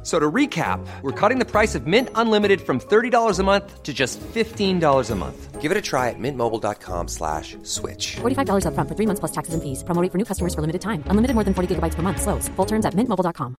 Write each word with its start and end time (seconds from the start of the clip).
F- 0.00 0.06
So 0.06 0.18
to 0.18 0.30
recap, 0.34 0.80
we're 1.02 1.12
cutting 1.12 1.38
the 1.38 1.44
price 1.44 1.74
of 1.78 1.86
Mint 1.86 2.08
Unlimited 2.14 2.60
from 2.60 2.80
$30 2.80 3.38
a 3.38 3.42
month 3.42 3.82
to 3.82 3.92
just 3.92 4.18
$15 4.20 5.10
a 5.10 5.14
month. 5.14 5.60
Give 5.60 5.70
it 5.70 5.76
a 5.76 5.82
try 5.82 6.08
at 6.08 6.18
mintmobile.com 6.18 7.08
slash 7.08 7.56
switch. 7.64 8.16
$45 8.22 8.64
upfront 8.64 8.88
for 8.88 8.94
three 8.96 9.06
months 9.06 9.20
plus 9.20 9.32
taxes 9.32 9.52
and 9.52 9.62
fees. 9.62 9.84
Promo 9.84 10.00
rate 10.02 10.10
for 10.10 10.16
new 10.16 10.24
customers 10.24 10.54
for 10.54 10.62
limited 10.62 10.80
time. 10.80 11.04
Unlimited 11.10 11.34
more 11.34 11.44
than 11.44 11.52
40 11.52 11.74
gigabytes 11.74 11.96
per 11.96 12.02
month. 12.02 12.22
Slows. 12.22 12.48
Full 12.56 12.66
terms 12.66 12.86
at 12.86 12.94
mintmobile.com. 12.94 13.56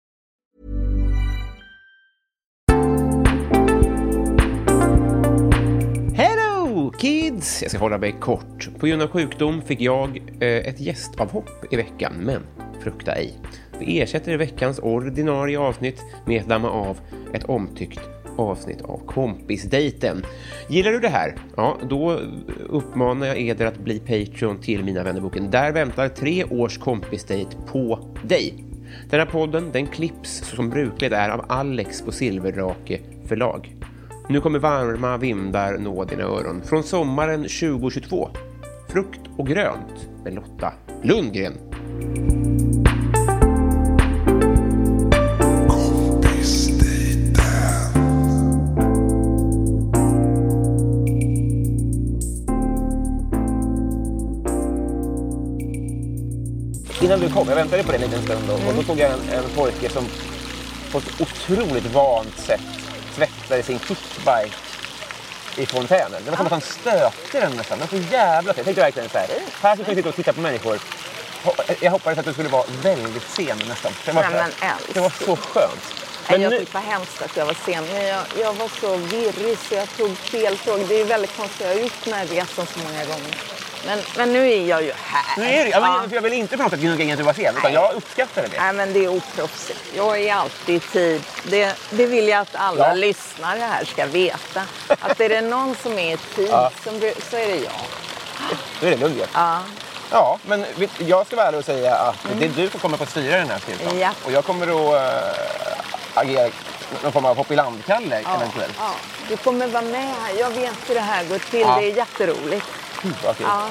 Hello 6.16 6.90
kids! 6.98 7.62
Jag 7.62 7.70
ska 7.70 7.78
hålla 7.80 7.98
mig 7.98 8.12
kort. 8.20 8.68
På 8.78 8.86
grund 8.86 9.02
av 9.02 9.08
sjukdom 9.08 9.62
fick 9.62 9.80
jag 9.80 10.16
eh, 10.40 10.48
ett 10.48 10.80
gästavhopp 10.80 11.50
i 11.72 11.76
veckan, 11.76 12.12
men 12.16 12.42
frukta 12.82 13.12
ej. 13.12 13.38
Vi 13.86 14.00
ersätter 14.00 14.36
veckans 14.36 14.78
ordinarie 14.78 15.58
avsnitt 15.58 16.02
med 16.26 16.40
att 16.40 16.48
damma 16.48 16.70
av 16.70 17.00
ett 17.32 17.44
omtyckt 17.44 18.00
avsnitt 18.36 18.82
av 18.82 19.06
Kompisdejten. 19.06 20.22
Gillar 20.68 20.92
du 20.92 21.00
det 21.00 21.08
här? 21.08 21.34
Ja, 21.56 21.76
då 21.88 22.20
uppmanar 22.68 23.26
jag 23.26 23.38
er 23.38 23.66
att 23.66 23.78
bli 23.78 23.98
Patreon 23.98 24.60
till 24.60 24.84
Mina 24.84 25.02
vännerboken. 25.02 25.50
Där 25.50 25.72
väntar 25.72 26.08
tre 26.08 26.44
års 26.44 26.78
kompisdejt 26.78 27.56
på 27.66 27.98
dig. 28.22 28.64
Den 29.10 29.20
här 29.20 29.26
podden 29.26 29.72
den 29.72 29.86
klipps 29.86 30.44
som 30.56 30.70
brukligt 30.70 31.12
är 31.12 31.28
av 31.28 31.44
Alex 31.48 32.02
på 32.02 32.12
Silverdrake 32.12 33.00
förlag. 33.26 33.76
Nu 34.28 34.40
kommer 34.40 34.58
varma 34.58 35.16
vindar 35.16 35.78
nå 35.78 36.04
dina 36.04 36.22
öron 36.22 36.62
från 36.64 36.82
sommaren 36.82 37.40
2022. 37.40 38.28
Frukt 38.88 39.20
och 39.36 39.46
grönt 39.46 40.08
med 40.24 40.34
Lotta 40.34 40.72
Lundgren. 41.02 41.52
Innan 57.02 57.20
du 57.20 57.30
kom, 57.30 57.48
jag 57.48 57.56
väntade 57.56 57.82
på 57.82 57.92
dig 57.92 58.02
en 58.02 58.10
liten 58.10 58.24
stund 58.24 58.48
då, 58.48 58.68
och 58.68 58.74
då 58.74 58.82
såg 58.82 58.98
jag 58.98 59.10
en, 59.10 59.28
en 59.28 59.44
pojke 59.56 59.88
som 59.90 60.08
på 60.92 60.98
ett 60.98 61.20
otroligt 61.20 61.86
vant 61.86 62.38
sätt 62.38 62.60
tvättade 63.14 63.62
sin 63.62 63.78
kickbike 63.78 64.56
i 65.56 65.66
fontänen. 65.66 66.22
Det 66.24 66.30
var 66.30 66.36
som 66.36 66.46
att 66.46 66.52
han 66.52 66.60
stöpte 66.60 67.40
den 67.40 67.52
nästan. 67.52 67.78
Det 67.78 67.92
var 67.92 67.98
så 67.98 68.12
jävla. 68.12 68.52
Jag 68.56 68.64
tänkte 68.64 68.82
verkligen 68.82 69.08
så 69.08 69.18
här, 69.18 69.28
här 69.62 69.76
ska 69.76 69.84
jag 69.86 69.96
sitta 69.96 70.08
och 70.08 70.14
titta 70.14 70.32
på 70.32 70.40
människor. 70.40 70.78
Jag 71.80 71.90
hoppades 71.90 72.18
att 72.18 72.24
du 72.24 72.32
skulle 72.32 72.48
vara 72.48 72.64
väldigt 72.82 73.28
sen 73.28 73.58
nästan. 73.68 73.92
Det 74.04 74.12
var, 74.12 74.22
Nej, 74.22 74.72
det 74.94 75.00
var 75.00 75.12
så 75.26 75.36
skönt. 75.36 75.94
Men 76.28 76.42
jag 76.42 76.50
nu, 76.50 76.58
tyckte 76.58 76.78
det 76.78 76.84
var 76.84 76.92
hemskt 76.92 77.22
att 77.22 77.36
jag 77.36 77.46
var 77.46 77.56
sen. 77.66 77.84
Men 77.92 78.06
jag, 78.06 78.24
jag 78.40 78.52
var 78.52 78.68
så 78.80 78.96
virrig 78.96 79.58
så 79.58 79.74
jag 79.74 79.96
tog 79.96 80.16
fel 80.16 80.58
tåg. 80.58 80.80
Det 80.88 81.00
är 81.00 81.04
väldigt 81.04 81.36
konstigt. 81.36 81.60
Jag 81.60 81.68
har 81.68 81.80
gjort 81.80 82.04
den 82.04 82.14
här 82.14 82.26
resan 82.26 82.66
så 82.66 82.78
många 82.78 83.04
gånger. 83.04 83.51
Men, 83.86 83.98
men 84.16 84.32
nu 84.32 84.50
är 84.52 84.66
jag 84.66 84.82
ju 84.82 84.92
här. 85.04 85.36
nu 85.36 85.44
är 85.44 85.64
det, 85.64 85.70
ja, 85.70 85.80
men, 85.80 85.90
Ja. 85.92 86.02
för 86.08 86.14
Jag 86.14 86.22
vill 86.22 86.32
inte 86.32 86.56
på 86.56 86.62
något 86.62 86.72
sätt 86.72 86.80
gnugga 86.80 87.04
in 87.04 87.10
att 87.12 87.18
du 87.18 87.24
var 87.24 87.32
sen, 87.32 87.56
utan 87.56 87.72
jag 87.72 87.92
uppskattade 87.94 88.48
det. 88.48 88.60
Nej, 88.60 88.72
men 88.72 88.92
det 88.92 89.04
är 89.04 89.08
oproffsigt. 89.08 89.80
Jag 89.96 90.18
är 90.20 90.34
alltid 90.34 90.74
i 90.76 90.80
tid. 90.80 91.22
Det, 91.44 91.76
det 91.90 92.06
vill 92.06 92.28
jag 92.28 92.40
att 92.40 92.54
alla 92.56 92.88
Ja. 92.88 92.94
lyssnare 92.94 93.58
här 93.58 93.84
ska 93.84 94.06
veta. 94.06 94.62
Att 94.88 95.20
är 95.20 95.28
det 95.28 95.40
någon 95.40 95.76
som 95.82 95.98
är 95.98 96.14
i 96.14 96.16
tid 96.16 96.48
Ja. 96.50 96.70
som, 96.84 97.00
så 97.30 97.36
är 97.36 97.46
det 97.46 97.56
jag. 97.56 97.72
Nu 98.80 98.86
är 98.88 98.90
det 98.90 98.96
Lundgren. 98.96 99.28
Ja. 99.34 99.58
Ja, 100.10 100.38
men 100.46 100.66
jag 100.98 101.26
ska 101.26 101.36
vara 101.36 101.46
ärlig 101.46 101.58
och 101.58 101.64
säga 101.64 101.94
att 101.94 102.16
det 102.38 102.44
är 102.44 102.48
du 102.48 102.68
som 102.70 102.80
kommer 102.80 102.96
få 102.96 103.06
styra 103.06 103.36
den 103.36 103.48
här 103.50 103.58
styrkan. 103.58 103.86
Mm. 103.88 103.98
Ja. 103.98 104.10
Och 104.24 104.32
jag 104.32 104.44
kommer 104.44 104.66
att 104.66 105.14
äh, 105.34 106.20
agera 106.20 106.50
någon 107.02 107.12
form 107.12 107.24
av 107.24 107.36
hopp 107.36 107.50
i 107.50 107.56
land-Kalle 107.56 108.16
eventuellt. 108.36 108.74
Ja. 108.78 108.90
Du 109.28 109.36
kommer 109.36 109.66
vara 109.66 109.82
med 109.82 110.08
här. 110.22 110.38
Jag 110.38 110.50
vet 110.50 110.72
hur 110.88 110.94
det 110.94 111.00
här 111.00 111.24
går 111.24 111.38
till. 111.38 111.60
Ja. 111.60 111.76
Det 111.80 111.90
är 111.90 111.96
jätteroligt. 111.96 112.66
Gud, 113.02 113.14
vad 113.24 113.36
kul. 113.36 113.46
Ja, 113.48 113.68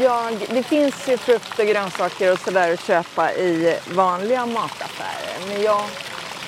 jag, 0.00 0.46
det 0.48 0.62
finns 0.62 1.08
ju 1.08 1.18
frukt 1.18 1.58
och 1.58 1.66
grönsaker 1.66 2.32
och 2.32 2.38
sådär 2.38 2.72
att 2.72 2.84
köpa 2.84 3.32
i 3.32 3.78
vanliga 3.88 4.46
mataffärer. 4.46 5.48
Men 5.48 5.62
jag 5.62 5.84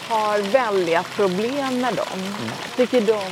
har 0.09 0.39
väldiga 0.39 1.03
problem 1.03 1.81
med 1.81 1.95
dem. 1.95 2.37
Jag 2.65 2.77
tycker 2.77 3.01
de, 3.01 3.23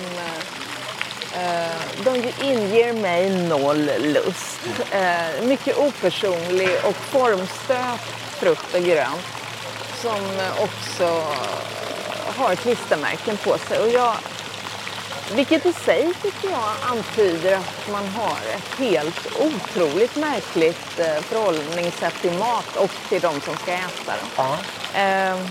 eh, 1.39 1.71
de 2.05 2.33
inger 2.45 2.93
mig 2.93 3.49
noll 3.49 3.91
lust. 4.01 4.61
Eh, 4.91 5.45
mycket 5.45 5.79
opersonlig 5.79 6.71
och 6.85 6.97
formstöpt 6.97 8.21
frukt 8.41 8.75
och 8.75 8.83
grönt 8.83 9.27
som 10.03 10.21
också 10.59 11.23
har 12.37 12.55
klistermärken 12.55 13.37
på 13.37 13.59
sig. 13.59 13.79
Och 13.79 13.89
jag, 13.89 14.15
vilket 15.35 15.67
i 15.67 15.73
sig 15.73 16.13
tycker 16.23 16.51
jag 16.51 16.71
antyder 16.83 17.57
att 17.57 17.89
man 17.93 18.09
har 18.09 18.39
ett 18.57 18.79
helt 18.79 19.27
otroligt 19.41 20.17
märkligt 20.17 20.99
eh, 20.99 21.23
förhållningssätt 21.23 22.15
till 22.21 22.33
mat 22.33 22.77
och 22.77 22.91
till 23.09 23.21
de 23.21 23.41
som 23.41 23.57
ska 23.57 23.73
äta 23.73 24.13
den. 24.13 24.53
Eh, 25.03 25.47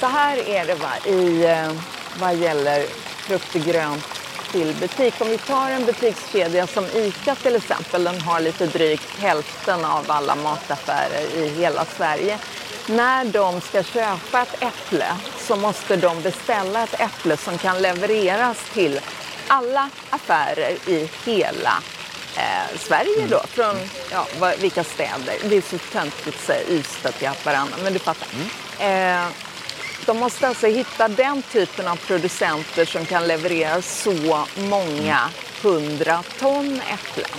så 0.00 0.06
här 0.06 0.48
är 0.48 0.66
det 0.66 0.74
va, 0.74 0.92
i, 1.06 1.44
eh, 1.44 1.72
vad 2.20 2.36
gäller 2.36 2.86
frukt 3.26 3.54
och 3.54 3.60
grönt 3.60 4.16
till 4.52 4.74
butik. 4.80 5.14
Om 5.18 5.28
vi 5.28 5.38
tar 5.38 5.70
en 5.70 5.84
butikskedja 5.84 6.66
som 6.66 6.84
ICA 6.84 7.34
till 7.34 7.56
exempel, 7.56 8.04
den 8.04 8.20
har 8.20 8.40
lite 8.40 8.66
drygt 8.66 9.18
hälften 9.18 9.84
av 9.84 10.04
alla 10.08 10.34
mataffärer 10.34 11.36
i 11.36 11.48
hela 11.48 11.84
Sverige. 11.84 12.38
När 12.88 13.24
de 13.24 13.60
ska 13.60 13.82
köpa 13.82 14.42
ett 14.42 14.62
äpple 14.62 15.06
så 15.38 15.56
måste 15.56 15.96
de 15.96 16.22
beställa 16.22 16.82
ett 16.82 17.00
äpple 17.00 17.36
som 17.36 17.58
kan 17.58 17.82
levereras 17.82 18.58
till 18.72 19.00
alla 19.48 19.90
affärer 20.10 20.76
i 20.86 21.10
hela 21.24 21.82
eh, 22.36 22.78
Sverige 22.78 23.26
då. 23.30 23.40
Från 23.48 23.76
ja, 24.10 24.26
vilka 24.60 24.84
städer. 24.84 25.36
Det 25.44 25.56
är 25.56 25.60
så 25.60 25.78
töntigt 25.78 26.28
att 26.28 26.46
säga 26.46 26.68
Ystad 26.68 27.12
till 27.12 27.28
Haparanda, 27.28 27.76
men 27.82 27.92
du 27.92 27.98
fattar. 27.98 28.28
Eh, 28.78 29.28
de 30.06 30.18
måste 30.18 30.48
alltså 30.48 30.66
hitta 30.66 31.08
den 31.08 31.42
typen 31.42 31.88
av 31.88 31.96
producenter 31.96 32.84
som 32.84 33.06
kan 33.06 33.26
leverera 33.26 33.82
så 33.82 34.46
många 34.56 35.30
hundra 35.62 36.22
ton 36.38 36.80
äpplen. 36.92 37.38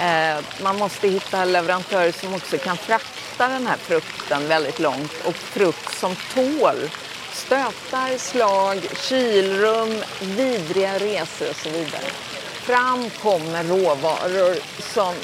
Eh, 0.00 0.44
man 0.62 0.78
måste 0.78 1.08
hitta 1.08 1.44
leverantörer 1.44 2.12
som 2.12 2.34
också 2.34 2.58
kan 2.58 2.76
frakta 2.76 3.25
den 3.44 3.66
här 3.66 3.76
frukten 3.76 4.48
väldigt 4.48 4.78
långt 4.78 5.12
och 5.24 5.34
frukt 5.34 5.98
som 5.98 6.16
tål 6.34 6.90
stötar, 7.32 8.18
slag, 8.18 8.88
kylrum, 9.00 10.02
vidriga 10.20 10.98
resor 10.98 11.50
och 11.50 11.56
så 11.56 11.68
vidare. 11.68 12.06
Fram 12.52 13.10
kommer 13.10 13.64
råvaror 13.64 14.56
som 14.94 15.14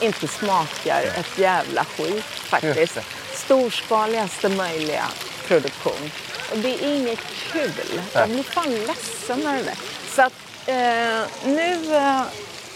inte 0.00 0.28
smakar 0.28 1.02
ett 1.02 1.38
jävla 1.38 1.84
skit 1.84 2.24
faktiskt. 2.24 2.98
Storskaligaste 3.34 4.48
möjliga 4.48 5.04
produktion. 5.46 6.10
Och 6.50 6.58
det 6.58 6.84
är 6.84 6.96
inget 6.96 7.20
kul. 7.52 8.00
Jag 8.12 8.28
blir 8.28 8.42
fan 8.42 8.70
ledsen 8.70 9.40
när 9.40 9.56
det 9.56 9.62
där. 9.62 9.78
Så 10.14 10.22
att 10.22 10.32
eh, 10.66 11.50
nu, 11.52 11.96
eh, 11.96 12.22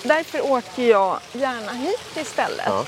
därför 0.02 0.50
åker 0.50 0.82
jag 0.82 1.20
gärna 1.32 1.72
hit 1.72 2.16
istället. 2.16 2.66
Ja. 2.66 2.84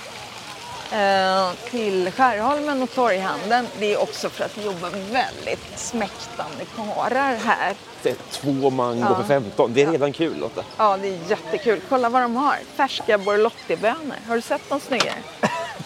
Eh, 0.92 1.50
till 1.70 2.10
Skärholmen 2.16 2.82
och 2.82 2.94
torghandeln. 2.94 3.66
Det 3.78 3.92
är 3.94 4.02
också 4.02 4.30
för 4.30 4.44
att 4.44 4.58
vi 4.58 4.64
jobbar 4.64 4.90
väldigt 5.12 5.78
smäktande 5.78 6.64
karlar 6.76 7.34
här. 7.36 7.74
Det 8.02 8.10
är 8.10 8.16
två 8.30 8.70
mango 8.70 9.06
Ja. 9.10 9.14
för 9.16 9.24
15. 9.24 9.74
Det 9.74 9.82
är 9.82 9.90
redan 9.92 10.12
kul 10.12 10.38
Lotta. 10.38 10.64
Ja, 10.76 10.96
det 11.02 11.08
är 11.08 11.18
jättekul. 11.30 11.80
Kolla 11.88 12.08
vad 12.08 12.22
de 12.22 12.36
har. 12.36 12.56
Färska 12.76 13.18
borlottibönor. 13.18 14.16
Har 14.28 14.36
du 14.36 14.42
sett 14.42 14.62
de 14.68 14.80
snyggare? 14.80 15.14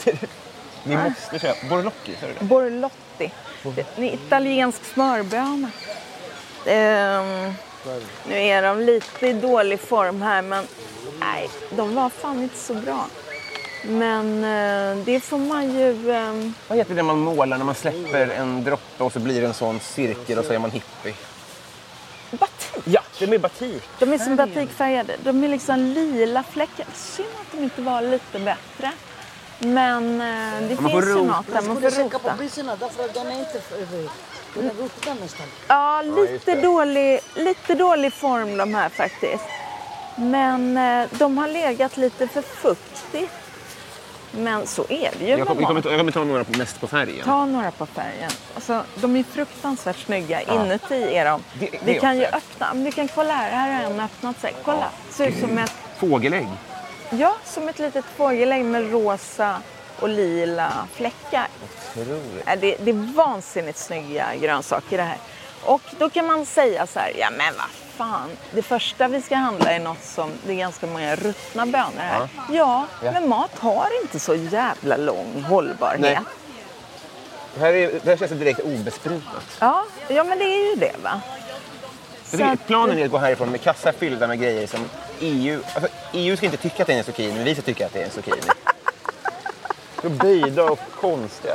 Ni 0.84 0.96
måste 0.96 1.38
köpa. 1.38 1.66
Borlocchi, 1.68 2.16
sa 2.20 2.26
du 2.26 2.32
det? 2.38 2.44
Borlotti. 2.44 3.32
Borlotti. 3.62 3.84
Det 3.96 4.02
är 4.02 4.08
en 4.08 4.14
italiensk 4.14 4.84
smörböna. 4.84 5.70
Ehm, 6.66 7.54
nu 8.28 8.38
är 8.40 8.62
de 8.62 8.80
lite 8.80 9.26
i 9.26 9.32
dålig 9.32 9.80
form 9.80 10.22
här 10.22 10.42
men 10.42 10.66
nej, 11.20 11.48
de 11.76 11.94
var 11.94 12.08
fan 12.08 12.42
inte 12.42 12.56
så 12.58 12.74
bra. 12.74 13.06
Men 13.88 14.44
eh, 14.44 15.04
det 15.04 15.20
får 15.20 15.38
man 15.38 15.78
ju... 15.78 16.10
ehm, 16.12 16.54
Vad 16.68 16.78
heter 16.78 16.94
det 16.94 17.02
man 17.02 17.18
målar 17.18 17.58
när 17.58 17.64
man 17.64 17.74
släpper 17.74 18.28
en 18.30 18.64
droppe 18.64 19.04
och 19.04 19.12
så 19.12 19.18
blir 19.18 19.40
det 19.40 19.46
en 19.46 19.54
sån 19.54 19.80
cirkel 19.80 20.38
och 20.38 20.44
så 20.44 20.52
är 20.52 20.58
man 20.58 20.70
hippie? 20.70 21.14
batik. 22.30 22.82
Ja, 22.84 23.00
det 23.18 23.24
är 23.24 23.28
med 23.28 23.40
batik. 23.40 23.82
De 23.98 24.12
är 24.12 24.18
som 24.18 24.36
batikfärgade. 24.36 25.16
De 25.24 25.44
är 25.44 25.48
liksom 25.48 25.80
lila 25.80 26.42
fläckar. 26.42 26.86
Synd 26.94 27.28
att 27.40 27.52
de 27.58 27.62
inte 27.64 27.82
var 27.82 28.02
lite 28.02 28.38
bättre. 28.38 28.92
Men 29.58 30.20
eh, 30.20 30.68
det 30.68 30.80
Man 30.80 30.90
finns 30.90 31.04
ju 31.04 31.08
rota. 31.14 31.22
något 31.36 31.46
där. 31.52 31.62
Man 31.62 31.80
får 31.80 31.90
söka 31.90 32.18
på 32.18 32.28
rota. 32.28 32.36
priserna 32.38 32.76
därför 32.76 33.04
att 33.04 33.14
den 33.14 33.26
är 33.26 33.38
inte 33.38 33.58
är 35.10 35.20
nästan. 35.20 35.46
Ja, 35.68 36.02
lite, 36.02 36.54
det. 36.54 36.60
dålig, 36.60 37.20
lite 37.34 37.74
dålig 37.74 38.12
form 38.12 38.56
de 38.56 38.74
här 38.74 38.88
faktiskt. 38.88 39.44
Men 40.16 40.76
eh, 40.76 41.08
de 41.18 41.38
har 41.38 41.48
legat 41.48 41.96
lite 41.96 42.28
för 42.28 42.42
fuktigt. 42.42 43.32
Men 44.36 44.66
så 44.66 44.82
är 44.88 45.10
det 45.18 45.24
ju 45.24 45.30
Jag 45.30 45.46
kommer, 45.48 45.60
mat. 45.72 45.82
ta- 45.84 45.90
jag 45.90 45.98
kommer 45.98 46.12
ta 46.12 46.24
några 46.24 46.44
på- 46.44 46.58
mest 46.58 46.80
på 46.80 46.86
färgen. 46.86 47.24
Ta 47.24 47.44
några 47.44 47.70
på 47.70 47.86
färgen. 47.86 48.30
Alltså, 48.54 48.82
de 48.94 49.16
är 49.16 49.22
fruktansvärt 49.22 49.98
snygga. 49.98 50.40
Inuti 50.42 51.14
är 51.16 51.24
de. 51.24 51.42
Det- 51.60 51.66
det 51.70 51.78
Vi 51.84 52.00
kan 52.00 52.16
ju 52.18 52.24
också. 52.24 52.36
öppna. 52.36 52.74
Du 52.74 52.92
kan 52.92 53.08
kolla 53.08 53.34
här. 53.34 53.50
Här 53.50 53.84
har 53.84 53.90
en 53.90 54.00
öppnat 54.00 54.40
sig. 54.40 54.54
Kolla. 54.64 54.88
Ser 55.10 55.26
ut 55.28 55.40
som 55.40 55.58
ett, 55.58 55.72
Fågelägg. 55.98 56.46
ja, 57.10 57.34
som 57.44 57.68
ett 57.68 57.78
litet 57.78 58.04
fågelägg 58.16 58.64
med 58.64 58.92
rosa 58.92 59.56
och 60.00 60.08
lila 60.08 60.72
fläckar. 60.94 61.46
Ja, 62.46 62.56
Det, 62.56 62.76
det 62.80 62.90
är 62.90 63.14
vansinnigt 63.14 63.78
snygga 63.78 64.26
grönsaker 64.40 64.96
det 64.96 65.02
här. 65.02 65.18
Och 65.64 65.82
då 65.98 66.10
kan 66.10 66.26
man 66.26 66.46
säga 66.46 66.86
så 66.86 66.98
här, 66.98 67.12
ja 67.18 67.30
men 67.30 67.54
vad 67.56 67.66
fan, 67.96 68.30
det 68.52 68.62
första 68.62 69.08
vi 69.08 69.22
ska 69.22 69.36
handla 69.36 69.70
är 69.70 69.78
något 69.80 70.04
som, 70.04 70.30
det 70.46 70.52
är 70.52 70.56
ganska 70.56 70.86
många 70.86 71.16
ruttna 71.16 71.66
bönor 71.66 71.98
här. 71.98 72.28
Ja, 72.50 72.86
Ja. 73.02 73.12
men 73.12 73.28
mat 73.28 73.58
har 73.58 73.88
inte 74.02 74.20
så 74.20 74.34
jävla 74.34 74.96
lång 74.96 75.42
hållbarhet. 75.48 76.00
Nej. 76.00 76.18
Det 77.54 77.60
här, 77.60 77.72
är, 77.72 78.00
här 78.04 78.16
känns 78.16 78.30
direkt 78.32 78.60
obesprutat. 78.60 79.44
Ja, 79.60 79.84
ja, 80.08 80.24
men 80.24 80.38
det 80.38 80.44
är 80.44 80.70
ju 80.70 80.74
det 80.76 80.94
va. 81.02 81.20
Det, 82.30 82.42
att- 82.44 82.66
planen 82.66 82.98
är 82.98 83.04
att 83.04 83.10
gå 83.10 83.18
härifrån 83.18 83.50
med 83.50 83.60
kassar 83.62 83.92
fyllda 83.92 84.26
med 84.26 84.40
grejer 84.40 84.66
som 84.66 84.80
EU... 85.20 85.60
Alltså, 85.74 85.90
EU 86.12 86.36
ska 86.36 86.46
inte 86.46 86.58
tycka 86.58 86.82
att 86.82 86.86
det 86.86 86.92
är 86.94 86.98
en 86.98 87.04
zucchini, 87.04 87.32
men 87.34 87.44
vi 87.44 87.54
ska 87.54 87.62
tycka 87.62 87.86
att 87.86 87.92
det 87.92 88.00
är 88.00 88.04
en 88.04 88.10
zucchini. 88.10 88.36
Så 90.02 90.08
böjda 90.08 90.64
och 90.64 90.78
konstiga. 91.00 91.54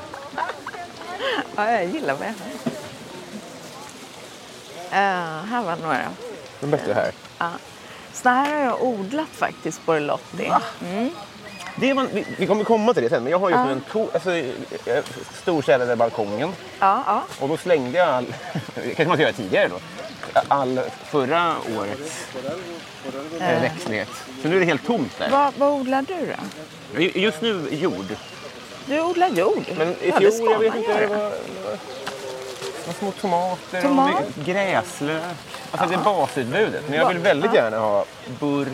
Ja, 1.55 1.71
jag 1.71 1.85
gillar 1.85 2.13
vad 2.13 2.27
jag 2.27 2.33
hör. 2.33 2.71
Uh, 4.91 5.45
här 5.45 5.63
var 5.63 5.75
några. 5.75 6.07
De 6.59 6.67
bättre 6.71 6.93
här. 6.93 7.11
Ja. 7.37 7.49
Så 8.13 8.29
här 8.29 8.55
har 8.55 8.65
jag 8.65 8.83
odlat 8.83 9.27
faktiskt, 9.31 9.85
Borlotti. 9.85 10.51
Det 11.75 11.93
man, 11.93 12.07
vi, 12.13 12.25
vi 12.37 12.47
kommer 12.47 12.63
komma 12.63 12.93
till 12.93 13.03
det 13.03 13.09
sen, 13.09 13.23
men 13.23 13.31
jag 13.31 13.39
har 13.39 13.49
just 13.49 13.65
nu 13.65 13.71
en 13.71 13.81
to, 13.81 14.07
alltså, 14.13 14.31
eh, 14.35 15.03
storstädade 15.41 15.95
balkongen. 15.95 16.51
Ja, 16.79 17.03
ja. 17.07 17.23
Och 17.39 17.49
då 17.49 17.57
slängde 17.57 17.97
jag 17.97 18.07
all, 18.09 18.25
kanske 18.75 19.05
man 19.07 19.15
ska 19.17 19.23
göra 19.23 19.33
tidigare 19.33 19.67
då, 19.67 19.79
all 20.47 20.79
förra 21.05 21.55
årets 21.79 22.27
eh, 23.39 23.61
växtlighet. 23.61 24.09
Så 24.41 24.47
nu 24.47 24.55
är 24.55 24.59
det 24.59 24.65
helt 24.65 24.85
tomt 24.87 25.17
där. 25.17 25.29
Vad, 25.29 25.53
vad 25.57 25.71
odlar 25.79 26.01
du 26.01 26.33
då? 26.95 27.01
Just 27.19 27.41
nu 27.41 27.67
jord. 27.71 28.15
Du 28.85 29.01
odlar 29.01 29.29
jord. 29.29 29.63
Men 29.77 29.89
i 29.89 29.95
Ja, 30.01 30.19
det 30.19 30.19
fjol, 30.19 30.31
ska 30.31 30.51
jag 30.51 30.59
vet 30.59 30.75
inte, 30.75 30.91
göra. 30.91 31.31
Var 32.89 32.93
små 32.99 33.11
tomater 33.11 33.81
Tomat? 33.81 34.11
och 34.37 34.45
gräslök. 34.45 35.23
Alltså 35.71 35.87
det 35.89 35.95
är 35.95 36.03
basutbudet. 36.03 36.83
Men 36.89 36.97
jag 36.99 37.07
vill 37.07 37.17
väldigt 37.17 37.53
gärna 37.53 37.77
ha 37.77 38.05
burr. 38.39 38.67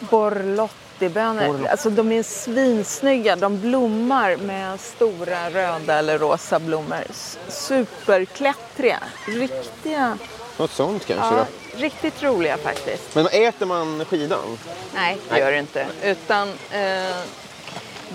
Borlottibönor. 0.00 1.46
Borlotti. 1.46 1.68
Alltså 1.68 1.90
de 1.90 2.12
är 2.12 2.22
svinsnygga. 2.22 3.36
De 3.36 3.60
blommar 3.60 4.36
med 4.36 4.80
stora 4.80 5.50
röda 5.50 5.94
eller 5.98 6.18
rosa 6.18 6.58
blommor. 6.58 7.04
Superklättriga. 7.48 8.98
Riktiga. 9.26 10.18
Något 10.56 10.70
sånt 10.70 11.06
kanske 11.06 11.26
Ja, 11.36 11.46
då. 11.72 11.80
riktigt 11.82 12.22
roliga 12.22 12.56
faktiskt. 12.56 13.14
Men 13.14 13.26
äter 13.26 13.66
man 13.66 14.04
skidan? 14.04 14.58
Nej, 14.94 15.14
det 15.28 15.30
Nej. 15.32 15.40
gör 15.40 15.52
det 15.52 15.58
inte. 15.58 15.86
Utan 16.02 16.48
eh, 16.70 17.16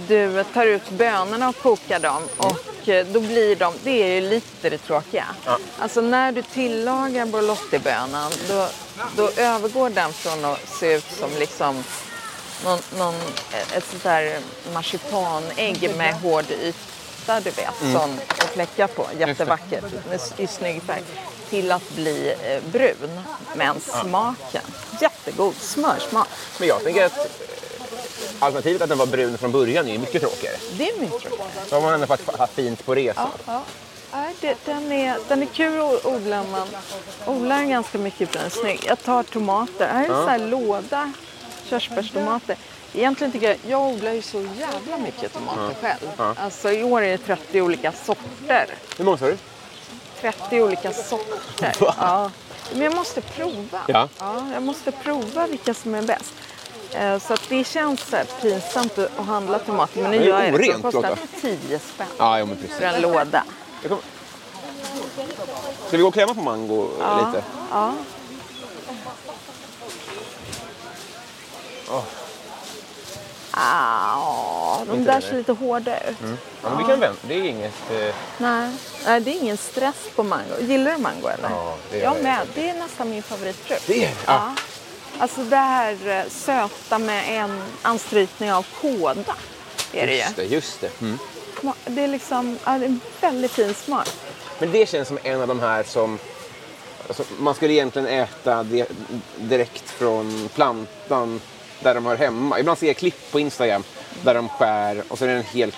du 0.07 0.43
tar 0.53 0.65
ut 0.65 0.89
bönorna 0.89 1.49
och 1.49 1.57
kokar 1.61 1.99
dem 1.99 2.23
och 2.37 2.89
eh, 2.89 3.05
då 3.05 3.19
blir 3.19 3.55
de, 3.55 3.73
det 3.83 4.03
är 4.03 4.21
ju 4.21 4.29
lite 4.29 4.69
det 4.69 4.77
tråkiga. 4.77 5.25
Alltså 5.79 6.01
när 6.01 6.31
du 6.31 6.41
tillagar 6.41 7.25
borlottibönan 7.25 8.31
då, 8.47 8.67
då 9.15 9.29
övergår 9.37 9.89
den 9.89 10.13
från 10.13 10.45
att 10.45 10.69
se 10.79 10.93
ut 10.93 11.05
som 11.19 11.29
liksom 11.39 11.83
någon, 12.65 12.79
någon, 12.97 13.15
ett 13.73 13.85
sånt 13.89 14.03
där 14.03 14.39
marsipanägg 14.73 15.95
med 15.97 16.13
hård 16.13 16.45
yta, 16.51 17.39
du 17.39 17.49
vet, 17.49 17.93
som 17.93 18.19
och 18.27 18.49
fläckar 18.53 18.87
på. 18.87 19.07
Jättevackert, 19.19 19.83
i 20.37 20.47
snygg 20.47 20.81
färg. 20.83 21.03
Till 21.49 21.71
att 21.71 21.89
bli 21.95 22.33
eh, 22.43 22.71
brun. 22.71 23.21
Men 23.55 23.79
smaken, 23.79 24.61
jättegod 25.01 25.55
smörsmak. 25.55 26.27
Men 26.59 26.67
jag 26.67 26.83
tänker 26.83 27.05
att 27.05 27.17
eh, 27.17 27.25
alternativet 28.39 28.81
att 28.81 28.89
den 28.89 28.97
var 28.97 29.05
brun 29.05 29.37
från 29.37 29.51
början 29.51 29.87
är 29.87 29.91
ju 29.91 29.97
mycket 29.97 30.21
tråkigare. 30.21 30.55
Det 30.77 30.89
är 30.89 30.99
mycket 30.99 31.31
roligt. 31.31 31.69
Då 31.69 31.75
har 31.75 31.81
man 31.81 31.93
ändå 31.93 32.07
fått 32.07 32.37
ha 32.37 32.47
fint 32.47 32.85
på 32.85 32.95
resan. 32.95 33.29
Ja. 33.45 33.61
Nej, 34.13 34.35
det, 34.41 34.57
den, 34.65 34.91
är, 34.91 35.17
den 35.27 35.41
är 35.41 35.45
kul 35.45 35.81
att 35.81 36.05
odla. 36.05 36.43
Man 36.51 36.67
odlar 37.25 37.63
ganska 37.63 37.97
mycket 37.97 38.29
för 38.29 38.39
den 38.39 38.49
snygg. 38.49 38.83
Jag 38.87 39.03
tar 39.03 39.23
tomater. 39.23 39.87
Här 39.87 40.09
är 40.09 40.27
här 40.27 40.39
låda 40.39 41.13
körsbärstomater. 41.69 42.57
Egentligen 42.93 43.31
tycker 43.31 43.47
jag, 43.47 43.57
jag 43.67 43.81
odlar 43.81 44.11
ju 44.11 44.21
så 44.21 44.41
jävla 44.41 44.97
mycket 44.97 45.33
tomater 45.33 45.75
själv. 45.81 46.35
Alltså 46.37 46.71
i 46.71 46.83
år 46.83 47.01
är 47.01 47.11
det 47.11 47.17
30 47.17 47.61
olika 47.61 47.91
sorter. 47.91 48.65
Hur 48.97 49.05
många 49.05 49.17
sa 49.17 49.25
du? 49.25 49.37
30 50.21 50.61
olika 50.61 50.93
sorter. 50.93 51.75
Ja. 51.79 52.31
Men 52.73 52.81
jag 52.81 52.95
måste 52.95 53.21
prova. 53.21 53.81
Ja. 53.87 54.09
jag 54.53 54.63
måste 54.63 54.91
prova 54.91 55.47
vilka 55.47 55.73
som 55.73 55.95
är 55.95 56.01
bäst. 56.01 56.33
Eh, 56.93 57.19
Så 57.19 57.35
det 57.49 57.63
känns 57.63 58.11
här 58.11 58.25
pinsamt 58.41 58.97
att 58.97 59.25
handla 59.25 59.59
tomater. 59.59 60.01
Men 60.01 60.11
nu 60.11 60.17
är 60.17 60.21
gör 60.21 60.43
jag 60.43 60.53
det. 60.53 60.57
Det 60.57 60.81
kostar 60.81 61.01
Lotta. 61.09 61.17
10 61.41 61.79
spänn 61.79 62.07
Ja, 62.17 62.39
ja 62.39 62.47
för 62.77 62.85
en 62.85 63.01
låda. 63.01 63.43
Kommer- 63.87 64.01
Ska 65.87 65.97
vi 65.97 66.01
gå 66.03 66.07
och 66.07 66.13
klämma 66.13 66.33
på 66.33 66.41
mango 66.41 66.87
lite? 67.25 67.43
Ja. 67.71 67.93
Ah, 73.51 74.79
de 74.85 75.03
där 75.05 75.21
ser 75.21 75.33
lite 75.37 75.51
hårda 75.51 75.97
ut. 76.09 76.17
Ja, 76.63 76.69
men 76.69 76.77
vi 76.77 76.83
kan 76.83 76.99
vänta. 76.99 77.19
Det 77.27 77.33
är 77.33 77.43
inget... 77.43 77.91
Eh, 77.91 78.15
Nej. 78.37 78.71
Nej, 79.05 79.19
det 79.21 79.31
är 79.31 79.41
ingen 79.41 79.57
stress 79.57 79.95
på 80.15 80.23
mango. 80.23 80.53
Gillar 80.61 80.91
du 80.91 80.97
mango 80.97 81.27
eller? 81.27 81.49
Ja, 81.49 81.75
det 81.91 81.97
gör 81.97 82.03
jag 82.03 82.23
med. 82.23 82.47
Det 82.55 82.69
är 82.69 82.73
nästan 82.73 83.09
min 83.09 83.23
favoritfrukt. 83.23 83.87
Det 83.87 84.03
är 84.03 84.07
det? 84.07 84.15
Ja. 84.25 84.53
Alltså 85.17 85.43
det 85.43 85.55
här 85.55 86.07
eh, 86.07 86.29
söta 86.29 86.99
med 86.99 87.41
en 87.41 87.61
anstrykning 87.81 88.53
av 88.53 88.65
kåda. 88.81 89.35
Är 89.93 90.07
det 90.07 90.13
ju. 90.13 90.19
just 90.19 90.35
det, 90.35 90.43
just 90.43 90.81
det. 90.81 91.01
Mm. 91.01 91.17
Det 91.85 92.03
är 92.03 92.07
liksom, 92.07 92.57
ja, 92.65 92.71
det 92.77 92.85
är 92.85 92.89
en 92.89 93.01
väldigt 93.21 93.51
fin 93.51 93.73
smak. 93.73 94.09
Men 94.59 94.71
det 94.71 94.89
känns 94.89 95.07
som 95.07 95.19
en 95.23 95.41
av 95.41 95.47
de 95.47 95.59
här 95.59 95.83
som... 95.83 96.19
Alltså, 97.07 97.23
man 97.39 97.55
skulle 97.55 97.73
egentligen 97.73 98.07
äta 98.07 98.65
direkt 99.37 99.89
från 99.89 100.49
plantan 100.55 101.41
där 101.79 101.95
de 101.95 102.05
hör 102.05 102.15
hemma. 102.15 102.59
Ibland 102.59 102.77
ser 102.77 102.87
jag 102.87 102.97
klipp 102.97 103.31
på 103.31 103.39
Instagram 103.39 103.83
där 104.21 104.33
de 104.33 104.49
skär 104.49 105.03
och 105.07 105.17
så 105.17 105.25
är 105.25 105.29
den 105.29 105.43
helt... 105.43 105.75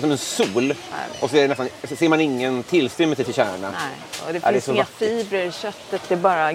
Som 0.00 0.10
en 0.10 0.18
sol. 0.18 0.74
Och 1.20 1.30
så, 1.30 1.36
är 1.36 1.48
nästan, 1.48 1.68
så 1.88 1.96
ser 1.96 2.08
man 2.08 2.20
ingen 2.20 2.62
tillstymmelse 2.62 3.24
till 3.24 3.34
kärna. 3.34 3.70
Nej, 3.70 3.80
och 4.26 4.32
det 4.32 4.38
är 4.46 4.52
finns 4.52 4.68
inga 4.68 4.76
vackert. 4.78 4.94
fibrer 4.98 5.44
i 5.46 5.52
köttet. 5.52 6.02
Det 6.08 6.14
är 6.14 6.18
bara 6.18 6.52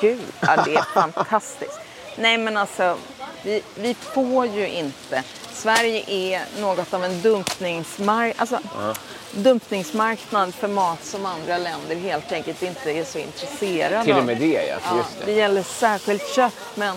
gud. 0.00 0.20
Ja, 0.40 0.62
det 0.64 0.74
är 0.74 0.82
fantastiskt. 0.94 1.80
Nej, 2.16 2.38
men 2.38 2.56
alltså, 2.56 2.96
vi, 3.42 3.62
vi 3.74 3.94
får 3.94 4.46
ju 4.46 4.68
inte. 4.68 5.22
Sverige 5.52 6.04
är 6.10 6.42
något 6.60 6.94
av 6.94 7.04
en 7.04 7.20
dumpningsmark 7.22 8.34
alltså, 8.38 8.58
dumpningsmarknad 9.32 10.54
för 10.54 10.68
mat 10.68 11.04
som 11.04 11.26
andra 11.26 11.58
länder 11.58 11.96
helt 11.96 12.32
enkelt 12.32 12.62
inte 12.62 12.90
är 12.90 13.04
så 13.04 13.18
intresserade 13.18 14.04
Till 14.04 14.12
och 14.12 14.18
av. 14.18 14.24
med 14.26 14.36
det, 14.36 14.52
ja. 14.68 14.76
Ja, 14.84 15.04
det 15.20 15.26
det. 15.26 15.32
gäller 15.32 15.62
särskilt 15.62 16.34
kött, 16.34 16.54
men 16.74 16.96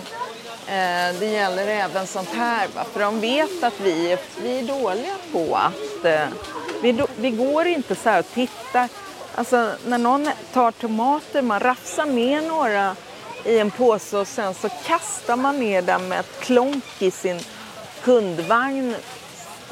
det 1.20 1.26
gäller 1.32 1.66
även 1.66 2.06
sånt 2.06 2.28
här. 2.34 2.68
För 2.92 3.00
de 3.00 3.20
vet 3.20 3.62
att 3.64 3.80
vi 3.80 4.12
är, 4.12 4.18
vi 4.42 4.58
är 4.58 4.62
dåliga 4.62 5.16
på 5.32 5.56
att... 5.56 6.04
Eh, 6.04 6.28
vi, 6.82 7.02
vi 7.16 7.30
går 7.30 7.66
inte 7.66 7.94
så 7.94 8.08
här 8.10 8.18
och 8.18 8.30
tittar. 8.34 8.88
Alltså 9.34 9.72
när 9.86 9.98
någon 9.98 10.30
tar 10.52 10.70
tomater, 10.72 11.42
man 11.42 11.60
rafsar 11.60 12.06
ner 12.06 12.42
några 12.42 12.96
i 13.44 13.58
en 13.58 13.70
påse 13.70 14.16
och 14.16 14.28
sen 14.28 14.54
så 14.54 14.68
kastar 14.86 15.36
man 15.36 15.58
ner 15.60 15.82
dem 15.82 16.08
med 16.08 16.20
ett 16.20 16.40
klonk 16.40 16.84
i 16.98 17.10
sin 17.10 17.40
kundvagn 18.02 18.94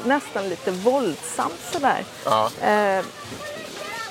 nästan 0.05 0.49
lite 0.49 0.71
våldsamt 0.71 1.59
sådär. 1.71 2.03
Ja. 2.25 2.45
Eh, 2.45 3.05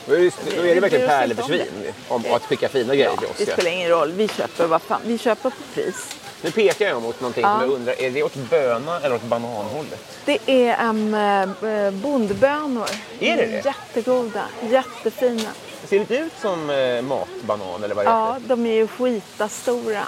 Då 0.06 0.14
är 0.14 0.18
det, 0.18 0.56
då 0.56 0.62
är 0.62 0.74
det 0.74 0.80
verkligen 0.80 1.04
om 1.04 1.08
pärleforsvin 1.08 1.66
om 2.08 2.24
att 2.32 2.42
skicka 2.42 2.68
fina 2.68 2.94
grejer 2.94 3.16
till 3.16 3.26
oss. 3.26 3.36
det 3.38 3.44
ja. 3.48 3.52
spelar 3.52 3.70
ingen 3.70 3.90
roll, 3.90 4.12
vi 4.12 4.28
köper 4.28 4.66
vad 4.66 4.82
fan, 4.82 5.00
vi 5.04 5.18
köper 5.18 5.50
på 5.50 5.56
pris. 5.74 6.16
Nu 6.42 6.50
pekar 6.50 6.86
jag 6.88 7.02
mot 7.02 7.20
någonting 7.20 7.42
Ja. 7.42 7.58
som 7.60 7.60
jag 7.68 7.74
undrar, 7.74 8.00
är 8.00 8.10
det 8.10 8.22
åt 8.22 8.34
böna 8.34 9.00
eller 9.00 9.14
åt 9.14 9.22
bananhållet? 9.22 10.00
Det 10.24 10.38
är 10.46 10.88
um, 10.88 11.14
eh, 11.14 11.90
bondbönor. 11.90 12.88
Är 13.20 13.36
det 13.36 13.46
det? 13.46 13.64
Jättegoda, 13.64 14.42
jättefina. 14.70 15.50
Det 15.82 15.88
ser 15.88 15.98
lite 15.98 16.14
ut 16.16 16.32
som 16.42 16.70
eh, 16.70 17.02
matbanan 17.02 17.84
eller 17.84 17.94
vad 17.94 18.04
det 18.06 18.10
Ja, 18.10 18.32
heter. 18.32 18.48
de 18.48 18.66
är 18.66 18.74
ju 18.74 18.86
skitastora. 18.88 20.02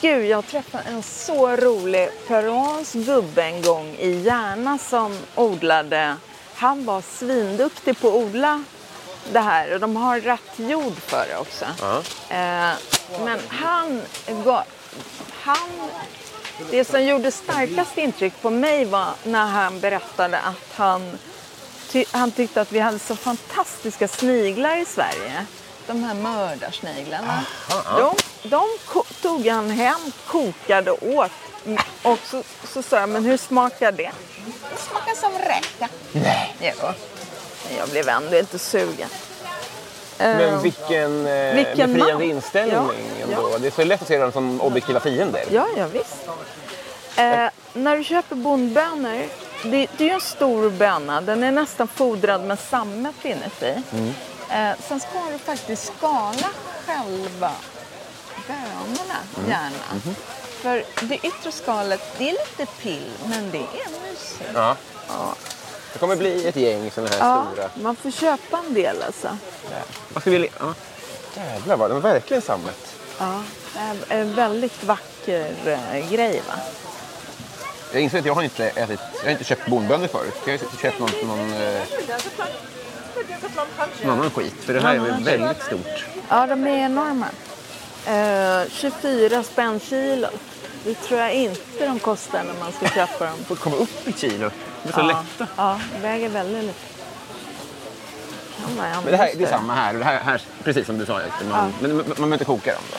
Gud, 0.00 0.24
jag 0.26 0.46
träffade 0.46 0.84
en 0.88 1.02
så 1.02 1.56
rolig 1.56 2.08
peruansk 2.28 2.92
gubbe 2.94 3.42
en 3.42 3.62
gång 3.62 3.96
i 3.98 4.10
Järna 4.20 4.78
som 4.78 5.18
odlade. 5.34 6.16
Han 6.54 6.84
var 6.84 7.00
svinduktig 7.00 8.00
på 8.00 8.08
att 8.08 8.14
odla 8.14 8.64
det 9.32 9.40
här 9.40 9.74
och 9.74 9.80
de 9.80 9.96
har 9.96 10.20
rätt 10.20 10.40
jord 10.56 10.96
för 10.96 11.26
det 11.30 11.36
också. 11.36 11.64
Ja. 11.80 11.96
Eh, 12.28 12.74
men 13.24 13.38
han, 13.48 14.02
gav, 14.44 14.62
han... 15.30 15.90
Det 16.70 16.84
som 16.84 17.04
gjorde 17.04 17.30
starkast 17.30 17.98
intryck 17.98 18.42
på 18.42 18.50
mig 18.50 18.84
var 18.84 19.08
när 19.24 19.46
han 19.46 19.80
berättade 19.80 20.38
att 20.38 20.74
han, 20.74 21.18
ty, 21.88 22.04
han 22.10 22.30
tyckte 22.30 22.60
att 22.60 22.72
vi 22.72 22.78
hade 22.78 22.98
så 22.98 23.16
fantastiska 23.16 24.08
sniglar 24.08 24.76
i 24.76 24.84
Sverige. 24.84 25.46
De 25.86 26.04
här 26.04 26.14
mördarsniglarna. 26.14 27.44
De, 27.98 28.14
de 28.48 28.68
tog 29.22 29.46
han 29.46 29.70
hem, 29.70 30.12
kokade 30.26 30.90
och 30.90 31.08
åt. 31.08 31.30
Och 32.02 32.18
så, 32.24 32.42
så 32.72 32.82
sa 32.82 33.00
jag, 33.00 33.08
men 33.08 33.24
hur 33.24 33.36
smakar 33.36 33.92
det? 33.92 34.10
Det 34.70 34.80
smakar 34.90 35.14
som 35.14 35.32
räka. 35.32 35.88
Nej. 36.12 36.56
Jo. 36.60 36.88
Men 37.68 37.76
jag 37.78 37.88
blev 37.88 38.08
ändå 38.08 38.38
inte 38.38 38.58
sugen. 38.58 39.08
Men 40.18 40.40
Eh, 40.54 40.60
vilken, 40.60 41.26
eh, 41.26 41.54
Vilken 41.54 41.92
befriande 41.92 42.12
mat. 42.14 42.22
inställning 42.22 42.74
Ja, 43.20 43.24
ändå. 43.36 43.48
ja. 43.52 43.58
Det 43.58 43.66
är 43.66 43.70
så 43.70 43.84
lätt 43.84 44.02
att 44.02 44.08
se 44.08 44.18
dem 44.18 44.32
som 44.32 44.60
objektiva 44.60 45.00
fiender. 45.00 45.44
Ja, 45.50 45.66
ja 45.76 45.86
visst. 45.86 46.16
Eh, 47.16 47.46
när 47.72 47.96
du 47.96 48.04
köper 48.04 48.36
bondbönor, 48.36 49.22
det, 49.62 49.86
det 49.96 50.04
är 50.04 50.08
ju 50.08 50.14
en 50.14 50.20
stor 50.20 50.70
böna. 50.70 51.20
Den 51.20 51.42
är 51.44 51.50
nästan 51.50 51.88
fodrad 51.88 52.44
med 52.44 52.58
sammet 52.58 53.14
inuti. 53.24 53.74
Mm. 53.92 54.14
Eh, 54.50 54.76
sen 54.88 55.00
ska 55.00 55.18
du 55.32 55.38
faktiskt 55.38 55.92
skala 55.98 56.48
själva 56.86 57.52
bönorna 58.46 59.18
Mm. 59.38 59.50
gärna. 59.50 60.00
Mhm. 60.04 60.14
För 60.62 60.84
det 61.00 61.14
yttre 61.26 61.52
skalet, 61.52 62.00
det 62.18 62.28
är 62.28 62.32
lite 62.32 62.72
pill, 62.82 63.10
men 63.26 63.50
det 63.50 63.58
är 63.58 64.10
mysigt. 64.10 64.50
Ja. 64.54 64.76
Ja. 65.08 65.34
Det 65.94 66.00
kommer 66.00 66.16
bli 66.16 66.46
ett 66.48 66.56
gäng 66.56 66.90
sådana 66.90 67.10
här 67.10 67.18
Ja, 67.18 67.46
stora. 67.52 67.70
man 67.82 67.96
får 67.96 68.10
köpa 68.10 68.58
en 68.66 68.74
del 68.74 69.02
alltså. 69.02 69.36
Vad 70.12 70.22
ska 70.22 70.30
vi... 70.30 70.48
Ja. 70.58 70.74
Jävlar 71.36 71.76
vad, 71.76 71.90
de 71.90 72.00
verkligen 72.00 72.42
sammet. 72.42 72.94
Ja, 73.18 73.42
det 74.08 74.14
är 74.14 74.20
en 74.20 74.34
väldigt 74.34 74.84
vacker 74.84 75.52
eh, 75.66 76.10
grej 76.12 76.42
va? 76.48 76.54
Jag 77.92 78.02
inser 78.02 78.18
att 78.18 78.24
jag 78.26 78.34
har 78.34 78.42
inte 78.42 78.64
ätit, 78.64 79.00
jag 79.16 79.24
har 79.24 79.30
inte 79.30 79.44
köpt 79.44 79.66
bondbönor 79.66 80.06
förut. 80.06 80.34
Jag 80.46 80.52
har 80.52 80.76
köpt 80.82 80.98
någon, 80.98 81.10
någon, 81.26 81.52
eh, 81.52 81.80
någon 84.02 84.18
annan 84.18 84.30
skit. 84.30 84.54
För 84.60 84.74
det 84.74 84.80
här 84.80 84.94
är 84.94 85.24
väldigt 85.24 85.62
stort. 85.62 86.04
Ja, 86.28 86.46
de 86.46 86.66
är 86.66 86.78
enorma. 86.78 87.26
Eh, 88.06 88.68
24 88.70 89.42
spänn 89.42 89.80
kilo. 89.80 90.28
Det 90.84 90.94
tror 90.94 91.20
jag 91.20 91.32
inte 91.34 91.86
de 91.86 91.98
kostar 91.98 92.44
när 92.44 92.54
man 92.60 92.72
ska 92.72 92.88
köpa 92.88 93.24
dem. 93.26 93.38
Får 93.46 93.56
komma 93.56 93.76
upp 93.76 94.08
i 94.08 94.12
kilo. 94.12 94.50
De 94.84 94.88
är 94.88 94.92
så 94.92 95.00
ja, 95.00 95.06
lätta. 95.06 95.52
Ja, 95.56 95.80
väger 96.02 96.28
väldigt 96.28 96.64
lite. 96.64 96.78
Men 98.76 99.04
det 99.04 99.16
här 99.16 99.30
det 99.36 99.44
är 99.44 99.48
samma 99.48 99.74
här. 99.74 99.94
Det 99.94 100.04
här, 100.04 100.20
här 100.20 100.42
precis 100.64 100.86
som 100.86 100.98
du 100.98 101.06
sa. 101.06 101.20
Man, 101.50 101.72
Men 101.80 101.96
man 101.96 102.04
behöver 102.04 102.32
inte 102.32 102.44
koka 102.44 102.72
dem 102.72 102.82
då. 102.92 102.98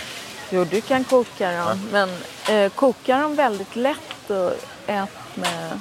Jo, 0.50 0.64
du 0.64 0.82
kan 0.82 1.04
koka 1.04 1.52
dem. 1.52 1.90
Men 1.92 2.10
eh, 2.50 2.72
koka 2.72 3.18
dem 3.18 3.36
väldigt 3.36 3.76
lätt 3.76 4.30
och 4.30 4.52
ät 4.88 5.10
med 5.34 5.80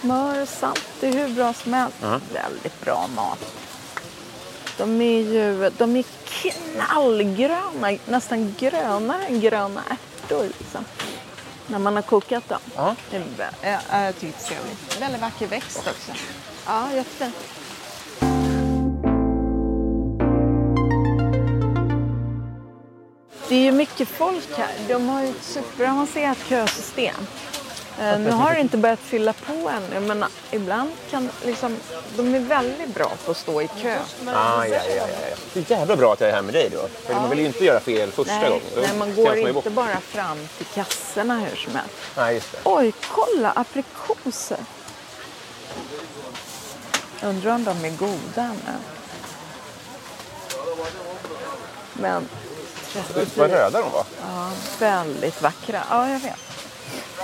smör 0.00 0.42
och 0.42 0.48
salt. 0.48 0.86
Det 1.00 1.08
är 1.08 1.12
hur 1.12 1.34
bra 1.34 1.52
som 1.52 1.72
helst. 1.72 1.96
Väldigt 2.32 2.80
bra 2.80 3.06
mat. 3.16 3.54
De 4.78 5.00
är 5.00 5.20
ju 5.20 5.70
de 5.78 5.96
är 5.96 6.04
knallgröna, 6.24 7.98
nästan 8.06 8.54
grönare 8.58 9.26
än 9.26 9.40
gröna 9.40 9.82
ärtor. 9.90 10.44
Liksom, 10.58 10.84
när 11.70 11.78
man 11.78 11.94
har 11.94 12.02
kokat 12.02 12.48
dem. 12.48 12.58
Ja. 12.76 12.96
Det 13.10 13.16
är, 13.16 13.20
vä- 13.20 13.54
ja, 13.62 13.78
ja, 13.92 14.00
jag 14.04 14.14
tycker 14.18 14.34
det 14.38 14.44
är 14.44 14.48
trevligt. 14.48 15.00
Väldigt 15.00 15.20
vacker 15.22 15.46
växt 15.46 15.78
också. 15.78 16.12
Ja, 16.66 16.92
jättefint. 16.94 17.34
Det 23.48 23.54
är 23.54 23.62
ju 23.64 23.72
mycket 23.72 24.08
folk 24.08 24.48
här. 24.58 24.74
De 24.88 25.08
har 25.08 25.22
ju 25.22 25.28
ett 25.28 25.42
superavancerat 25.44 26.38
kösystem. 26.48 27.14
Eh, 28.00 28.18
nu 28.18 28.30
har 28.30 28.54
det 28.54 28.60
inte 28.60 28.76
börjat 28.76 28.98
fylla 28.98 29.32
på 29.32 29.52
ännu, 29.52 30.00
men 30.06 30.24
ibland 30.50 30.90
kan 31.10 31.30
liksom, 31.44 31.76
de 32.16 32.34
är 32.34 32.38
väldigt 32.40 32.94
bra 32.94 33.12
på 33.24 33.30
att 33.30 33.36
stå 33.36 33.62
i 33.62 33.68
kö. 33.82 33.96
Ah, 34.26 34.64
ja, 34.64 34.66
ja, 34.66 34.82
ja, 34.96 35.06
ja. 35.30 35.36
Det 35.52 35.70
är 35.70 35.76
jävla 35.78 35.96
bra 35.96 36.12
att 36.12 36.20
jag 36.20 36.30
är 36.30 36.34
här 36.34 36.42
med 36.42 36.54
dig 36.54 36.70
då. 36.72 36.88
För 37.06 37.14
man 37.14 37.30
vill 37.30 37.38
ju 37.38 37.46
inte 37.46 37.64
göra 37.64 37.80
fel 37.80 38.12
första 38.12 38.34
Nej, 38.34 38.48
gången. 38.48 38.62
Nej, 38.76 38.98
man 38.98 39.14
går 39.14 39.36
inte 39.36 39.52
bort. 39.52 39.64
bara 39.64 40.00
fram 40.00 40.38
till 40.56 40.66
kassorna 40.66 41.38
hur 41.38 41.56
som 41.56 41.74
helst. 41.74 41.94
Nej, 42.16 42.34
just 42.34 42.52
det. 42.52 42.58
Oj, 42.64 42.92
kolla 43.08 43.50
aprikoser! 43.50 44.58
Undrar 47.22 47.54
om 47.54 47.64
de 47.64 47.84
är 47.84 47.90
goda 47.90 48.48
nu. 48.66 48.72
Men 51.94 52.28
34, 52.92 53.24
Vad 53.36 53.50
röda 53.50 53.80
de 53.82 53.90
var. 53.92 54.04
ja, 54.22 54.50
väldigt 54.78 55.42
vackra. 55.42 55.82
Ja, 55.90 56.08
jag 56.10 56.20
vet. 56.20 56.36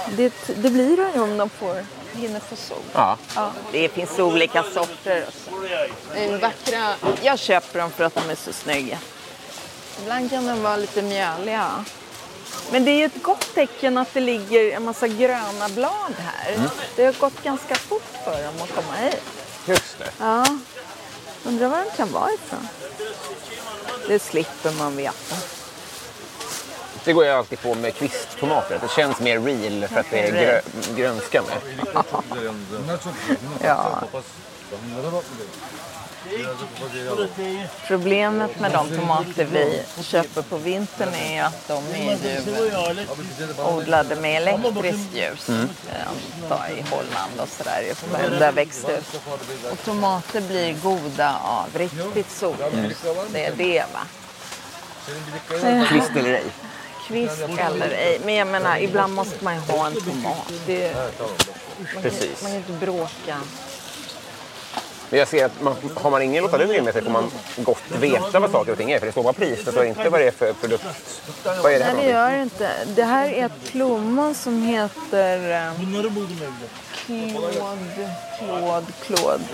Det, 0.08 0.32
det 0.46 0.70
blir 0.70 0.96
de 0.96 1.12
ju 1.14 1.20
om 1.20 1.36
de 1.36 1.48
får, 1.48 1.86
hinner 2.12 2.40
få 2.40 2.56
sol. 2.56 2.78
Ja. 2.92 3.18
Ja, 3.34 3.52
det 3.72 3.88
finns 3.88 4.18
olika 4.18 4.62
sorter 4.62 5.24
också. 5.28 6.38
Vackra. 6.40 6.94
Jag 7.22 7.38
köper 7.38 7.78
dem 7.78 7.90
för 7.90 8.04
att 8.04 8.14
de 8.14 8.30
är 8.30 8.34
så 8.34 8.52
snygga. 8.52 8.98
Ibland 10.02 10.30
kan 10.30 10.46
de 10.46 10.62
vara 10.62 10.76
lite 10.76 11.02
mjöliga. 11.02 11.84
Men 12.70 12.84
det 12.84 12.90
är 12.90 12.96
ju 12.98 13.04
ett 13.04 13.22
gott 13.22 13.54
tecken 13.54 13.98
att 13.98 14.14
det 14.14 14.20
ligger 14.20 14.76
en 14.76 14.84
massa 14.84 15.08
gröna 15.08 15.68
blad 15.68 16.14
här. 16.18 16.70
Det 16.96 17.04
har 17.04 17.12
gått 17.12 17.42
ganska 17.42 17.74
fort 17.74 18.10
för 18.24 18.42
dem 18.42 18.54
att 18.62 18.74
komma 18.74 18.96
hit. 18.96 19.22
Just 19.66 19.98
det. 19.98 20.10
Ja. 20.18 20.44
Undrar 21.44 21.68
var 21.68 21.84
de 21.84 21.90
kan 21.96 22.12
vara 22.12 22.30
ifrån. 22.32 22.68
Det 24.08 24.18
slipper 24.18 24.70
man 24.72 24.96
veta. 24.96 25.36
Det 27.06 27.12
går 27.12 27.24
jag 27.24 27.38
alltid 27.38 27.60
på 27.60 27.74
med 27.74 27.94
kvisttomater. 27.94 28.78
Det 28.82 28.90
känns 28.90 29.20
mer 29.20 29.40
real 29.40 29.88
för 29.88 30.00
att 30.00 30.06
det 30.10 30.20
är 30.20 30.32
grö 30.32 30.60
grönska 30.96 31.42
med. 31.42 31.58
Ja. 33.62 34.02
Problemet 37.86 38.60
med 38.60 38.72
de 38.72 38.96
tomater 38.96 39.44
vi 39.44 39.82
köper 40.02 40.42
på 40.42 40.56
vintern 40.56 41.14
är 41.14 41.42
att 41.42 41.68
de 41.68 41.84
är 41.94 42.16
ju 42.16 42.42
odlade 43.76 44.16
med 44.16 44.36
elektriskt 44.36 45.14
ljus. 45.14 45.48
Mm. 45.48 45.68
eh, 46.50 46.78
I 46.78 46.84
Holland 46.90 47.40
och 47.40 47.48
sådär. 47.48 47.94
Där 48.38 48.52
upp. 48.98 49.72
Och 49.72 49.84
tomater 49.84 50.40
blir 50.40 50.74
goda 50.82 51.38
av 51.42 51.66
riktigt 51.78 52.30
solljus. 52.30 53.04
Det 53.32 53.46
är 53.46 53.52
det 53.56 53.84
va? 53.92 54.00
Kvist 55.88 56.10
eller 56.16 56.32
ej. 56.32 56.44
Kvist 57.06 57.42
eller 57.58 57.90
ej. 57.90 58.20
Men 58.24 58.34
jag 58.34 58.48
menar, 58.48 58.78
ibland 58.78 59.14
måste 59.14 59.44
man 59.44 59.54
ju 59.54 59.60
ha 59.60 59.86
en 59.86 59.94
tomat. 59.94 60.52
Det, 60.66 60.94
Precis. 62.02 62.42
man 62.42 62.50
kan 62.50 62.58
inte 62.60 62.72
bråka. 62.72 63.36
Men 65.10 65.18
jag 65.18 65.28
ser 65.28 65.44
att 65.44 65.62
man, 65.62 65.76
har 65.94 66.10
man 66.10 66.22
ingen 66.22 66.42
Lotta 66.42 66.56
Lundgren 66.56 66.84
med 66.84 66.94
sig 66.94 67.02
får 67.02 67.10
man 67.10 67.30
gott 67.56 67.82
veta 68.00 68.40
vad 68.40 68.50
saker 68.50 68.72
och 68.72 68.78
ting 68.78 68.90
är. 68.90 68.98
För 68.98 69.06
det 69.06 69.12
står 69.12 69.22
bara 69.22 69.32
pris, 69.32 69.64
det 69.64 69.72
står 69.72 69.84
inte 69.84 70.08
vad 70.08 70.20
det 70.20 70.26
är 70.26 70.30
för 70.30 70.52
produkt. 70.52 70.84
Vad 71.62 71.72
är 71.72 71.78
det 71.78 71.84
här 71.84 71.94
Nej, 71.94 72.04
det 72.04 72.10
gör 72.10 72.30
det 72.32 72.42
inte. 72.42 72.70
Det 72.86 73.04
här 73.04 73.28
är 73.28 73.46
ett 73.46 73.64
plommon 73.72 74.34
som 74.34 74.62
heter 74.62 75.68
eh, 75.68 75.72
Claude, 77.08 78.10
Claude, 78.38 78.86
Claude. 79.06 79.44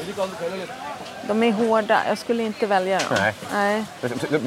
De 1.28 1.42
är 1.42 1.52
hårda. 1.52 2.02
Jag 2.08 2.18
skulle 2.18 2.42
inte 2.42 2.66
välja 2.66 2.98
dem. 2.98 3.08
Nej. 3.18 3.34
Nej. 3.52 3.84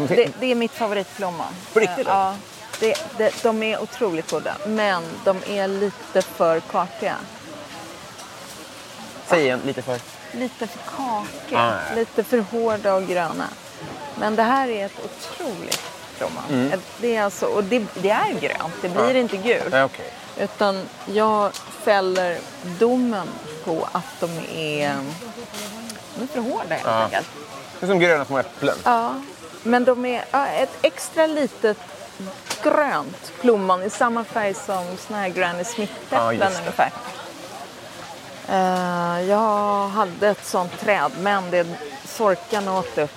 Det, 0.08 0.30
det 0.40 0.52
är 0.52 0.56
mitt 0.56 0.72
favoritplommon. 0.72 1.54
På 1.74 1.80
riktigt 1.80 2.08
Ja. 2.08 2.36
Det, 2.80 2.96
det, 3.18 3.44
de 3.44 3.64
är 3.64 3.82
otroligt 3.82 4.32
goda, 4.32 4.58
men 4.68 5.04
de 5.24 5.38
är 5.48 5.68
lite 5.68 6.22
för 6.22 6.60
kakiga. 6.60 7.16
Säg 9.28 9.42
igen 9.44 9.62
lite 9.66 9.82
för. 9.82 10.00
Lite 10.32 10.68
för 10.68 10.80
kakiga, 10.96 11.60
Ah, 11.60 11.74
ja. 11.90 11.96
lite 11.96 12.24
för 12.24 12.38
hårda 12.38 12.94
och 12.94 13.08
gröna. 13.08 13.48
Men 14.20 14.36
det 14.36 14.44
här 14.44 14.68
är 14.68 14.86
ett 14.86 15.00
otroligt 15.06 15.82
plommon. 16.18 16.44
Mm. 16.50 16.72
Ett- 16.72 16.80
Det 17.02 17.16
är 17.16 17.24
alltså, 17.24 17.46
och 17.46 17.64
det, 17.64 17.84
det 17.94 18.10
är 18.10 18.34
grönt, 18.40 18.74
det 18.82 18.90
blir 18.90 19.16
inte 19.16 19.38
gult. 19.38 19.72
Nej, 19.72 19.84
okej. 19.84 20.10
Utan 20.38 20.82
jag 21.06 21.52
fäller 21.84 22.38
domen 22.80 23.28
på 23.64 23.88
att 23.92 24.20
de 24.20 24.26
är, 24.56 24.96
de 26.16 26.24
är 26.24 26.28
för 26.28 26.40
hårda 26.40 26.70
helt 26.76 26.86
Ja. 26.86 27.04
enkelt. 27.04 27.28
Det 27.80 27.86
är 27.86 27.88
som 27.88 28.00
gröna 28.00 28.26
små 28.26 28.38
äpplen. 28.38 28.76
Ja, 28.84 29.22
men 29.64 29.86
de 29.86 30.06
är 30.06 30.26
ja, 30.32 30.48
ett 30.48 30.78
extra 30.82 31.28
litet 31.28 31.78
grönt 32.64 33.34
plommon 33.42 33.84
i 33.84 33.90
samma 33.90 34.24
färg 34.24 34.54
som 34.54 34.86
såna 35.08 35.20
här 35.20 35.30
Granny 35.30 35.60
Ja, 35.60 35.66
Smith-äpplen 35.66 36.40
det. 36.40 36.60
ungefär. 36.60 36.92
Eh, 38.50 39.30
jag 39.30 39.88
hade 39.88 40.28
ett 40.28 40.46
sånt 40.46 40.80
träd 40.80 41.12
men 41.20 41.52
det 41.52 41.68
sorkan 42.06 42.68
åt 42.68 42.98
upp 42.98 43.12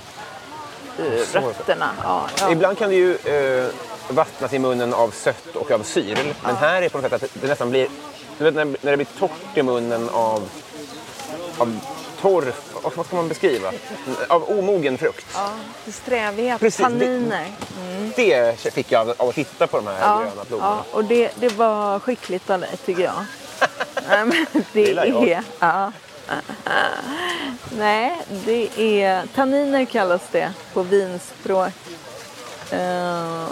uh, 1.01 1.05
rötterna. 1.33 1.91
Ja, 2.03 2.27
ja. 2.41 2.51
Ibland 2.51 2.79
kan 2.79 2.91
det 2.91 2.97
ju 2.97 3.15
eh, 3.15 3.69
vattnas 4.09 4.53
i 4.53 4.59
munnen 4.59 4.95
av 4.95 5.11
sött 5.11 5.57
och 5.57 5.71
av 5.71 5.83
syre. 5.83 6.19
Men 6.45 6.57
här 6.57 6.83
är 6.83 6.89
på 6.89 6.99
något 6.99 7.11
sätt 7.11 7.23
att 7.23 7.31
det 7.41 7.49
nästan 7.49 7.71
blir... 7.71 7.89
Du 8.39 8.45
vet 8.45 8.55
när, 8.55 8.65
när 8.65 8.91
det 8.91 8.97
blir 8.97 9.07
torrt 9.19 9.57
i 9.57 9.63
munnen 9.63 10.09
av, 10.09 10.49
av 11.59 11.81
torr... 12.21 12.53
Vad 12.83 12.93
vad 12.97 13.07
ska 13.07 13.17
man 13.17 13.29
beskriva? 13.29 13.73
Av 14.29 14.51
omogen 14.59 14.99
frukt. 14.99 15.27
ja, 15.35 15.51
det 15.85 15.93
strävighet, 15.93 16.61
Precis, 16.61 16.77
det- 16.79 16.83
tanniner. 16.83 17.47
Det 18.17 18.73
fick 18.75 18.93
jag 18.93 19.01
av, 19.17 19.29
att 19.29 19.35
titta 19.35 19.67
på 19.67 19.77
de 19.77 19.87
här 19.87 19.97
Ja, 20.01 20.19
gröna 20.19 20.45
blommorna. 20.49 20.83
ja, 20.91 20.97
och 20.97 21.05
det, 21.05 21.31
det 21.41 21.49
var 21.49 21.99
skickligt 22.01 22.51
av 22.51 22.61
dig 22.61 22.77
tycker 22.87 23.03
jag. 23.03 23.25
Det 24.73 24.81
gillar 24.81 25.07
jag. 25.07 25.29
är... 25.29 25.43
Ja. 25.59 25.93
Nej, 27.79 28.17
det 28.29 28.69
är... 29.03 29.23
Tanniner 29.35 29.85
kallas 29.85 30.23
det 30.33 30.53
på 30.73 30.83
vinspråk. 30.83 31.73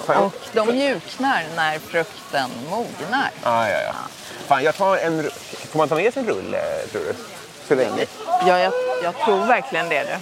Fan, 0.06 0.24
och 0.24 0.34
de 0.52 0.66
mjuknar 0.68 1.44
när 1.56 1.78
frukten 1.78 2.50
mognar. 2.70 3.30
Ah, 3.42 3.68
ja, 3.68 3.78
ja. 3.86 3.92
Fan, 4.46 4.64
jag 4.64 4.74
tar 4.76 4.96
en... 4.96 5.30
Får 5.70 5.78
man 5.78 5.88
ta 5.88 5.94
med 5.94 6.12
sig 6.14 6.22
en 6.22 6.28
rulle, 6.28 6.62
tror 6.92 7.02
du? 7.02 7.14
Så 7.68 7.74
länge? 7.74 8.06
Ja, 8.46 8.58
jag, 8.58 8.72
jag 9.02 9.14
tror 9.24 9.46
verkligen 9.46 9.88
det. 9.88 10.18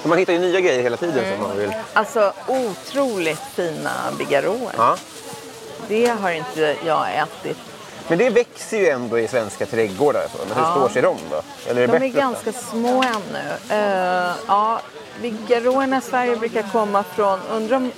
För 0.00 0.08
man 0.08 0.18
hittar 0.18 0.32
ju 0.32 0.38
nya 0.38 0.60
grejer 0.60 0.82
hela 0.82 0.96
tiden 0.96 1.24
som 1.32 1.48
man 1.48 1.56
vill... 1.58 1.72
Alltså 1.92 2.32
otroligt 2.46 3.40
fina 3.54 3.90
bigarråer. 4.18 4.74
Ja. 4.76 4.96
Det 5.88 6.06
har 6.06 6.30
inte 6.30 6.76
jag 6.86 7.06
ätit. 7.14 7.58
Men 8.10 8.18
det 8.18 8.30
växer 8.30 8.78
ju 8.78 8.88
ändå 8.88 9.18
i 9.18 9.28
svenska 9.28 9.66
trädgårdar. 9.66 10.26
Så. 10.32 10.38
Men 10.48 10.56
hur 10.56 10.70
står 10.70 10.88
sig 10.88 11.02
de 11.02 11.16
då? 11.30 11.42
Eller 11.70 11.82
är 11.82 11.86
De 11.86 12.06
är 12.06 12.08
ganska 12.08 12.52
små 12.52 13.02
ännu. 13.02 13.76
Uh, 13.82 14.34
ja, 14.46 14.80
bigarråerna 15.22 15.98
i 15.98 16.00
Sverige 16.00 16.36
brukar 16.36 16.62
komma 16.72 17.02
från, 17.02 17.40
undrar 17.50 17.76
om 17.76 17.92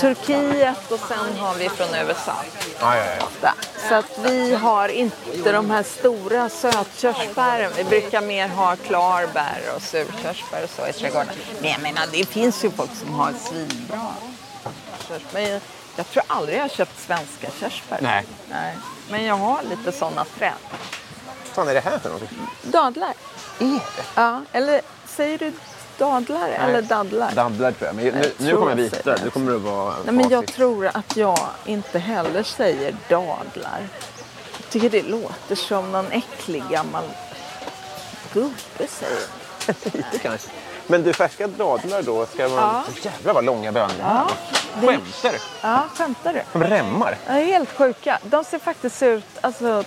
Turkiet 0.00 0.92
och 0.92 1.00
sen 1.00 1.36
har 1.38 1.54
vi 1.54 1.68
från 1.68 1.88
USA. 2.08 2.32
Ja, 2.80 2.96
ja, 2.96 3.04
ja. 3.40 3.52
Så 3.88 3.94
att 3.94 4.18
vi 4.24 4.54
har 4.54 4.88
inte 4.88 5.52
de 5.52 5.70
här 5.70 5.82
stora 5.82 6.48
sötkörsbären. 6.48 7.72
Vi 7.76 7.84
brukar 7.84 8.20
mer 8.20 8.48
ha 8.48 8.76
klarbär 8.76 9.60
och 9.76 9.82
surkörsbär 9.82 10.64
och 10.64 10.70
så 10.70 10.86
i 10.86 10.92
trädgården. 10.92 11.34
Men 11.60 11.70
jag 11.70 11.80
menar, 11.80 12.02
det 12.12 12.24
finns 12.24 12.64
ju 12.64 12.70
folk 12.70 12.90
som 13.00 13.14
har 13.14 13.32
svinbra 13.32 14.06
körsbär. 15.08 15.60
Jag, 15.98 16.06
jag 16.06 16.10
tror 16.10 16.22
aldrig 16.26 16.56
jag 16.58 16.62
har 16.62 16.68
köpt 16.68 17.00
svenska 17.00 17.50
körsbär. 17.60 17.98
Nej. 18.02 18.24
Nej. 18.50 18.76
Men 19.10 19.24
jag 19.24 19.34
har 19.34 19.62
lite 19.62 19.92
sådana 19.92 20.24
träd. 20.24 20.52
Vad 21.26 21.54
fan 21.54 21.68
är 21.68 21.74
det 21.74 21.80
här 21.80 21.98
för 21.98 22.10
något? 22.10 22.22
Dadlar. 22.62 23.14
Är 23.58 23.64
det? 23.66 23.80
Ja, 24.14 24.42
eller 24.52 24.80
säger 25.06 25.38
du 25.38 25.52
dadlar 25.98 26.48
eller 26.48 26.82
dadlar? 26.82 27.32
Dabblar 27.32 27.72
tror 27.72 27.86
jag. 27.86 27.96
Men 27.96 28.04
nu, 28.04 28.12
nu 28.38 28.48
tror 28.48 28.58
kommer 28.58 28.70
jag 28.70 28.78
jag 28.80 28.84
vita. 28.84 29.16
Nu 29.24 29.30
kommer 29.30 29.52
det 29.52 29.58
vara 29.58 29.94
Nej, 30.04 30.14
men 30.14 30.28
jag 30.28 30.46
tror 30.46 30.86
att 30.86 31.16
jag 31.16 31.38
inte 31.66 31.98
heller 31.98 32.42
säger 32.42 32.96
dadlar. 33.08 33.88
Jag 34.60 34.70
tycker 34.70 34.90
det 34.90 35.02
låter 35.02 35.54
som 35.54 35.92
någon 35.92 36.12
äcklig 36.12 36.62
gammal 36.70 37.04
gubbe 38.32 38.86
säger. 38.88 39.26
Lite 39.96 40.18
kanske. 40.18 40.50
Men 40.90 41.02
du, 41.02 41.12
färska 41.12 41.46
dadlar 41.46 42.02
då 42.02 42.26
ska 42.26 42.48
man... 42.48 42.52
Ja. 42.58 42.82
Jävlar 43.02 43.34
vad 43.34 43.44
långa 43.44 43.72
bönor. 43.72 43.90
Ja, 44.00 44.28
det- 44.80 44.86
Skämtar 44.86 45.32
du? 45.32 45.38
Ja, 45.62 45.82
skämtar 45.96 46.32
du? 46.32 46.42
De 46.52 46.64
rämmar. 46.64 47.16
De 47.26 47.32
är 47.32 47.44
helt 47.44 47.72
sjuka. 47.76 48.18
De 48.22 48.44
ser 48.44 48.58
faktiskt 48.58 49.02
ut, 49.02 49.24
alltså 49.40 49.84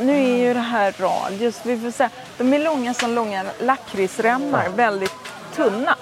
nu 0.00 0.16
är 0.24 0.36
ju 0.38 0.54
det 0.54 0.60
här 0.60 0.94
radius, 0.98 1.60
vi 1.62 1.80
får 1.80 1.90
säga, 1.90 2.10
de 2.38 2.52
är 2.54 2.58
långa 2.58 2.94
som 2.94 3.14
långa 3.14 3.44
lakritsremmar, 3.60 4.68
väldigt 4.76 5.12
tunna. 5.56 5.96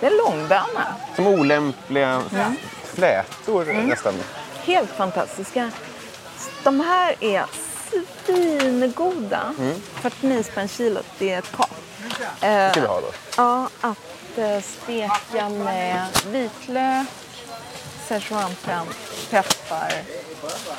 Det 0.00 0.06
är 0.06 0.10
långböna. 0.26 0.94
Som 1.16 1.26
olämpliga 1.26 2.22
flätor 2.84 3.64
nästan. 3.64 4.14
Helt 4.64 4.90
fantastiska. 4.90 5.70
De 6.62 6.80
här 6.80 7.14
är 7.20 7.44
svingoda. 8.26 9.54
49 9.94 10.42
spänn 10.42 10.68
kilot, 10.68 11.06
det 11.18 11.30
är 11.32 11.38
ett 11.38 11.52
kap. 11.56 11.70
Det 12.40 12.70
ska 12.70 12.80
vi 12.80 12.86
ha 12.86 13.00
då. 13.00 13.12
Ja, 13.36 13.68
att 13.80 14.38
eh, 14.38 14.60
steka 14.60 15.48
med 15.48 16.06
vitlök, 16.26 17.06
szechuanpen, 18.08 18.86
peppar, 19.30 19.92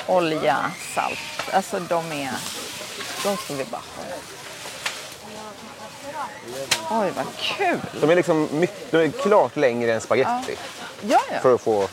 olja, 0.06 0.70
salt. 0.94 1.18
Alltså 1.52 1.80
de 1.80 2.12
är... 2.12 2.30
De 3.22 3.36
ska 3.36 3.54
vi 3.54 3.64
bara 3.64 3.82
ha. 3.96 4.04
Oj, 6.90 7.12
vad 7.16 7.26
kul! 7.36 7.78
De 8.00 8.10
är 8.10 8.16
liksom 8.16 8.48
mycket, 8.52 8.90
de 8.90 8.96
är 8.96 9.08
klart 9.08 9.56
längre 9.56 9.92
än 9.94 10.00
spaghetti. 10.00 10.56
Ja, 11.00 11.20
ja. 11.32 11.40
För 11.42 11.54
att 11.54 11.60
få... 11.60 11.88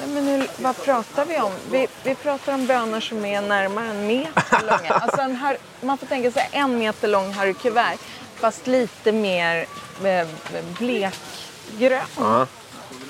Ja, 0.00 0.06
men 0.06 0.26
nu, 0.26 0.46
vad 0.58 0.76
pratar 0.84 1.24
vi 1.24 1.40
om? 1.40 1.52
Vi, 1.70 1.86
vi 2.02 2.14
pratar 2.14 2.54
om 2.54 2.66
bönor 2.66 3.00
som 3.00 3.24
är 3.24 3.42
närmare 3.42 3.86
en 3.86 4.06
meter 4.06 4.60
långa. 4.62 4.92
Alltså 5.02 5.20
en 5.20 5.36
har, 5.36 5.56
man 5.80 5.98
får 5.98 6.06
tänka 6.06 6.30
sig 6.30 6.48
en 6.52 6.78
meter 6.78 7.08
lång 7.08 7.32
Harry 7.32 7.54
Kuvert 7.54 7.98
fast 8.40 8.66
lite 8.66 9.12
mer 9.12 9.66
eh, 10.04 10.26
blekgrön. 10.78 12.02
Ja. 12.16 12.46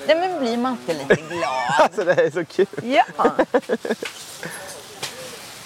Nej, 0.07 0.15
men 0.15 0.39
blir 0.39 0.57
man 0.57 0.71
inte 0.71 0.93
lite 0.93 1.15
glad? 1.29 1.63
Alltså 1.79 2.03
det 2.03 2.13
här 2.13 2.23
är 2.23 2.31
så 2.31 2.45
kul. 2.45 2.67
Ja. 2.83 3.05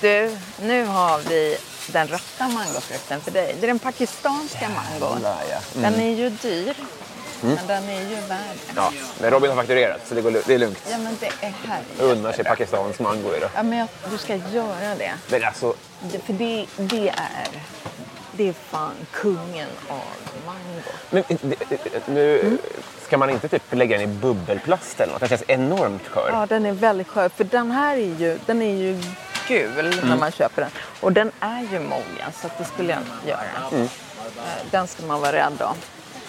Du, 0.02 0.38
nu 0.62 0.86
har 0.86 1.20
vi 1.20 1.58
den 1.88 2.08
rätta 2.08 2.48
mangofrukten 2.48 3.22
för 3.22 3.32
dig. 3.32 3.56
Det 3.60 3.66
är 3.66 3.68
den 3.68 3.80
pakistanska 3.80 4.70
mangon. 4.70 5.20
Ja. 5.24 5.60
Den 5.74 5.96
är 5.96 6.16
ju 6.16 6.30
dyr, 6.30 6.74
men 7.42 7.68
den 7.68 7.90
är 7.90 8.02
ju 8.10 8.16
värd. 8.16 8.58
Ja, 8.76 8.92
men 9.22 9.32
Robin 9.32 9.50
har 9.50 9.58
fakturerat 9.58 10.02
så 10.08 10.16
det, 10.16 10.22
går, 10.22 10.32
det 10.32 10.54
är 10.54 10.58
lugnt. 10.60 10.80
Ja, 10.92 10.98
men 10.98 11.18
det 11.20 11.46
är 11.46 11.54
härligt. 11.68 12.00
Unnar 12.00 12.34
sig 12.34 12.44
Pakistans 12.44 13.00
mango 13.00 13.36
idag. 13.38 13.50
Ja, 13.56 13.64
men 13.64 13.78
jag, 13.80 13.88
du 14.12 14.18
ska 14.18 14.36
göra 14.36 14.96
det. 14.98 15.14
Men 15.30 15.44
alltså, 15.44 15.74
det 16.02 16.20
för 16.20 16.34
det, 16.34 16.66
det 16.78 17.10
är... 17.10 17.48
Det 18.38 18.50
är 18.50 18.54
fan 18.54 18.92
kungen 19.12 19.68
av 19.90 20.02
mango. 20.46 20.82
men, 21.10 21.24
det- 21.30 21.70
det- 21.70 22.08
nu 22.08 22.58
ska 23.06 23.18
man 23.18 23.30
inte 23.30 23.48
typ 23.48 23.64
lägga 23.74 23.98
den 23.98 24.10
i 24.10 24.14
bubbelplast 24.14 25.00
eller 25.00 25.12
något? 25.14 25.20
Den 25.20 25.30
känns 25.30 25.44
enormt 25.48 26.08
skör. 26.08 26.30
Ja, 26.34 26.46
den 26.46 26.66
är 26.66 26.72
väldigt 26.72 27.08
skör. 27.08 27.30
För 27.30 27.44
den 27.44 27.72
här 27.72 27.94
är 27.98 28.00
ju, 28.20 28.40
den 28.46 28.62
är 28.62 28.76
ju 28.76 29.04
gul 29.48 29.96
när 30.04 30.18
man 30.18 30.32
köper 30.32 30.62
den. 30.62 30.72
Och 31.02 31.12
den 31.12 31.32
är 31.40 31.62
ju 31.72 31.80
mogen, 31.80 32.32
så 32.42 32.50
det 32.58 32.66
skulle 32.66 32.90
jag 32.94 33.00
inte 33.02 33.30
göra. 33.30 33.82
Eh, 33.84 33.88
Den 34.72 34.88
ska 34.88 35.06
man 35.06 35.22
vara 35.22 35.32
rädd 35.34 35.62
om. 35.62 35.76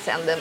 Sen, 0.05 0.27
den 0.27 0.39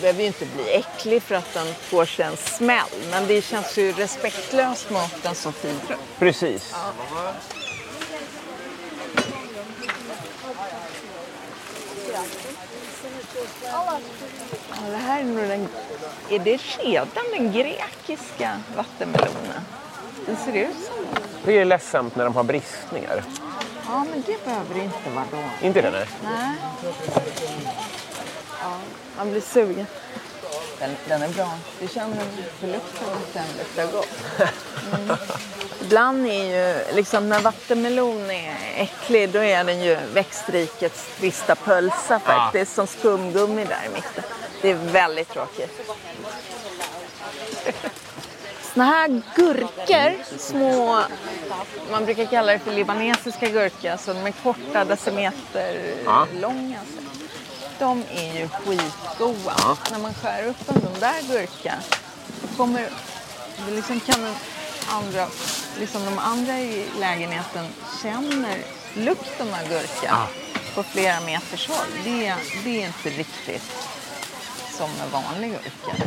behöver 0.00 0.20
ju 0.20 0.26
inte 0.26 0.46
bli 0.46 0.72
äcklig 0.74 1.22
för 1.22 1.34
att 1.34 1.54
den 1.54 1.66
får 1.74 2.04
sig 2.06 2.24
en 2.24 2.36
smäll. 2.36 2.84
Men 3.10 3.26
det 3.26 3.42
känns 3.42 3.78
ju 3.78 3.92
respektlöst 3.92 4.90
mot 4.90 5.24
en 5.26 5.34
så 5.34 5.52
fin 5.52 5.80
frukt. 5.86 6.00
Precis. 6.18 6.70
Ja, 6.72 7.32
det 14.90 14.96
här 14.96 15.20
är 15.20 15.24
nog 15.24 15.48
den... 15.48 15.68
Är 16.30 16.38
det 16.38 16.56
redan 16.56 17.24
den 17.36 17.52
grekiska 17.52 18.60
vattenmelonen? 18.76 19.60
Den 20.26 20.36
ser 20.36 20.52
ut 20.52 20.76
som 20.86 21.06
det. 21.44 21.58
Är 21.58 21.64
ledsamt 21.64 22.16
när 22.16 22.24
de 22.24 22.36
har 22.36 22.44
bristningar. 22.44 23.24
Ja, 23.86 24.06
men 24.10 24.22
det 24.26 24.44
behöver 24.44 24.74
det 24.74 24.80
inte 24.80 25.10
vara 25.14 25.24
då. 25.30 25.66
Inte 25.66 25.82
det? 25.82 25.90
Nej. 25.90 26.08
Nej. 26.22 26.56
Ja, 28.62 28.78
man 29.16 29.30
blir 29.30 29.40
sugen. 29.40 29.86
Den, 30.84 30.96
den 31.08 31.22
är 31.22 31.28
bra. 31.34 31.50
Du 31.80 31.88
känner 31.88 32.16
för 32.60 32.66
lukten 32.66 33.08
att 33.12 33.34
den 33.34 33.44
luktar 33.58 33.86
gott. 33.96 34.08
Mm. 34.94 35.16
Ibland 35.82 36.26
är 36.26 36.44
ju, 36.44 36.94
liksom 36.94 37.28
när 37.28 37.40
vattenmelon 37.40 38.30
är 38.30 38.54
äcklig, 38.76 39.30
då 39.30 39.38
är 39.38 39.64
den 39.64 39.80
ju 39.82 39.96
växtrikets 40.14 41.06
trista 41.18 41.54
pölsa 41.54 42.18
faktiskt, 42.20 42.74
som 42.74 42.86
skumgummi 42.86 43.64
där 43.64 43.80
i 43.86 43.88
mitten. 43.94 44.24
Det 44.62 44.70
är 44.70 44.74
väldigt 44.74 45.28
tråkigt. 45.28 45.70
Såna 48.74 48.84
här 48.84 49.22
gurkor, 49.36 50.38
små, 50.38 51.00
man 51.90 52.04
brukar 52.04 52.24
kalla 52.24 52.52
det 52.52 52.58
för 52.58 52.72
libanesiska 52.72 53.48
gurkor, 53.48 53.90
alltså 53.90 54.14
de 54.14 54.26
är 54.26 54.32
korta 54.42 54.84
decimeter 54.84 55.80
Ja. 56.04 56.26
långa. 56.40 56.78
så. 56.96 57.13
De 57.78 58.02
är 58.10 58.40
ju 58.40 58.48
skitgoda. 58.48 59.76
När 59.90 59.98
man 59.98 60.14
skär 60.14 60.46
upp 60.46 60.68
en 60.68 60.80
sån 60.80 61.00
där 61.00 61.22
gurka, 61.22 61.74
kommer 62.56 62.88
det 63.66 63.74
liksom 63.74 64.00
kan 64.00 64.22
den 64.22 64.34
andra 64.88 65.26
liksom 65.78 66.04
de 66.04 66.18
andra 66.18 66.58
i 66.60 66.86
lägenheten 67.00 67.66
känner 68.02 68.58
lukten 68.94 69.54
av 69.54 69.68
gurka 69.68 70.16
på 70.74 70.82
flera 70.82 71.20
meters 71.20 71.68
håll. 71.68 72.04
Det, 72.04 72.34
det 72.64 72.82
är 72.82 72.86
inte 72.86 73.08
riktigt 73.08 73.88
som 74.70 74.90
med 74.90 75.10
vanlig 75.12 75.50
gurka. 75.50 76.04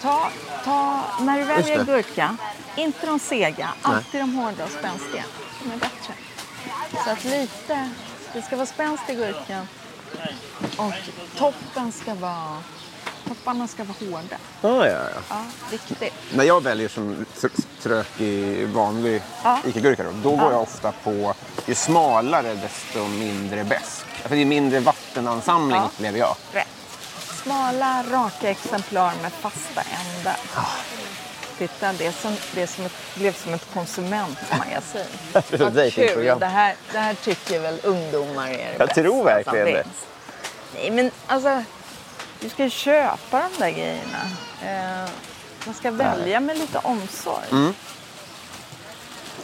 Ta, 0.00 0.30
ta, 0.64 1.04
när 1.20 1.38
du 1.38 1.44
väljer 1.44 1.84
gurka, 1.84 2.36
inte 2.76 3.06
de 3.06 3.18
sega, 3.18 3.68
alltid 3.82 4.20
de 4.20 4.34
hårda 4.34 4.64
och 4.64 4.70
spänstiga. 4.70 5.24
De 5.62 5.72
är 5.72 5.76
bättre. 5.76 6.14
Så 7.04 7.10
att 7.10 7.24
lite, 7.24 7.90
det 8.32 8.42
ska 8.42 8.56
vara 8.56 8.66
spänst 8.66 9.10
i 9.10 9.14
gurkan 9.14 9.66
och 10.76 10.92
toppen 11.38 11.92
ska 11.92 12.14
vara, 12.14 12.62
topparna 13.28 13.68
ska 13.68 13.84
vara 13.84 13.96
hårda. 14.10 14.36
Ah, 14.62 14.86
ja, 14.86 14.86
ja. 14.86 15.20
Ja, 15.28 15.44
viktigt. 15.70 16.14
När 16.34 16.44
jag 16.44 16.62
väljer 16.62 16.88
som 16.88 17.26
tr- 17.40 17.66
trökig 17.82 18.68
vanlig 18.68 19.22
Ja. 19.44 19.58
Ica-gurka 19.66 20.02
då, 20.04 20.10
då 20.30 20.36
går 20.36 20.52
jag 20.52 20.62
ofta 20.62 20.92
på 20.92 21.34
ju 21.66 21.74
smalare 21.74 22.54
desto 22.54 23.04
mindre 23.08 23.64
besk. 23.64 24.04
För 24.06 24.36
det 24.36 24.42
är 24.42 24.46
mindre 24.46 24.80
vattenansamling 24.80 25.76
Ja. 25.76 25.84
upplever 25.94 26.18
jag. 26.18 26.36
Rätt. 26.52 26.68
Smala, 27.42 28.04
raka 28.10 28.50
exemplar 28.50 29.12
med 29.22 29.32
fasta 29.32 29.80
ändar. 29.82 30.36
Titta, 31.58 31.92
det, 31.92 32.12
som, 32.12 32.36
det 32.54 32.66
som 32.66 32.84
ett, 32.84 32.92
blev 33.14 33.34
som 33.34 33.54
ett 33.54 33.66
konsumentmagasin. 33.74 35.04
Vad 35.32 35.92
kul! 35.92 36.38
Det 36.40 36.46
här, 36.46 36.74
det 36.92 36.98
här 36.98 37.14
tycker 37.14 37.60
väl 37.60 37.78
ungdomar 37.82 38.48
är 38.48 38.56
det 38.56 38.74
Jag 38.78 38.88
bästa 38.88 39.02
tror 39.02 39.24
verkligen 39.24 39.64
det. 39.66 39.84
Nej, 40.78 40.90
men 40.90 41.10
alltså, 41.26 41.62
du 42.40 42.48
ska 42.48 42.64
ju 42.64 42.70
köpa 42.70 43.48
de 43.48 43.58
där 43.58 43.70
grejerna. 43.70 44.22
Eh, 44.62 45.10
man 45.66 45.74
ska 45.74 45.90
välja 45.90 46.40
med 46.40 46.58
lite 46.58 46.78
omsorg. 46.78 47.44
Mm. 47.50 47.74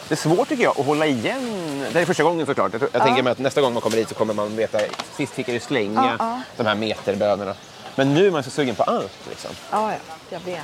Det 0.07 0.13
är 0.13 0.17
svårt 0.17 0.47
tycker 0.47 0.63
jag 0.63 0.79
att 0.79 0.85
hålla 0.85 1.05
igen. 1.05 1.79
Det 1.79 1.93
här 1.93 2.01
är 2.01 2.05
första 2.05 2.23
gången 2.23 2.45
såklart. 2.45 2.73
Jag, 2.73 2.81
jag 2.91 3.03
tänker 3.03 3.23
mig 3.23 3.31
att 3.31 3.39
nästa 3.39 3.61
gång 3.61 3.73
man 3.73 3.81
kommer 3.81 3.97
hit 3.97 4.09
så 4.09 4.15
kommer 4.15 4.33
man 4.33 4.55
veta. 4.55 4.79
Sist 5.17 5.33
fick 5.33 5.47
jag 5.47 5.53
ju 5.53 5.59
slänga 5.59 6.15
Ja, 6.19 6.25
ja. 6.25 6.41
de 6.57 6.65
här 6.65 6.75
meterbönorna. 6.75 7.55
Men 7.95 8.13
nu 8.13 8.27
är 8.27 8.31
man 8.31 8.43
så 8.43 8.49
sugen 8.49 8.75
på 8.75 8.83
allt. 8.83 9.19
Liksom. 9.29 9.51
Ja, 9.71 9.91
ja, 9.91 9.97
jag 10.29 10.39
vet. 10.39 10.63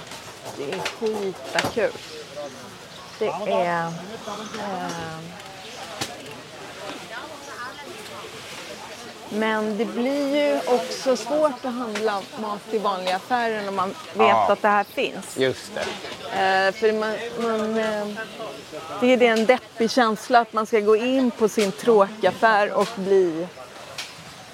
Det 0.57 0.71
är 0.73 0.79
skitakul. 0.79 1.91
Det 3.19 3.27
är... 3.27 3.85
Eh, 3.85 3.91
men 9.33 9.77
det 9.77 9.85
blir 9.85 10.35
ju 10.35 10.59
också 10.65 11.15
svårt 11.17 11.65
att 11.65 11.73
handla 11.73 12.21
mat 12.41 12.61
i 12.71 12.77
vanliga 12.77 13.15
affärer 13.15 13.61
när 13.63 13.71
man 13.71 13.89
vet 13.89 13.97
Ja. 14.27 14.51
att 14.51 14.61
det 14.61 14.67
här 14.67 14.83
finns. 14.83 15.37
Just 15.37 15.71
det. 15.75 15.81
Eh, 16.41 16.71
för 16.73 16.91
man, 16.93 17.15
man, 17.37 17.77
eh, 17.77 18.07
det 19.01 19.13
är 19.13 19.17
det 19.17 19.27
en 19.27 19.45
deppig 19.45 19.91
känsla 19.91 20.39
att 20.39 20.53
man 20.53 20.65
ska 20.65 20.79
gå 20.79 20.95
in 20.95 21.31
på 21.31 21.49
sin 21.49 21.71
tråkaffär 21.71 22.71
och 22.73 22.89
bli... 22.95 23.47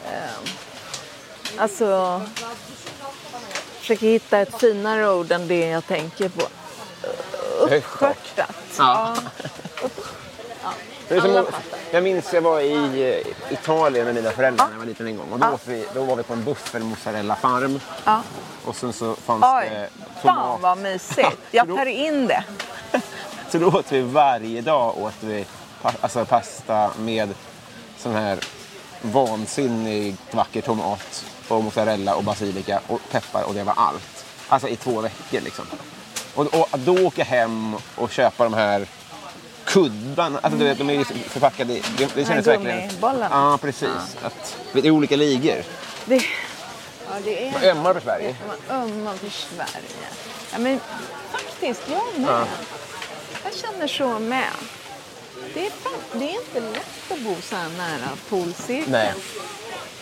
Eh, 0.06 0.22
alltså... 1.58 2.22
Försöka 3.80 4.06
hitta 4.06 4.38
ett 4.40 4.60
finare 4.60 5.10
ord 5.10 5.32
än 5.32 5.48
det 5.48 5.68
jag 5.68 5.88
tänker 5.88 6.30
på. 6.30 6.44
Uppskörtat. 7.60 8.56
Ja. 8.78 9.16
Alla 11.12 11.39
att- 11.39 11.46
fattar. 11.46 11.62
jag 11.91 12.04
minns 12.04 12.34
jag 12.34 12.41
var 12.41 12.60
i 12.62 12.74
eh, 13.50 13.54
Italien 13.54 14.06
med 14.06 14.15
mina 14.15 14.32
föräldrar 14.32 14.65
när 14.65 14.74
jag 14.74 14.80
var 14.80 14.86
liten 14.86 15.08
en 15.08 15.17
gång. 15.17 15.28
Och 15.32 15.39
då, 15.39 15.48
åt 15.48 15.67
vi, 15.67 15.86
då 15.93 16.04
var 16.04 16.15
vi 16.15 16.24
på 16.24 16.34
en 16.34 16.43
buffelmozzarella-farm. 16.43 17.80
Ja. 18.06 18.22
Och 18.65 18.76
sen 18.76 18.93
så 18.93 19.15
fanns 19.15 19.43
Oj, 19.46 19.70
det 19.70 19.89
fan 20.22 20.62
vad 20.62 20.78
mysigt. 20.78 21.38
Jag 21.52 21.67
tar 21.67 21.86
in 21.86 22.28
det. 22.28 22.43
Så 23.50 23.58
då 23.58 23.67
åt 23.67 23.91
vi 23.91 24.02
varje 24.02 24.62
dag 24.62 24.98
åt 24.98 25.13
vi 25.20 25.46
pa- 25.82 25.91
alltså 26.02 26.26
pasta 26.26 26.91
med 27.00 27.34
sån 27.98 28.13
här 28.15 28.39
vansinnigt 29.02 30.34
vacker 30.34 30.62
tomat 30.62 31.26
och 31.48 31.63
mozzarella 31.63 32.15
och 32.15 32.24
basilika 32.24 32.80
och 32.88 33.02
peppar 33.12 33.43
och 33.43 33.54
det 33.54 33.63
var 33.63 33.74
allt. 33.78 34.26
Alltså 34.50 34.67
i 34.67 34.76
två 34.76 35.02
veckor 35.02 35.41
liksom. 35.41 35.65
Och, 36.36 36.46
och 36.72 36.80
då 36.80 37.06
åka 37.08 37.24
hem 37.24 37.76
och 37.96 38.12
köpa 38.12 38.43
de 38.43 38.54
här 38.54 38.88
kuddarna, 39.68 40.40
alltså 40.42 40.60
du 40.60 40.66
vet, 40.66 40.78
de 40.78 40.90
är 40.90 40.94
ju 40.94 41.04
förpackade 41.06 41.74
i... 41.74 41.84
Det, 41.98 42.16
det 42.16 42.26
kändes 42.26 42.48
verkligen... 42.48 42.88
gummibollarna. 42.88 43.30
Ja, 43.32 43.58
precis. 43.62 44.18
Att, 44.24 44.58
det 44.74 44.88
är 44.88 44.92
olika 44.92 45.16
ligor. 45.16 45.64
det 46.06 46.16
ja, 46.16 47.14
det 47.24 47.48
är... 47.48 47.52
Man 47.52 47.64
ömmar 47.64 47.94
för 47.94 48.02
Sverige. 48.02 48.36
Man 48.48 48.82
ömmar 48.82 49.14
för 49.14 49.30
Sverige. 49.30 50.08
Ja, 50.52 50.60
men 50.60 50.80
faktiskt, 51.32 51.82
jag 51.92 52.22
med. 52.22 52.48
Jag 53.44 53.54
känner 53.54 53.88
så 53.88 54.20
med. 54.20 54.52
Det 55.54 55.66
är, 55.66 55.72
fan, 55.72 55.94
det 56.12 56.26
är 56.26 56.40
inte 56.40 56.60
lätt 56.60 57.12
att 57.12 57.20
bo 57.20 57.36
så 57.42 57.56
här 57.56 57.70
nära 57.70 58.10
polcirkeln. 58.30 58.92
Nej. 58.92 59.14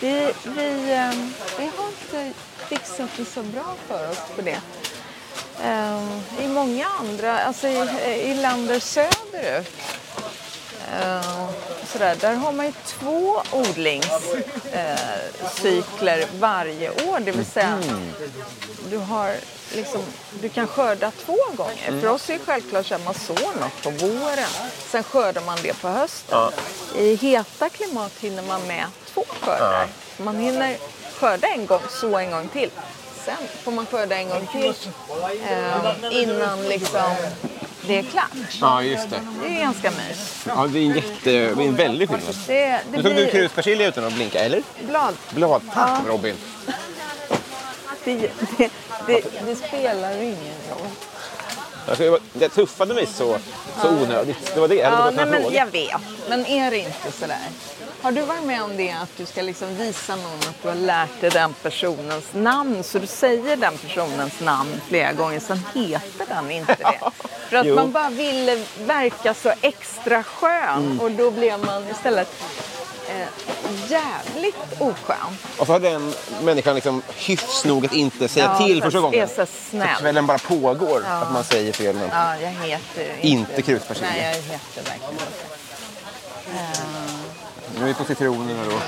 Vi, 0.00 0.32
vi, 0.44 0.92
ehm, 0.92 1.32
vi 1.58 1.70
har 1.76 1.88
inte 1.88 2.32
fixat 2.68 3.10
det 3.16 3.24
så 3.24 3.42
bra 3.42 3.74
för 3.88 4.10
oss 4.10 4.22
på 4.36 4.42
det. 4.42 4.60
Ehm, 5.64 6.20
I 6.40 6.48
många 6.48 6.86
andra, 7.00 7.40
alltså 7.40 7.68
i, 7.68 7.78
i 8.22 8.34
länder 8.34 8.80
söderut, 8.80 9.66
ehm, 10.92 11.46
sådär, 11.92 12.16
där 12.20 12.34
har 12.34 12.52
man 12.52 12.66
ju 12.66 12.72
två 12.86 13.42
odlingscykler 13.52 16.26
varje 16.38 16.90
år. 16.90 17.20
Det 17.20 17.32
vill 17.32 17.46
säga, 17.46 17.78
du, 18.90 18.98
har 18.98 19.34
liksom, 19.74 20.02
du 20.40 20.48
kan 20.48 20.66
skörda 20.66 21.12
två 21.26 21.36
gånger. 21.56 22.00
För 22.00 22.08
oss 22.08 22.30
är 22.30 22.34
det 22.34 22.40
självklart 22.44 22.92
att 22.92 23.04
man 23.04 23.14
sår 23.14 23.60
något 23.60 23.82
på 23.82 23.90
våren. 23.90 24.48
Sen 24.90 25.02
skördar 25.04 25.42
man 25.42 25.58
det 25.62 25.72
på 25.80 25.88
hösten. 25.88 26.38
I 26.96 27.14
heta 27.14 27.68
klimat 27.68 28.12
hinner 28.20 28.42
man 28.42 28.66
med 28.66 28.86
två 29.14 29.24
skördar. 29.40 29.88
Man 30.16 30.36
hinner 30.36 30.76
skörda 31.14 31.48
en 31.48 31.66
gång, 31.66 31.82
så 31.90 32.18
en 32.18 32.30
gång 32.30 32.48
till. 32.48 32.70
Sen 33.26 33.34
får 33.62 33.72
man 33.72 33.86
skörda 33.86 34.16
en 34.16 34.28
gång 34.28 34.46
till 34.52 34.74
eh, 35.50 36.22
innan 36.22 36.68
liksom 36.68 37.10
det 37.86 37.98
är 37.98 38.02
klart. 38.02 38.30
Ja, 38.60 38.82
just 38.82 39.10
det. 39.10 39.20
Det 39.42 39.56
är 39.56 39.60
ganska 39.60 39.90
mys. 39.90 40.44
Ja, 40.46 40.66
det 40.72 40.78
är 40.78 40.82
en, 40.82 40.94
jätte, 40.94 41.30
det 41.30 41.32
är 41.32 41.60
en 41.60 41.74
väldig 41.76 42.08
skillnad. 42.08 42.34
Det, 42.46 42.54
det 42.66 42.82
Nu 42.90 43.02
tog 43.02 43.14
du 43.14 43.26
kruspersilja 43.26 43.88
utan 43.88 44.04
att 44.04 44.12
blinka, 44.12 44.38
eller? 44.38 44.62
blad. 44.88 45.14
Bladtapp, 45.30 46.06
Robin. 46.06 46.34
Det, 48.04 48.30
det, 49.06 49.24
det, 49.46 49.56
spelar 49.56 50.16
ingen 50.22 50.54
roll. 50.70 50.88
Alltså, 51.88 52.18
det 52.32 52.48
tuffade 52.48 52.94
mig 52.94 53.06
så, 53.06 53.38
så 53.82 53.88
onödigt. 53.88 54.54
Det 54.54 54.60
var 54.60 54.68
det. 54.68 54.74
Jag 54.74 54.92
Ja, 54.92 55.10
nej, 55.10 55.26
men 55.26 55.52
jag 55.52 55.66
vet. 55.66 56.00
Men 56.28 56.46
är 56.46 56.70
det 56.70 56.78
inte 56.78 57.12
sådär? 57.12 57.38
Har 58.02 58.12
du 58.12 58.22
varit 58.22 58.42
med 58.44 58.62
om 58.62 58.76
det 58.76 58.90
att 58.90 59.10
du 59.16 59.26
ska 59.26 59.42
liksom 59.42 59.74
visa 59.76 60.16
någon 60.16 60.38
att 60.48 60.62
du 60.62 60.68
har 60.68 60.74
lärt 60.74 61.20
dig 61.20 61.30
den 61.30 61.54
personens 61.62 62.24
namn 62.32 62.82
så 62.84 62.98
du 62.98 63.06
säger 63.06 63.56
den 63.56 63.78
personens 63.78 64.40
namn 64.40 64.80
flera 64.88 65.12
gånger 65.12 65.40
sen 65.40 65.62
heter 65.74 66.26
den 66.28 66.50
inte 66.50 66.74
det. 66.78 67.00
För 67.50 67.56
att 67.56 67.66
Jo. 67.66 67.74
man 67.74 67.92
bara 67.92 68.10
ville 68.10 68.64
verka 68.86 69.34
så 69.34 69.52
extra 69.60 70.22
skön 70.22 70.76
Mm. 70.76 71.00
och 71.00 71.10
då 71.10 71.30
blev 71.30 71.60
man 71.66 71.90
istället 71.90 72.28
eh, 73.08 73.26
jävligt 73.88 74.56
oskön. 74.78 75.38
Och 75.58 75.66
så 75.66 75.72
har 75.72 75.80
den 75.80 76.14
människan 76.42 76.74
liksom 76.74 77.02
hyfs 77.16 77.64
nog 77.64 77.86
att 77.86 77.92
inte 77.94 78.28
säga 78.28 78.56
Ja, 78.60 78.66
till 78.66 78.78
så 78.78 78.84
första 78.84 79.00
gången. 79.00 79.22
är 79.22 79.26
så 79.26 79.46
snäll. 79.70 79.88
kvällen 80.00 80.26
bara 80.26 80.38
pågår 80.38 81.04
att 81.08 81.32
man 81.32 81.44
säger 81.44 81.72
fel 81.72 81.96
namn. 81.96 82.10
Ja, 82.12 82.36
jag 82.40 82.50
heter 82.50 83.14
Inte 83.20 83.62
kruspersilja. 83.62 84.10
Nej, 84.10 84.22
jag 84.22 84.52
heter 84.52 84.82
verkligen 84.90 85.12
inte. 85.12 85.32
Nu 87.76 87.82
är 87.82 87.86
vi 87.86 87.94
på 87.94 88.04
citronerna 88.04 88.62
då. 88.70 88.78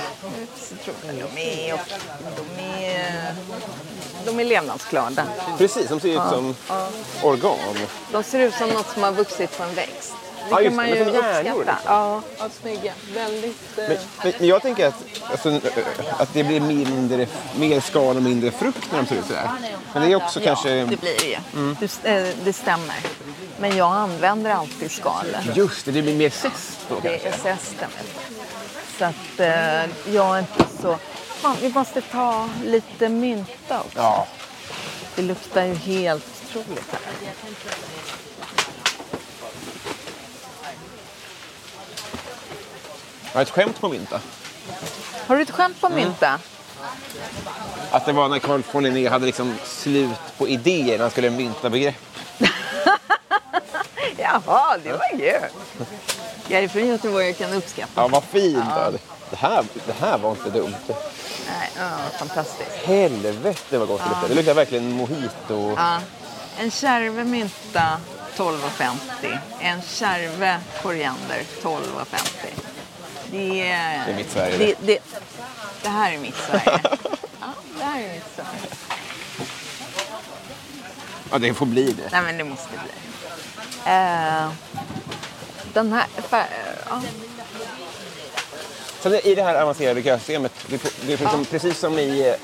De 1.35 1.41
är, 1.41 1.75
och, 1.75 1.81
de 2.37 2.63
är, 2.85 3.35
de 4.25 4.41
är 4.41 4.45
levnadsglada. 4.45 5.25
Precis, 5.59 5.89
de 5.89 6.01
ser 6.01 6.09
ut 6.09 6.31
som 6.31 6.55
organ. 7.23 7.59
De 8.13 8.23
ser 8.23 8.39
ut 8.41 8.55
som 8.55 8.69
något 8.69 8.89
som 8.95 9.03
har 9.03 9.13
vuxit 9.13 9.59
på 9.59 9.63
en 9.65 9.75
växt. 9.75 10.15
Det 10.49 10.51
Ja, 10.51 10.57
kan 10.57 10.65
just 10.65 10.73
det, 10.73 10.77
man 10.77 10.87
men 10.87 10.99
ju 10.99 11.05
uppskatta. 11.05 11.43
liksom. 11.43 11.65
Ja, 11.85 12.23
ja, 12.39 12.49
snygga. 12.63 12.93
Väldigt... 13.15 13.79
eh, 13.79 13.89
Men, 13.89 13.99
men, 14.23 14.33
men 14.39 14.49
jag 14.49 14.63
tänker 14.63 14.87
att, 14.87 14.95
alltså, 15.31 15.61
att 16.19 16.33
det 16.33 16.45
blir 16.45 16.61
mindre, 16.61 17.27
mer 17.57 17.81
skal 17.81 18.17
och 18.17 18.23
mindre 18.23 18.51
frukt 18.51 18.89
när 18.93 18.99
de 19.03 19.07
ser 19.09 19.15
ut 19.17 19.27
sådär. 19.27 19.51
Men 19.93 20.03
det 20.03 20.13
är 20.13 20.17
också 20.17 20.41
kanske... 20.41 20.71
Ja, 20.75 20.87
det 20.87 20.97
blir 21.01 21.17
det 21.19 21.27
ju. 21.27 21.37
Det, 21.81 22.09
eh, 22.29 22.35
det 22.45 22.53
stämmer. 22.53 22.97
Men 23.61 23.77
jag 23.77 23.93
använder 23.93 24.51
alltid 24.51 24.91
skalet. 24.91 25.57
Just 25.57 25.85
det, 25.85 25.91
det 25.93 26.03
blir 26.03 26.17
mer 26.17 26.31
zest 26.31 26.79
då 26.89 26.95
Det 27.03 27.19
kanske. 27.19 27.29
är 27.49 27.57
zesten. 27.57 27.91
Så 28.99 29.05
att 29.05 29.41
eh, 29.41 29.85
jag 30.15 30.37
är 30.37 30.39
inte 30.39 30.65
så... 30.83 30.99
Fan, 31.27 31.57
vi 31.61 31.69
måste 31.73 32.01
ta 32.01 32.49
lite 32.65 33.09
mynta 33.09 33.81
också. 33.81 33.99
Ja. 33.99 34.27
Det 35.15 35.23
luktar 35.23 35.65
ju 35.65 35.75
helt 35.75 36.25
otroligt 36.49 36.93
här. 36.93 37.01
Jag 43.33 43.35
har 43.35 43.43
ett 43.43 43.51
skämt 43.51 43.81
på 43.81 43.89
mynta. 43.89 44.21
Har 45.27 45.37
du 45.37 45.43
ett 45.43 45.51
skämt 45.51 45.77
Mm. 45.83 45.93
på 45.93 45.97
mynta? 45.97 46.39
Att 47.91 48.07
det 48.07 48.13
var 48.13 48.29
när 48.29 48.39
Carl 48.39 48.63
von 48.73 48.85
Linné 48.85 49.09
hade 49.09 49.27
liksom 49.27 49.55
slut 49.65 50.11
på 50.39 50.49
idéer 50.49 50.97
när 50.97 50.99
han 50.99 51.11
skulle 51.11 51.31
mynta 51.31 51.71
begrepp. 51.71 51.95
Jaha, 54.19 54.79
det 54.85 54.93
var 54.93 55.11
kul. 55.11 55.51
Jag 56.49 56.65
är 56.65 56.69
från 56.69 56.87
Göteborg 56.87 57.31
och 57.31 57.39
kan 57.39 57.53
uppskatta. 57.53 57.91
Ja, 57.95 58.09
vad 58.09 58.25
fint. 58.25 58.65
Ja. 58.69 58.91
Det, 59.31 59.37
här, 59.37 59.65
det 59.87 59.93
här 60.01 60.19
var 60.19 60.31
inte 60.31 60.51
dumt. 60.51 60.75
Nej, 61.49 61.71
ja, 61.79 61.91
fantastiskt. 62.19 62.71
Helvete 62.85 63.79
vad 63.79 63.89
gott 63.89 64.01
det 64.01 64.09
luktar. 64.09 64.29
Det 64.29 64.35
luktar 64.35 64.55
verkligen 64.55 64.93
mojito. 64.93 65.75
Ja. 65.77 66.01
En 66.59 66.71
kärve 66.71 67.25
mynta 67.25 68.01
12,50. 68.37 69.39
En 69.61 69.83
kärve 69.83 70.61
koriander 70.83 71.43
12,50. 71.63 71.77
Det 73.31 73.71
är... 73.71 74.07
Det 74.07 74.13
är 74.13 74.17
mitt 74.17 74.31
Sverige, 74.33 74.57
Det, 74.59 74.67
det. 74.67 74.87
det, 74.87 74.99
det 75.83 75.89
här 75.89 76.13
är 76.13 76.19
mitt 76.19 76.37
Sverige. 76.37 76.81
Ja, 77.41 77.47
det 77.79 77.85
här 77.85 78.01
är 78.03 78.13
mitt 78.15 78.25
Sverige. 78.37 78.71
Ja, 81.31 81.39
det 81.39 81.55
får 81.55 81.67
bli 81.67 81.93
det. 81.93 82.09
Nej, 82.13 82.23
men 82.23 82.39
det 82.39 82.45
måste 82.45 82.69
bli. 82.69 82.79
Eh, 83.89 84.51
den 85.73 85.93
här... 85.93 86.07
För, 86.29 86.45
ja. 86.91 87.03
Sen 89.01 89.15
i 89.15 89.35
det 89.35 89.43
här 89.43 89.63
avancerade 89.63 90.03
kösystemet, 90.03 90.53
det 90.67 90.75
är, 90.75 90.79
på- 90.79 90.89
det 91.07 91.13
är 91.13 91.17
liksom 91.19 91.45
precis 91.45 91.79
som 91.79 91.99
i, 91.99 92.35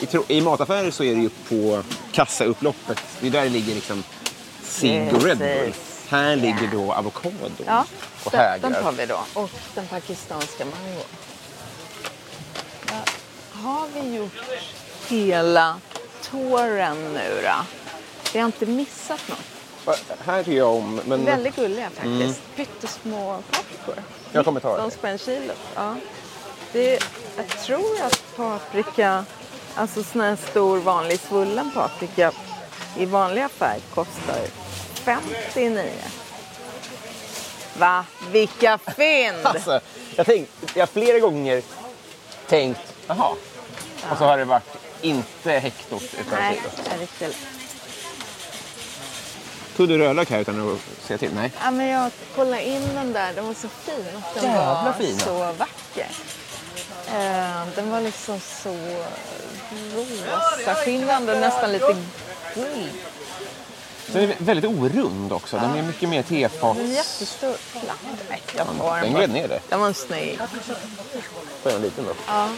i, 0.00 0.36
i 0.36 0.40
mataffärer 0.40 0.90
så 0.90 1.04
är 1.04 1.14
det 1.14 1.20
ju 1.20 1.28
på 1.48 1.82
kassaupploppet. 2.12 3.00
Det 3.20 3.26
är 3.26 3.30
där 3.30 3.42
det 3.42 3.48
ligger 3.48 3.74
liksom 3.74 4.04
cigg 4.62 5.14
och 5.14 5.22
Red 5.24 5.38
Bull. 5.38 5.74
Här 6.08 6.36
ligger 6.36 6.68
då 6.72 6.92
avokado 6.92 7.34
Ja, 7.66 7.84
och 8.24 8.30
den, 8.30 8.60
den 8.60 8.72
tar 8.72 8.80
hägrar. 8.82 8.92
vi 8.92 9.06
då. 9.06 9.20
Och 9.34 9.50
den 9.74 9.86
pakistanska 9.86 10.64
mango. 10.64 11.02
Ja, 12.86 13.02
Har 13.52 13.88
vi 13.94 14.16
gjort 14.16 14.32
hela 15.08 15.76
tåren 16.30 17.12
nu 17.14 17.40
då? 17.42 17.64
Vi 18.32 18.38
har 18.38 18.46
inte 18.46 18.66
missat 18.66 19.20
något. 19.28 19.38
Här 20.24 20.42
tycker 20.42 20.58
jag 20.58 20.74
om, 20.74 21.00
men 21.06 21.24
Väldigt 21.24 21.56
gulliga 21.56 21.90
faktiskt. 21.90 22.40
Pyttesmå 22.56 23.38
paprikor. 23.50 24.02
jag 24.32 24.44
kommer 24.44 24.60
ta 24.60 24.76
De 24.76 24.84
det. 24.84 24.90
spänn 24.90 25.18
kilot. 25.18 25.56
Ja. 25.74 25.96
Det, 26.72 27.02
jag 27.36 27.48
tror 27.48 28.02
att 28.02 28.36
paprika, 28.36 29.24
alltså 29.74 30.02
sån 30.04 30.20
här 30.20 30.36
stor 30.50 30.78
vanlig 30.78 31.20
svullen 31.20 31.70
paprika 31.74 32.32
i 32.96 33.04
vanlig 33.06 33.42
affär 33.42 33.76
kostar 33.94 34.40
59. 34.94 35.92
Va? 37.78 38.04
Vilka 38.32 38.78
fynd! 38.78 39.36
Alltså, 39.42 39.80
jag, 40.16 40.26
tänkt, 40.26 40.50
jag 40.74 40.82
har 40.82 40.86
flera 40.86 41.18
gånger 41.18 41.62
tänkt, 42.48 42.80
jaha. 43.06 43.34
Och 44.10 44.18
så 44.18 44.24
har 44.24 44.38
det 44.38 44.44
varit 44.44 44.76
inte 45.00 45.50
hektot 45.50 46.02
utan 46.20 46.38
Nej, 46.40 46.60
kilot. 47.18 47.36
Tog 49.76 49.88
du 49.88 49.98
rödlök 49.98 50.30
här 50.30 50.40
utan 50.40 50.72
att 50.74 51.06
säga 51.06 51.18
till? 51.18 51.30
Nej. 51.34 51.52
Ja, 51.64 51.70
men 51.70 51.86
jag 51.86 52.10
kollade 52.36 52.62
in 52.68 52.82
den 52.94 53.12
där, 53.12 53.32
den 53.34 53.46
var 53.46 53.54
så 53.54 53.68
fin. 53.68 54.04
Den 54.34 54.44
Jävla 54.44 54.82
var 54.84 54.92
fin. 54.92 55.18
så 55.18 55.34
vacker. 55.52 56.08
Eh, 57.06 57.66
den 57.76 57.90
var 57.90 58.00
liksom 58.00 58.40
så 58.40 58.76
rosa 59.94 60.74
skimrande, 60.74 61.40
nästan 61.40 61.72
lite 61.72 61.96
guld. 62.54 62.88
Den 64.12 64.22
är 64.30 64.34
väldigt 64.38 64.64
orund 64.70 65.32
också. 65.32 65.56
Den 65.56 65.74
är 65.78 65.82
mycket 65.82 66.08
mer 66.08 66.22
tefats... 66.22 66.80
En 66.80 66.92
jättestor. 66.92 67.56
Nej, 68.28 68.42
jag 68.56 68.66
tar 68.66 68.72
Den 68.72 68.78
bara. 68.78 69.06
gled 69.06 69.30
ner 69.30 69.48
det. 69.48 69.60
Den 69.68 69.80
var 69.80 69.92
snygg. 69.92 70.38
Får 71.62 71.72
jag 71.72 71.74
en 71.74 71.82
liten 71.82 72.04
då? 72.04 72.12
Ja. 72.26 72.48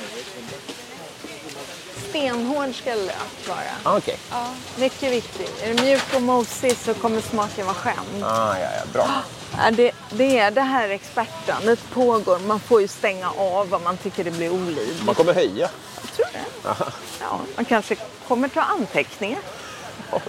Stenhård 2.16 2.74
ska 2.74 2.94
lök 2.94 3.48
vara. 3.48 3.58
Ah, 3.82 3.96
Okej. 3.98 4.18
Ja, 4.30 4.50
mycket 4.78 5.12
viktigt. 5.12 5.62
Är 5.62 5.74
det 5.74 5.82
mjuk 5.82 6.14
och 6.14 6.22
mosig 6.22 6.76
så 6.76 6.94
kommer 6.94 7.20
smaken 7.20 7.66
vara 7.66 7.74
skämd. 7.76 8.24
Ah, 8.24 8.58
ja, 8.58 8.68
ja, 8.78 8.82
bra. 8.92 9.08
Det, 9.72 9.92
det 10.10 10.38
är 10.38 10.50
det 10.50 10.60
här 10.60 10.88
expertdömet 10.88 11.90
pågår. 11.90 12.38
Man 12.38 12.60
får 12.60 12.80
ju 12.80 12.88
stänga 12.88 13.30
av 13.30 13.74
om 13.74 13.82
man 13.84 13.96
tycker 13.96 14.24
det 14.24 14.30
blir 14.30 14.50
olidligt. 14.50 15.04
Man 15.04 15.14
kommer 15.14 15.34
höja. 15.34 15.70
Jag 16.02 16.12
tror 16.12 16.26
det. 16.32 16.84
Ja, 17.20 17.40
man 17.56 17.64
kanske 17.64 17.96
kommer 18.28 18.48
ta 18.48 18.60
anteckningar. 18.60 19.40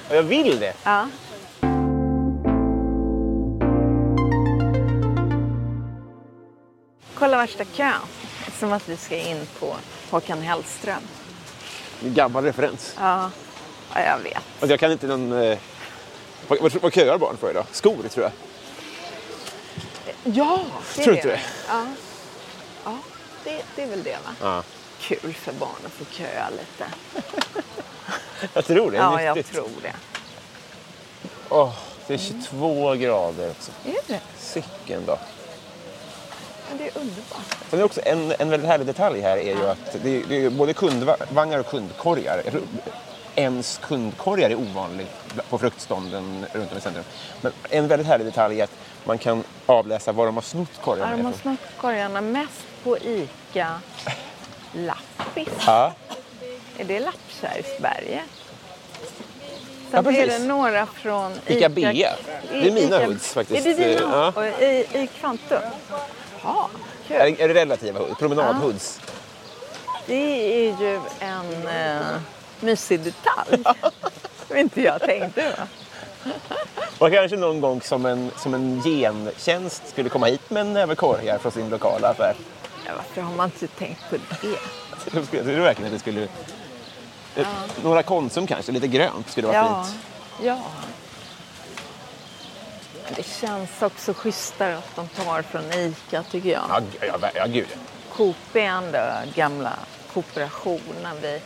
Jag 0.10 0.24
vill 0.24 0.60
det. 0.60 0.74
Ja. 0.84 1.08
Kolla 7.14 7.38
värsta 7.38 7.66
kön. 7.66 7.94
Som 8.60 8.74
att 8.74 8.90
vi 8.90 8.98
ska 8.98 9.18
in 9.18 9.48
på 9.60 9.76
Håkan 10.10 10.42
Hellström. 10.42 11.02
Gammal 12.02 12.44
referens. 12.44 12.96
Ja, 13.00 13.32
ja 13.94 14.02
jag 14.02 14.18
vet. 14.18 14.36
Alltså, 14.36 14.68
jag 14.68 14.80
kan 14.80 14.92
inte 14.92 15.08
någon... 15.08 15.44
Eh... 15.44 15.58
Vad, 16.48 16.62
vad, 16.62 16.74
vad 16.76 16.94
köar 16.94 17.18
barn 17.18 17.38
för 17.38 17.50
idag? 17.52 17.66
Skor, 17.72 18.08
tror 18.10 18.24
jag. 18.24 18.32
Ja, 20.24 20.60
det 20.96 21.02
är 21.02 21.04
Tror 21.04 21.14
det. 21.14 21.18
inte 21.20 21.28
det? 21.28 21.40
Ja, 21.68 21.86
ja 22.86 22.98
det, 23.44 23.62
det 23.76 23.84
är 23.84 23.88
väl 23.88 24.04
det 24.04 24.18
va? 24.26 24.36
Ja. 24.42 24.64
Kul 25.00 25.34
för 25.34 25.54
barn 25.54 25.70
att 25.86 25.92
få 25.92 26.06
köa 26.06 26.50
lite. 26.50 26.92
Jag 28.54 28.66
tror 28.66 28.92
det. 28.92 28.98
Ja, 28.98 29.22
jag 29.22 29.46
tror 29.46 29.70
det. 29.82 29.94
Åh, 31.50 31.74
det 32.08 32.14
är 32.14 32.18
22 32.18 32.94
grader 32.96 33.50
också. 33.50 33.72
Är 33.86 33.98
det? 34.08 34.20
Sicken 34.38 35.06
då. 35.06 35.20
Men 36.70 36.78
det 36.78 36.84
är 36.84 36.98
underbart. 37.02 37.56
Sen 37.70 37.80
är 37.80 37.84
också 37.84 38.02
en, 38.06 38.34
en 38.40 38.50
väldigt 38.50 38.70
härlig 38.70 38.88
detalj 38.88 39.22
här 39.22 39.38
är 39.38 39.56
ju 39.56 39.70
att 39.70 39.98
det 40.04 40.18
är, 40.18 40.24
det 40.30 40.46
är 40.46 40.50
både 40.50 40.74
kundvagnar 40.74 41.60
och 41.60 41.68
kundkorgar. 41.68 42.42
Ens 43.36 43.78
kundkorgar 43.84 44.50
är 44.50 44.56
ovanligt 44.56 45.12
på 45.50 45.58
fruktstånden 45.58 46.46
runt 46.54 46.72
om 46.72 46.78
i 46.78 46.82
centrum. 46.82 47.04
Men 47.42 47.52
en 47.70 47.88
väldigt 47.88 48.08
härlig 48.08 48.28
detalj 48.28 48.60
är 48.60 48.64
att 48.64 48.72
man 49.04 49.18
kan 49.18 49.44
avläsa 49.66 50.12
var 50.12 50.26
de 50.26 50.36
har 50.36 50.42
snott 50.42 50.70
Ja, 50.76 50.82
korgarna 50.84 51.18
de 51.18 51.26
har 51.26 51.34
snott 51.34 51.60
korgarna 51.78 52.22
mest 52.22 52.66
på 52.84 52.98
ICA 52.98 53.82
Lappis. 54.74 55.48
Ja, 55.66 55.94
Är 56.78 56.84
det 56.84 57.00
Lappkärrsberget? 57.00 58.22
Ja, 59.92 60.04
Sen 60.04 60.08
är 60.08 60.12
precis. 60.26 60.40
det 60.42 60.48
några 60.48 60.86
från 60.86 61.34
Ica 61.48 61.70
Bea. 61.70 62.16
Det 62.52 62.68
är 62.68 62.72
mina 62.72 63.06
hoods 63.06 63.34
faktiskt. 63.34 63.66
Är 63.68 63.76
det 63.76 63.88
dina? 63.96 64.34
Ja. 64.36 64.46
I, 64.66 64.86
I 64.94 65.10
Kvantum? 65.20 65.62
Ja, 66.44 66.70
kul. 67.08 67.18
är, 67.18 67.42
är 67.42 67.48
det 67.48 67.54
relativa 67.54 68.00
hoods? 68.00 68.20
Promenadhoods? 68.20 69.00
Det 70.06 70.14
är 70.70 70.80
ju 70.82 71.00
en 71.20 71.68
uh, 71.68 72.20
mysig 72.60 73.00
detalj. 73.00 73.64
Som 74.48 74.58
inte 74.58 74.82
jag 74.82 75.02
tänkte 75.02 75.54
va? 75.58 75.68
Och 76.98 77.12
kanske 77.12 77.38
någon 77.38 77.62
gång 77.62 77.82
som 77.82 78.06
en, 78.06 78.32
som 78.38 78.54
en 78.54 78.82
gentjänst 78.84 79.90
skulle 79.90 80.10
komma 80.10 80.26
hit 80.26 80.50
med 80.50 80.62
en 80.62 80.74
näve 80.74 80.96
korgar 80.96 81.38
från 81.38 81.52
sin 81.52 81.70
lokala 81.70 82.08
affär. 82.08 82.36
Ja, 82.86 82.92
varför 82.98 83.22
har 83.22 83.36
man 83.36 83.46
inte 83.46 83.68
tänkt 83.68 84.02
på 84.10 84.16
det? 84.16 84.48
Jag 85.14 85.30
tror 85.30 85.44
verkligen 85.62 85.86
att 85.88 85.94
det 85.94 86.00
skulle... 86.00 86.28
eh, 87.36 87.48
Några 87.84 88.04
Konsum 88.04 88.48
kanske, 88.48 88.72
lite 88.72 88.88
grönt 88.88 89.30
skulle 89.30 89.48
vara 89.48 89.58
Ja, 89.58 89.84
fint. 89.84 89.96
ja. 90.42 90.58
Det 93.16 93.26
känns 93.26 93.82
också 93.82 94.14
schysstare 94.14 94.78
att 94.78 94.96
de 94.96 95.08
tar 95.08 95.42
från 95.42 95.74
ICA 95.74 96.24
tycker 96.24 96.50
jag. 96.50 96.64
Ja, 96.70 96.82
ja, 97.22 97.30
ja, 97.36 97.46
gud. 97.46 97.68
Coop 98.14 98.36
är 98.54 98.60
ändå 98.60 99.00
gamla 99.36 99.74
kooperationen. 100.14 101.18
Vi 101.22 101.42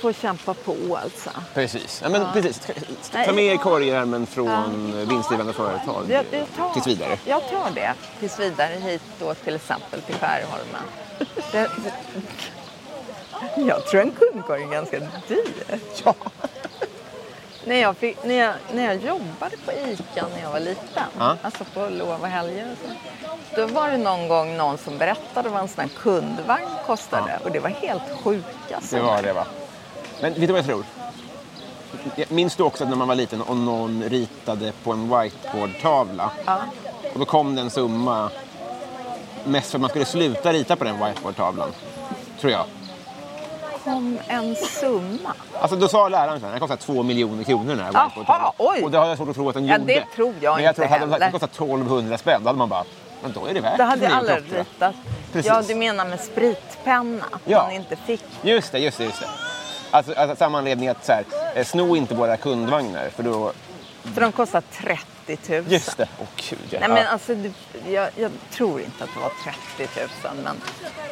får 0.00 0.12
kämpa 0.12 0.54
på 0.54 0.98
alltså. 1.02 1.30
Precis. 1.54 2.00
Ja, 2.02 2.08
men 2.08 2.32
precis. 2.32 2.60
Ta 3.12 3.32
med 3.32 3.44
er 3.44 3.56
korgärmen 3.56 4.26
från 4.26 5.08
vinstdrivande 5.08 5.52
företag 5.52 6.04
Jag, 6.08 6.24
jag 6.30 6.46
tar, 6.56 6.72
tills 6.72 6.86
vidare. 6.86 7.18
Jag 7.24 7.48
tar 7.48 7.70
det 7.74 7.94
tills 8.20 8.38
vidare 8.40 8.74
hit 8.74 9.02
då 9.18 9.34
till 9.34 9.54
exempel 9.54 10.02
till 10.02 10.14
Skärholmen. 10.14 10.82
Det, 11.52 11.70
det, 11.76 11.92
jag 13.56 13.86
tror 13.86 14.00
en 14.00 14.10
kundkorg 14.10 14.62
är 14.62 14.66
ganska 14.66 14.98
dyr. 15.28 15.80
Ja. 16.04 16.14
När 17.70 17.76
jag, 17.76 17.96
fick, 17.96 18.24
när, 18.24 18.34
jag, 18.34 18.54
när 18.72 18.84
jag 18.84 18.96
jobbade 18.96 19.56
på 19.64 19.72
ICA 19.72 20.26
när 20.34 20.42
jag 20.42 20.50
var 20.50 20.60
liten, 20.60 21.02
Ja. 21.18 21.36
alltså 21.42 21.64
på 21.64 21.88
lov 21.88 22.20
och 22.20 22.26
helger 22.26 22.72
och 22.72 22.78
så, 22.88 23.60
då 23.60 23.66
var 23.66 23.90
det 23.90 23.96
någon 23.98 24.28
gång 24.28 24.56
någon 24.56 24.78
som 24.78 24.98
berättade 24.98 25.48
vad 25.48 25.62
en 25.62 25.68
sån 25.68 25.80
här 25.80 25.90
kundvagn 26.02 26.68
kostade 26.86 27.38
och 27.44 27.50
det 27.50 27.60
var 27.60 27.70
helt 27.70 28.02
sjuka 28.24 28.80
Det 28.90 29.00
var 29.00 29.22
det 29.22 29.32
va. 29.32 29.44
Men 30.20 30.32
vet 30.32 30.40
du 30.40 30.46
vad 30.46 30.58
jag 30.58 30.66
tror? 30.66 30.84
Minns 32.28 32.56
du 32.56 32.62
också 32.62 32.84
att 32.84 32.90
när 32.90 32.96
man 32.96 33.08
var 33.08 33.14
liten 33.14 33.42
och 33.42 33.56
någon 33.56 34.02
ritade 34.02 34.72
på 34.84 34.92
en 34.92 35.02
whiteboardtavla 35.18 36.30
Ja. 36.46 36.58
och 37.12 37.18
då 37.18 37.24
kom 37.24 37.54
det 37.54 37.60
en 37.62 37.70
summa 37.70 38.30
mest 39.44 39.70
för 39.70 39.78
att 39.78 39.80
man 39.80 39.90
skulle 39.90 40.04
sluta 40.04 40.52
rita 40.52 40.76
på 40.76 40.84
den 40.84 41.04
whiteboardtavlan. 41.04 41.68
Tror 42.40 42.52
jag. 42.52 42.64
Kom 43.84 44.18
en 44.28 44.56
summa. 44.56 45.34
Alltså 45.60 45.76
då 45.76 45.88
sa 45.88 46.08
läraren 46.08 46.42
här, 46.42 46.50
den 46.50 46.60
kostar 46.60 46.76
två 46.76 47.02
miljoner 47.02 47.44
kronor 47.44 47.68
den 47.76 47.80
här 47.80 47.86
whiteboardtavlan. 48.04 48.52
oj. 48.58 48.82
Och 48.84 48.90
det 48.90 48.98
har 48.98 49.06
jag 49.08 49.16
svårt 49.16 49.28
att 49.28 49.34
tro 49.34 49.48
att 49.48 49.54
den 49.54 49.66
Ja, 49.66 49.78
gjorde. 49.78 49.94
det 49.94 50.04
tror 50.16 50.34
jag 50.40 50.54
Men 50.54 50.64
jag 50.64 50.70
inte 50.70 50.74
tror 50.82 50.94
att 50.94 51.00
hade 51.10 51.18
den 51.18 51.32
kostat 51.32 51.50
1200 51.52 52.18
spänn, 52.18 52.40
då 52.42 52.48
hade 52.48 52.58
man 52.58 52.68
bara, 52.68 52.84
men 53.22 53.32
då 53.32 53.46
är 53.46 53.54
det 53.54 53.60
värt 53.60 53.76
Det 53.76 53.84
hade 53.84 54.08
alla 54.08 54.36
ritat. 54.36 54.94
Precis. 55.32 55.46
Ja, 55.52 55.62
du 55.68 55.74
menar 55.74 56.04
med 56.04 56.20
spritpenna? 56.20 57.24
Att 57.32 57.40
Ja. 57.44 57.62
man 57.62 57.72
inte 57.72 57.96
fick. 57.96 58.24
Just 58.42 58.72
det, 58.72 58.78
just 58.78 58.98
det, 58.98 59.04
just 59.04 59.20
det. 59.20 59.26
Alltså, 59.90 60.12
alltså 60.16 60.36
samma 60.36 60.58
anledning 60.58 60.88
att 60.88 61.04
så 61.04 61.12
här, 61.12 61.24
eh, 61.54 61.64
sno 61.64 61.96
inte 61.96 62.14
våra 62.14 62.36
kundvagnar 62.36 63.08
för 63.08 63.22
då, 63.22 63.52
För 64.14 64.20
de 64.20 64.32
kostar 64.32 64.62
30 64.82 65.02
30 65.36 65.52
000. 65.60 65.72
Just 65.72 65.96
det. 65.96 66.08
Åh 66.20 66.26
gud, 66.50 66.58
ja. 66.70 66.78
Nej, 66.80 66.88
men 66.88 67.06
alltså, 67.06 67.36
jag, 67.88 68.08
jag 68.16 68.30
tror 68.52 68.80
inte 68.80 69.04
att 69.04 69.10
det 69.14 69.20
var 69.20 69.32
30 69.78 70.00
000, 70.24 70.32
men 70.44 70.56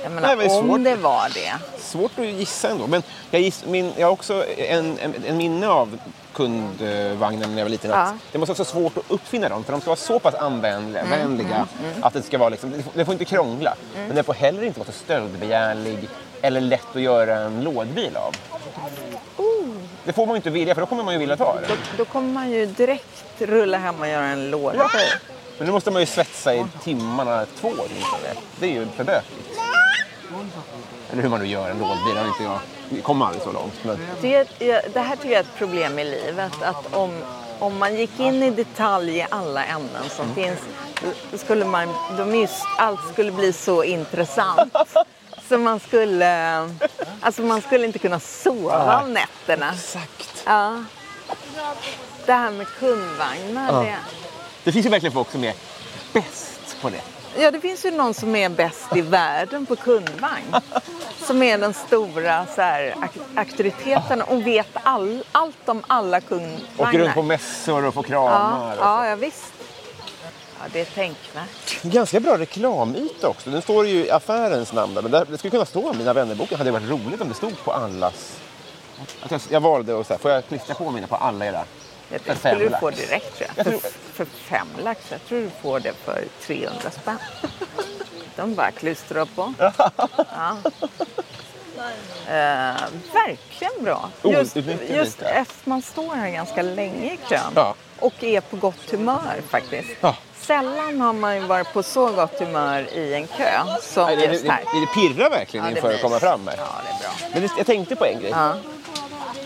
jag 0.03 0.13
menar, 0.13 0.37
Nej, 0.37 0.49
men 0.49 0.71
om 0.71 0.85
det 0.85 0.97
var 0.97 1.29
det. 1.35 1.81
Svårt 1.83 2.19
att 2.19 2.27
gissa 2.27 2.69
ändå. 2.71 2.87
Men 2.87 3.03
jag, 3.31 3.41
giss, 3.43 3.65
min, 3.67 3.93
jag 3.97 4.07
har 4.07 4.13
också 4.13 4.45
en, 4.59 4.99
en, 4.99 5.15
en 5.27 5.37
minne 5.37 5.69
av 5.69 5.99
kundvagnen 6.33 7.51
när 7.51 7.59
jag 7.59 7.65
var 7.65 7.71
liten. 7.71 7.91
Att 7.93 7.97
Ja. 8.13 8.19
Det 8.33 8.39
måste 8.39 8.53
också 8.53 8.63
vara 8.63 8.73
svårt 8.91 8.97
att 8.97 9.11
uppfinna 9.11 9.49
dem 9.49 9.65
för 9.65 9.73
de 9.73 9.81
ska 9.81 9.91
vara 9.91 9.97
så 9.97 10.19
pass 10.19 10.35
använliga 10.35 11.03
Mm, 11.03 11.19
vänliga 11.21 11.67
att 12.01 12.13
det 12.13 12.23
ska 12.23 12.39
vara 12.39 12.49
liksom, 12.49 12.71
det 12.71 12.83
får- 12.83 12.93
det 12.95 13.05
får 13.05 13.13
inte 13.13 13.25
krångla. 13.25 13.75
Men 14.07 14.15
den 14.17 14.25
får 14.25 14.35
heller 14.35 14.63
inte 14.63 14.79
vara 14.81 14.87
så 14.87 14.99
stöldbegärlig 14.99 16.09
eller 16.43 16.61
lätt 16.61 16.97
att 16.97 17.03
göra 17.03 17.37
en 17.39 17.61
lådbil 17.65 18.17
av. 18.17 18.35
Det 20.09 20.13
får 20.13 20.27
man 20.27 20.35
ju 20.35 20.37
inte 20.37 20.51
vilja 20.51 20.75
för 20.75 20.81
då 20.83 20.87
kommer 20.87 21.05
man 21.05 21.15
ju 21.15 21.21
vilja 21.21 21.37
ta 21.37 21.55
det. 21.61 21.67
Då, 21.69 21.75
då 21.97 22.05
kommer 22.05 22.33
man 22.33 22.51
ju 22.51 22.67
direkt 22.67 23.35
rulla 23.39 23.79
hem 23.79 24.01
och 24.01 24.09
göra 24.09 24.25
en 24.25 24.51
låda. 24.51 24.91
Men 25.59 25.67
nu 25.67 25.73
måste 25.73 25.91
man 25.91 26.03
ju 26.03 26.07
svetsa 26.07 26.55
i 26.55 26.65
timmarna 26.83 27.47
två 27.61 27.69
åtminstone. 27.69 28.43
Det 28.61 28.67
är 28.67 28.71
ju 28.71 28.87
för 28.97 29.05
bökigt. 29.05 29.59
Eller 31.13 31.23
hur 31.23 31.29
man 31.29 31.41
nu 31.41 31.47
gör 31.47 31.71
en 31.71 31.79
lådbil. 31.79 32.17
har 32.17 32.27
inte 32.29 32.43
jag 32.43 32.59
jag 32.95 33.03
kommer 33.05 33.27
aldrig 33.27 33.43
så 33.43 33.53
långt. 33.53 33.75
Men... 33.83 33.99
Det, 34.21 34.49
det 34.95 35.01
här 35.01 35.17
tycker 35.17 35.29
jag 35.31 35.39
är 35.39 35.41
ett 35.41 35.59
problem 35.59 35.99
i 35.99 36.05
livet. 36.05 36.53
Att 36.63 36.95
om, 36.95 37.23
om 37.59 37.79
man 37.79 37.97
gick 37.97 38.21
in 38.21 38.43
i 38.43 38.51
detalj 38.51 39.17
i 39.19 39.27
alla 39.31 39.65
ämnen 39.65 40.09
som 40.11 40.35
finns, 40.35 40.59
då- 41.03 41.13
då 41.31 41.39
skulle 41.39 41.65
man, 41.65 41.89
just, 42.41 42.65
allt 42.79 43.01
skulle 43.13 43.33
bli 43.33 43.53
så 43.53 43.85
intressant. 43.85 44.73
Så 45.49 45.59
man 45.59 45.81
skulle, 45.81 46.59
alltså 47.21 47.43
man 47.43 47.63
skulle 47.63 47.87
inte 47.87 47.99
kunna 47.99 48.21
sova 48.21 49.03
om 49.03 49.13
nätterna. 49.13 49.73
Exakt. 49.75 50.43
Ja. 50.47 50.85
Det 52.27 52.33
här 52.33 52.51
med 52.51 52.67
kundvagnar. 52.79 53.85
Det, 53.85 53.97
Det 54.65 54.73
finns 54.73 54.87
ju 54.87 54.91
verkligen 54.91 55.13
folk 55.13 55.31
som 55.31 55.45
är 55.45 55.55
bäst 56.13 56.77
på 56.83 56.91
det. 56.91 57.01
ja, 57.43 57.51
det 57.51 57.61
finns 57.61 57.85
ju 57.85 57.91
någon 57.91 58.15
som 58.15 58.37
är 58.37 58.49
bäst 58.49 58.97
i 58.97 59.01
världen 59.01 59.67
på 59.67 59.77
kundvagn. 59.77 60.55
Som 61.27 61.43
är 61.43 61.59
den 61.59 61.75
stora 61.75 62.47
så 62.55 62.63
här, 62.63 62.95
auktoriteten 63.37 64.23
och 64.23 64.47
vet 64.47 64.69
all, 64.83 65.25
allt 65.33 65.69
om 65.69 65.83
alla 65.87 66.21
kundvagnar. 66.21 66.89
Åker 66.89 66.99
runt 66.99 67.15
på 67.15 67.23
mässor 67.23 67.85
och 67.85 67.95
får 67.95 68.03
kramar. 68.03 68.31
Ja, 68.31 68.73
och 68.73 69.05
ja, 69.05 69.09
ja 69.09 69.17
visst. 69.17 69.53
Ja, 70.69 70.73
det 70.73 70.81
är 70.81 70.85
tänkvärt. 70.95 71.83
Ganska 71.83 72.21
bra 72.21 72.39
reklamyta 72.39 73.29
också. 73.29 73.51
Nu 73.51 73.61
står 73.61 73.83
det 73.85 73.91
ju 73.91 74.05
i 74.07 74.11
affärens 74.11 74.73
namn 74.73 74.95
där. 74.95 75.03
Men 75.03 75.11
det, 75.11 75.25
det 75.31 75.39
skulle 75.39 75.51
kunna 75.51 75.65
stå 75.65 75.93
Mina 75.93 76.13
vännerboken. 76.13 76.59
Hade 76.59 76.71
varit 76.71 76.89
roligt 76.89 77.21
om 77.21 77.29
det 77.29 77.35
stod 77.35 77.65
på 77.65 77.73
allas. 77.73 78.39
Att 79.23 79.31
jag, 79.31 79.41
jag 79.51 79.61
valde 79.61 80.01
att 80.01 80.07
säga, 80.07 80.19
får 80.19 80.31
jag 80.31 80.47
klistra 80.49 80.75
på 80.75 80.91
mina 80.91 81.07
på 81.07 81.17
alla 81.17 81.47
era? 81.47 81.65
Det 82.09 82.19
För 82.19 82.35
skulle 82.35 82.69
du 82.69 82.77
få 82.81 82.91
direkt 82.91 83.37
tror 83.39 83.51
Jag 83.57 83.67
jag. 83.67 83.67
tror- 83.67 83.81
För, 83.81 83.91
för 84.15 84.25
fem 84.25 84.67
lax. 84.85 85.01
Jag 85.11 85.25
tror 85.25 85.41
du 85.41 85.51
får 85.63 85.81
det 85.81 85.93
för 86.05 86.25
300 86.41 86.91
spänn. 87.03 87.19
De 88.37 88.55
bara 88.55 88.71
klistrar 88.71 89.25
på. 89.25 89.55
Ja. 89.59 90.57
Eh, 92.27 92.77
verkligen 93.13 93.85
bra. 93.85 94.11
Just, 94.25 94.57
Outnyttjad 94.57 94.97
just 94.97 95.23
efter 95.23 95.69
man 95.69 95.83
står 95.83 96.15
här 96.15 96.31
ganska 96.31 96.63
länge 96.63 97.13
i 97.13 97.19
kön 97.29 97.53
Ja. 97.55 97.75
och 97.99 98.25
är 98.25 98.41
på 98.41 98.57
gott 98.57 98.91
humör 98.91 99.43
faktiskt. 99.49 99.89
Ja. 100.01 100.17
Sällan 100.49 101.01
har 101.01 101.13
man 101.13 101.35
ju 101.37 101.41
varit 101.41 101.73
på 101.73 101.83
så 101.83 102.07
gott 102.07 102.39
humör 102.41 102.87
i 102.95 103.15
en 103.15 103.27
kö 103.27 103.51
som 103.83 104.07
Nej, 104.07 104.29
just 104.33 104.47
här. 104.47 104.61
det, 104.75 104.81
det 104.81 104.87
pirrar 104.87 105.31
verkligen 105.31 105.67
Ja, 105.67 105.71
inför 105.73 105.95
att 105.95 106.03
komma 106.03 106.21
fram 106.21 106.41
här. 106.49 106.55
Ja, 106.59 106.65
det 106.85 106.91
är 106.91 107.09
bra. 107.09 107.29
Men 107.33 107.43
det, 107.43 107.51
jag 107.57 107.67
tänkte 107.67 107.97
på 107.97 108.05
en 108.05 108.21
grej. 108.21 108.31
Ja. 108.31 108.55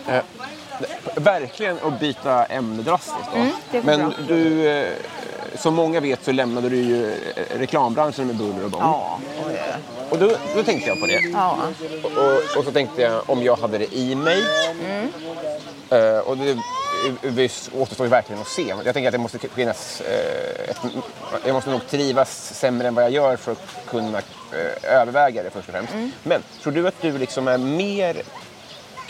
Eh, 0.07 0.23
verkligen 1.15 1.77
att 1.83 1.99
byta 1.99 2.45
ämne 2.45 2.83
drastiskt. 2.83 3.29
Då. 3.33 3.39
Mm, 3.39 3.85
Men 3.85 3.99
bra. 3.99 4.17
du, 4.27 4.69
eh, 4.69 4.87
som 5.55 5.73
många 5.73 5.99
vet 5.99 6.25
så 6.25 6.31
lämnade 6.31 6.69
du 6.69 6.77
ju 6.77 7.11
eh, 7.11 7.57
reklambranschen 7.59 8.27
med 8.27 8.35
buller 8.35 8.63
och 8.65 8.71
bång. 8.71 8.81
Ja. 8.81 9.19
Och 10.09 10.17
då, 10.17 10.31
då 10.55 10.63
tänkte 10.63 10.89
jag 10.89 10.99
på 10.99 11.05
det. 11.05 11.19
ja. 11.33 11.57
Och, 12.03 12.11
och, 12.11 12.57
och 12.57 12.63
så 12.65 12.71
tänkte 12.71 13.01
jag 13.01 13.29
om 13.29 13.43
jag 13.43 13.55
hade 13.55 13.77
det 13.77 13.95
i 13.95 14.15
mig. 14.15 14.43
Mm. 14.85 15.09
Eh, 15.89 16.19
och 16.19 16.37
det, 16.37 16.57
det 17.21 17.69
återstår 17.73 18.05
ju 18.05 18.09
verkligen 18.09 18.41
att 18.41 18.47
se. 18.47 18.75
Jag 18.85 18.93
tänker 18.93 19.07
att 19.07 19.11
det 19.11 19.17
måste 19.17 19.39
finnas... 19.39 20.01
eh, 20.01 20.69
ett, 20.69 20.77
jag 21.45 21.53
måste 21.53 21.69
nog 21.69 21.87
trivas 21.87 22.53
sämre 22.59 22.87
än 22.87 22.95
vad 22.95 23.03
jag 23.03 23.11
gör 23.11 23.35
för 23.35 23.51
att 23.51 23.59
kunna 23.87 24.17
eh, 24.17 24.93
överväga 24.93 25.43
det 25.43 25.49
först 25.49 25.67
och 25.67 25.73
främst. 25.73 25.93
Mm. 25.93 26.11
Men 26.23 26.43
tror 26.63 26.73
du 26.73 26.87
att 26.87 27.01
du 27.01 27.17
liksom 27.17 27.47
är 27.47 27.57
mer 27.57 28.21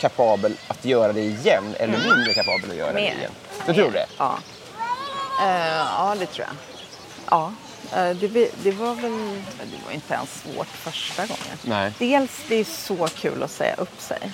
kapabel 0.00 0.56
att 0.68 0.84
göra 0.84 1.12
det 1.12 1.20
igen 1.20 1.64
eller 1.78 1.98
mindre 1.98 2.34
kapabel 2.34 2.70
att 2.70 2.76
göra 2.76 2.90
Mm. 2.90 3.02
Mer. 3.02 3.10
det 3.14 3.18
igen? 3.18 3.32
Du 3.66 3.74
tror 3.74 3.90
det? 3.90 4.06
Ja, 4.18 4.38
Eh, 5.42 5.76
ja 5.76 6.16
det 6.18 6.26
tror 6.26 6.46
jag. 6.46 6.56
Ja, 7.30 7.52
eh, 7.98 8.16
det, 8.16 8.50
det 8.62 8.70
var 8.72 8.94
väl 8.94 9.40
det 9.58 9.84
var 9.86 9.92
inte 9.92 10.14
ens 10.14 10.42
svårt 10.42 10.66
första 10.66 11.22
gången. 11.22 11.58
Nej. 11.62 11.92
Dels 11.98 12.30
det 12.48 12.54
är 12.56 12.64
så 12.64 13.08
kul 13.14 13.42
att 13.42 13.50
säga 13.50 13.74
upp 13.74 14.00
sig. 14.00 14.30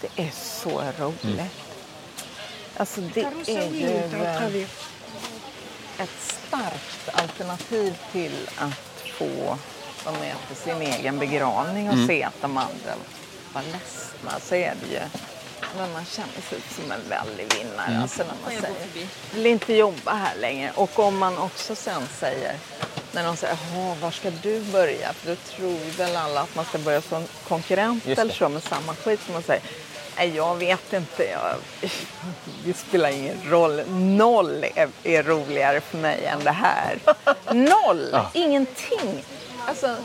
Det 0.00 0.22
är 0.22 0.30
så 0.32 0.82
roligt. 0.98 1.40
Alltså 2.78 3.00
det 3.00 3.20
är 3.46 3.70
ju 3.70 3.86
eh, 3.86 4.62
ett 5.98 6.20
starkt 6.48 7.08
alternativ 7.12 7.98
till 8.12 8.48
att 8.56 9.08
få 9.18 9.58
med 10.04 10.34
på 10.48 10.54
sin 10.54 10.82
egen 10.82 11.18
begravning 11.18 11.90
och 11.90 12.06
se 12.06 12.22
att 12.22 12.40
de 12.40 12.56
andra 12.56 12.94
var 13.52 13.62
ledsna 13.62 14.40
så 14.40 14.54
är 14.54 14.74
det 14.82 14.92
ju 14.92 15.00
men 15.76 15.92
man 15.92 16.04
känner 16.04 16.40
sig 16.48 16.58
som 16.76 16.92
en 16.92 17.08
väldig 17.08 17.54
vinnare. 17.54 18.02
Alltså 18.02 18.22
när 18.22 18.34
man 18.44 18.60
säger, 18.60 19.08
vill 19.34 19.46
inte 19.46 19.74
jobba 19.74 20.12
här 20.12 20.36
längre. 20.36 20.72
Och 20.74 20.98
om 20.98 21.18
man 21.18 21.38
också 21.38 21.74
sen 21.74 22.02
säger, 22.20 22.56
när 23.12 23.24
de 23.24 23.36
säger, 23.36 23.58
jaha, 23.74 23.94
var 24.00 24.10
ska 24.10 24.30
du 24.30 24.60
börja? 24.60 25.12
För 25.12 25.30
då 25.30 25.36
tror 25.36 25.96
väl 25.98 26.16
alla 26.16 26.40
att 26.40 26.54
man 26.54 26.64
ska 26.64 26.78
börja 26.78 27.02
som 27.02 27.24
konkurrent 27.48 28.06
eller 28.06 28.34
så 28.34 28.48
med 28.48 28.62
samma 28.62 28.94
skit 28.94 29.20
som 29.24 29.34
man 29.34 29.42
säger. 29.42 29.62
Nej, 30.18 30.36
jag 30.36 30.56
vet 30.56 30.92
inte. 30.92 31.24
Jag, 31.24 31.56
det 32.64 32.76
spelar 32.76 33.08
ingen 33.10 33.36
roll. 33.50 33.82
Noll 33.88 34.64
är, 34.74 34.88
är 35.02 35.22
roligare 35.22 35.80
för 35.80 35.98
mig 35.98 36.24
än 36.24 36.44
det 36.44 36.50
här. 36.50 36.98
Noll! 37.52 38.18
Ingenting. 38.34 39.24
Alltså, 39.66 39.96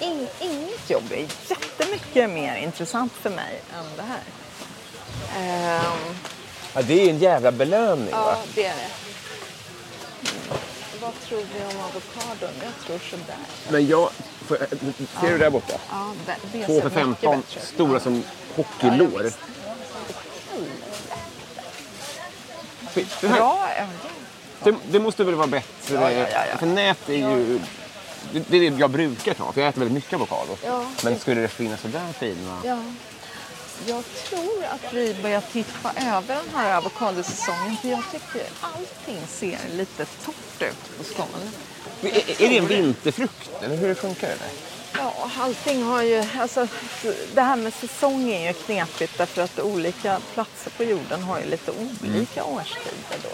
in, 0.00 0.26
inget 0.40 0.90
jobb 0.90 1.12
är 1.12 1.26
jättemycket 1.50 2.30
mer 2.30 2.56
intressant 2.56 3.12
för 3.12 3.30
mig 3.30 3.60
än 3.78 3.84
det 3.96 4.02
här. 4.02 4.20
Ehm, 5.38 6.14
Ja, 6.76 6.82
det 6.82 7.00
är 7.06 7.10
en 7.10 7.18
jävla 7.18 7.52
belöning 7.52 8.10
va? 8.10 8.36
ja, 8.36 8.36
det 8.54 8.64
är 8.66 8.74
det. 8.74 8.80
Mm. 10.30 10.58
Vad 11.00 11.12
tror 11.28 11.38
vi 11.38 11.64
om 11.64 11.80
avokadon? 11.80 12.54
Jag 12.62 12.86
tror 12.86 12.98
sådär. 13.10 13.36
Men 13.70 13.86
jag... 13.86 14.10
Får 14.46 14.56
ser 15.20 15.30
du 15.32 15.38
där 15.38 15.50
borta? 15.50 15.74
Ja, 15.90 16.12
det, 16.26 16.58
det 16.58 16.66
Två 16.66 16.80
för 16.80 16.88
mycket 16.88 16.92
15, 16.92 17.36
bättre 17.40 17.60
ut. 17.60 17.66
stora 17.66 18.00
som 18.00 18.22
Ja, 18.56 18.62
hockeylår. 18.64 19.22
visst. 19.22 19.38
Skit, 22.94 23.16
det 23.20 23.28
här- 23.28 23.38
ja, 23.38 23.68
Det, 24.62 24.74
det 24.90 25.00
måste 25.00 25.24
väl 25.24 25.34
vara 25.34 25.46
bättre? 25.46 25.94
Ja, 25.94 26.10
ja, 26.10 26.26
ja. 26.50 26.58
För 26.58 26.66
nät 26.66 27.08
är 27.08 27.14
ju... 27.14 27.60
Det, 28.32 28.56
är 28.56 28.70
det 28.70 28.76
jag 28.78 28.90
brukar 28.90 29.34
ta, 29.34 29.52
för 29.52 29.60
jag 29.60 29.68
äter 29.68 29.80
väldigt 29.80 29.94
mycket 29.94 30.12
avokado. 30.12 30.56
Men 31.04 31.18
skulle 31.18 31.40
det 31.40 31.48
finnas 31.48 31.80
sådär 31.80 32.12
fina? 32.18 32.58
Ja. 32.64 32.78
Jag 33.86 34.04
tror 34.28 34.64
att 34.70 34.92
vi 34.92 35.14
börjar 35.22 35.40
tippa 35.40 35.92
över 35.96 36.34
den 36.34 36.54
här 36.54 36.74
avokadosäsongen 36.76 37.76
för 37.82 37.88
jag 37.88 38.02
tycker 38.12 38.46
allting 38.60 39.18
ser 39.28 39.58
lite 39.76 40.04
torrt 40.04 40.62
ut 40.62 40.98
på 40.98 41.04
Skåne. 41.04 41.50
Är, 42.02 42.42
är 42.42 42.48
det 42.48 42.58
en 42.58 42.66
vinterfrukt, 42.66 43.50
eller 43.62 43.76
hur 43.76 43.94
funkar 43.94 44.28
det? 44.28 44.34
Där? 44.34 44.50
Ja, 44.98 45.30
allting 45.38 45.82
har 45.82 46.02
ju... 46.02 46.24
Alltså, 46.38 46.66
det 47.34 47.40
här 47.40 47.56
med 47.56 47.74
säsong 47.74 48.30
är 48.30 48.46
ju 48.46 48.52
knepigt 48.52 49.18
därför 49.18 49.42
att 49.42 49.58
olika 49.58 50.20
platser 50.34 50.70
på 50.70 50.84
jorden 50.84 51.22
har 51.22 51.40
ju 51.40 51.46
lite 51.46 51.72
olika 51.72 52.44
årstider. 52.44 53.18
Då. 53.22 53.28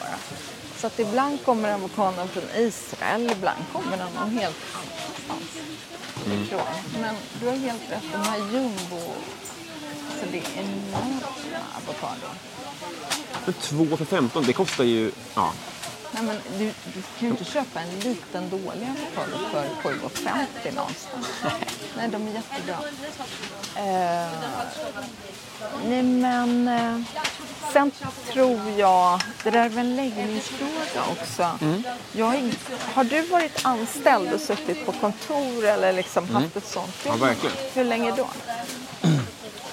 Så 0.76 0.86
att 0.86 0.98
ibland 0.98 1.44
kommer 1.44 1.72
avokadon 1.72 2.28
från 2.28 2.42
Israel, 2.56 3.30
ibland 3.30 3.64
kommer 3.72 3.96
den 3.96 4.12
någon 4.14 4.30
helt 4.30 4.56
annanstans 4.72 5.70
ifrån. 6.26 7.00
Men 7.00 7.14
du 7.40 7.46
har 7.46 7.56
helt 7.56 7.90
rätt, 7.90 8.04
de 8.12 8.18
här 8.18 8.38
jumbo... 8.38 9.12
Alltså 10.10 10.26
det 10.32 10.38
är 10.38 10.62
enorma 10.62 11.26
avokadon. 11.76 12.36
Men 13.44 13.54
två 13.54 13.96
för 13.96 14.04
15, 14.04 14.44
det 14.46 14.52
kostar 14.52 14.84
ju... 14.84 15.10
Ja. 15.34 15.52
Nej, 16.12 16.22
men 16.22 16.36
du, 16.58 16.64
du 16.94 17.02
kan 17.02 17.02
ju 17.18 17.28
inte 17.28 17.44
köpa 17.44 17.80
en 17.80 17.98
liten 18.00 18.50
dålig 18.50 18.88
avokado 19.16 19.38
för 19.52 19.90
7,50 19.90 20.74
någonstans. 20.74 21.26
Nej, 21.96 22.08
de 22.08 22.28
är 22.28 22.32
jättebra. 22.32 22.76
Eh, 23.76 24.28
nej, 25.88 26.02
men 26.02 26.68
eh, 26.68 27.00
sen 27.72 27.90
tror 28.32 28.60
jag, 28.76 29.20
det 29.44 29.50
där 29.50 29.64
är 29.64 29.68
väl 29.68 29.78
en 29.78 29.96
läggningsfråga 29.96 31.02
också. 31.10 31.58
Jag 32.12 32.34
är, 32.34 32.52
har 32.94 33.04
du 33.04 33.22
varit 33.22 33.60
anställd 33.66 34.32
och 34.32 34.40
suttit 34.40 34.86
på 34.86 34.92
kontor 34.92 35.64
eller 35.64 35.92
liksom 35.92 36.28
haft 36.34 36.56
ett 36.56 36.66
sånt 36.68 37.06
jobb? 37.06 37.16
Ja, 37.20 37.26
verkligen. 37.26 37.56
Hur 37.74 37.84
länge 37.84 38.12
då? 38.16 38.26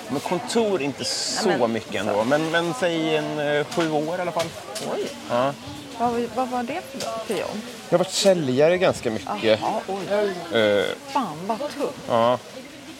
Men 0.09 0.19
kontor 0.19 0.81
inte 0.81 1.03
så 1.05 1.47
Nej, 1.47 1.57
men- 1.59 1.71
mycket 1.71 1.95
ändå. 1.95 2.23
Men, 2.23 2.51
men 2.51 2.73
säg 2.79 3.15
en 3.17 3.39
eh, 3.39 3.65
sju 3.65 3.91
år 3.91 4.17
i 4.17 4.21
alla 4.21 4.31
fall. 4.31 4.47
Oj. 4.93 5.07
Ja. 5.29 5.53
Vad, 5.99 6.21
vad 6.35 6.47
var 6.49 6.63
det 6.63 6.81
för, 7.27 7.33
jobb? 7.33 7.49
Jag 7.89 7.97
har 7.97 8.03
varit 8.03 8.13
säljare 8.13 8.77
ganska 8.77 9.11
mycket. 9.11 9.59
Ja, 9.61 9.81
oj. 9.87 10.59
Eh, 10.59 10.85
Fan 11.13 11.37
vad 11.47 11.59
tungt. 11.59 11.93
ja. 12.09 12.39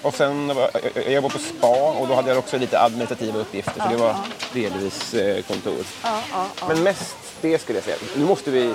Och 0.02 0.14
sen 0.14 0.48
var, 0.48 0.70
jag, 0.74 0.92
jag 1.06 1.14
jobbade 1.14 1.34
på 1.34 1.40
spa 1.40 1.92
och 1.92 2.08
då 2.08 2.16
hade 2.16 2.30
jag 2.30 2.38
också 2.38 2.58
lite 2.58 2.80
administrativa 2.80 3.40
uppgifter. 3.40 3.82
Så 3.84 3.90
det 3.90 3.96
var 3.96 4.16
delvis 4.54 5.14
eh, 5.14 5.44
kontor. 5.44 5.76
Ja, 6.04 6.22
ja, 6.32 6.46
ja. 6.60 6.68
Men 6.68 6.84
mest 6.84 7.16
det 7.42 7.62
skulle 7.62 7.78
jag 7.78 7.86
säga. 7.86 7.98
Nu 8.16 8.26
måste 8.26 8.52
vi... 8.52 8.74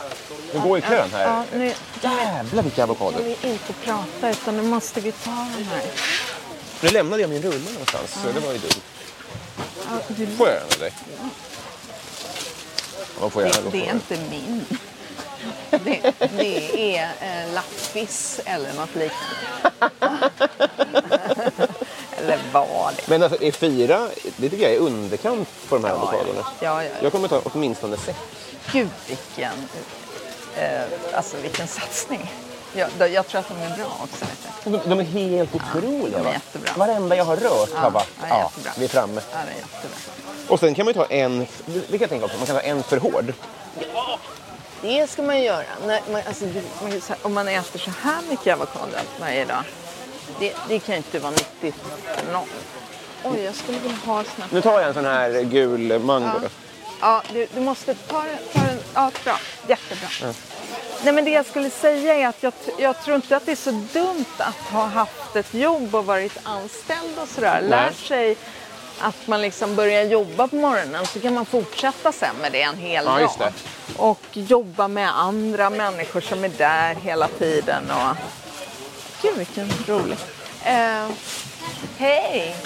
Nu 0.54 0.60
går 0.60 0.78
ju 0.78 0.82
kön 0.82 1.08
här. 1.12 1.22
Ja, 1.24 1.44
nu, 1.58 1.72
Jävlar 2.02 2.62
vilka 2.62 2.82
avokador. 2.84 3.18
nu 3.20 3.24
vi 3.42 3.48
inte 3.48 3.72
prata 3.72 4.30
utan 4.30 4.56
nu 4.56 4.62
måste 4.62 5.00
vi 5.00 5.12
ta 5.12 5.30
den 5.30 5.64
här. 5.64 5.82
Nu 6.80 6.88
lämnade 6.88 7.22
jag 7.22 7.30
min 7.30 7.42
rulle 7.42 7.70
någonstans. 7.72 8.10
Så 8.22 8.32
det 8.40 8.46
var 8.46 8.52
ju 8.52 8.58
dumt. 8.58 8.82
Ja, 9.90 9.98
du, 10.08 10.26
Får 10.26 10.48
jag 10.48 10.56
den 10.56 10.62
av 10.64 10.78
Ja, 13.22 13.30
får 13.30 13.42
jag 13.42 13.52
det, 13.52 13.70
det 13.70 13.88
är 13.88 13.92
inte 13.92 14.18
min. 14.30 14.64
Det, 15.70 16.12
det 16.36 16.96
är 16.96 17.10
eh, 17.20 17.54
lappis 17.54 18.40
eller 18.44 18.72
något 18.72 18.94
liknande. 18.94 19.90
eller 22.18 22.38
vad 22.52 22.94
det 22.96 23.08
Men 23.08 23.22
alltså, 23.22 23.42
är 23.42 23.52
fyra, 23.52 24.08
det 24.36 24.50
tycker 24.50 24.64
jag 24.64 24.72
är 24.74 24.78
underkant 24.78 25.48
på 25.68 25.74
de 25.74 25.84
här 25.84 25.92
avokadorna. 25.92 26.40
Ja, 26.60 26.82
ja, 26.82 26.82
ja. 26.82 26.90
Jag 27.02 27.12
kommer 27.12 27.28
ta 27.28 27.40
åtminstone 27.44 27.96
sex. 27.96 28.18
Gud 28.72 28.88
vilken, 29.08 29.68
eh, 30.56 30.82
alltså 31.14 31.36
vilken 31.42 31.68
satsning. 31.68 32.30
Jag, 32.74 32.88
då- 32.98 33.06
jag 33.06 33.26
tror 33.28 33.40
att 33.40 33.48
de 33.48 33.54
är 33.62 33.76
bra 33.76 33.86
också. 34.02 34.24
De, 34.64 34.80
de 34.84 35.00
är 35.00 35.04
helt 35.04 35.54
otroliga. 35.54 36.10
de 36.18 36.20
är 36.20 36.24
va? 36.24 36.32
jättebra. 36.32 36.72
Varenda 36.76 37.16
jag 37.16 37.24
har 37.24 37.36
rört 37.36 37.72
har 37.74 37.90
varit, 37.90 38.08
ja, 38.28 38.50
ja, 38.64 38.70
vi 38.78 38.84
är 38.84 38.88
framme. 38.88 39.20
Ja, 39.32 39.38
det 39.46 39.52
är 39.52 39.56
jättebra. 39.56 39.96
Och 40.48 40.60
sen 40.60 40.74
kan 40.74 40.84
man 40.84 40.94
ju 40.94 41.00
ta 41.00 41.06
en, 41.06 41.46
det 41.66 41.80
kan 41.88 42.00
jag 42.00 42.08
tänka 42.10 42.28
på, 42.28 42.36
man 42.38 42.46
kan 42.46 42.56
ta 42.56 42.62
en 42.62 42.82
för 42.82 42.96
hård. 42.96 43.32
Det 44.82 45.10
ska 45.10 45.22
man 45.22 45.42
göra. 45.42 45.64
När 45.86 46.00
man, 46.12 46.22
alltså, 46.28 46.44
man, 46.82 47.00
om 47.22 47.34
man 47.34 47.48
äter 47.48 47.78
så 47.78 47.90
här 48.02 48.22
mycket 48.30 48.54
avokado 48.54 48.96
varje 49.20 49.44
dag. 49.44 49.62
Det, 50.38 50.54
det 50.68 50.78
kan 50.78 50.92
ju 50.94 50.96
inte 50.96 51.18
vara 51.18 51.30
nyttigt 51.30 51.74
för 52.24 52.32
någon. 52.32 52.48
Oj, 53.24 53.40
jag 53.40 53.54
skulle 53.54 53.78
vilja 53.78 53.96
ha 54.06 54.24
såna 54.24 54.46
Nu 54.50 54.60
tar 54.60 54.80
jag 54.80 54.88
en 54.88 54.94
sån 54.94 55.04
här 55.04 55.42
gul 55.42 55.98
mango 55.98 56.38
då. 56.42 56.48
Ja, 57.02 57.22
du, 57.32 57.46
du 57.54 57.60
måste 57.60 57.94
ta 57.94 58.22
den. 58.22 58.38
Ta 58.52 58.60
den. 58.60 58.78
Ja, 58.94 59.10
bra. 59.24 59.38
Jättebra. 59.68 60.34
Nej, 61.04 61.12
men 61.12 61.24
det 61.24 61.30
jag 61.30 61.46
skulle 61.46 61.70
säga 61.70 62.14
är 62.14 62.28
att 62.28 62.42
jag, 62.42 62.52
jag 62.78 63.02
tror 63.04 63.16
inte 63.16 63.36
att 63.36 63.46
det 63.46 63.52
är 63.52 63.56
så 63.56 63.70
dumt 63.70 64.24
att 64.38 64.72
ha 64.72 64.86
haft 64.86 65.36
ett 65.36 65.54
jobb 65.54 65.94
och 65.94 66.06
varit 66.06 66.38
anställd 66.42 67.18
och 67.22 67.28
sådär. 67.28 67.62
Lärt 67.62 67.96
sig 67.96 68.36
att 69.00 69.26
man 69.26 69.42
liksom 69.42 69.76
börjar 69.76 70.04
jobba 70.04 70.48
på 70.48 70.56
morgonen 70.56 71.06
så 71.06 71.20
kan 71.20 71.34
man 71.34 71.46
fortsätta 71.46 72.12
sen 72.12 72.36
med 72.36 72.52
det 72.52 72.62
en 72.62 72.78
hel 72.78 73.04
Ja, 73.04 73.34
dag. 73.38 73.52
Och 73.96 74.22
jobba 74.32 74.88
med 74.88 75.18
andra 75.18 75.70
människor 75.70 76.20
som 76.20 76.44
är 76.44 76.48
där 76.48 76.94
hela 76.94 77.28
tiden. 77.28 77.90
Och... 77.90 78.16
Gud 79.22 79.36
vilken 79.36 79.68
rolig. 79.86 80.18
Eh, 80.64 81.06
Hej! 81.98 82.56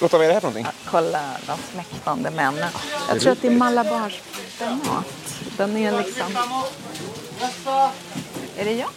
Lotta, 0.00 0.18
vad 0.18 0.24
är 0.24 0.28
det 0.28 0.34
här 0.34 0.40
för 0.40 0.48
någonting? 0.48 0.66
Kolla 0.90 1.22
de 1.46 1.58
smäktande 1.72 2.30
männen. 2.30 2.68
Jag 3.08 3.20
tror 3.20 3.32
att 3.32 3.42
det 3.42 3.48
är 3.48 3.50
malabarspenat. 3.50 5.04
Den 5.56 5.76
är 5.76 5.98
liksom... 5.98 6.36
Är 8.56 8.64
det 8.64 8.72
jag? 8.72 8.88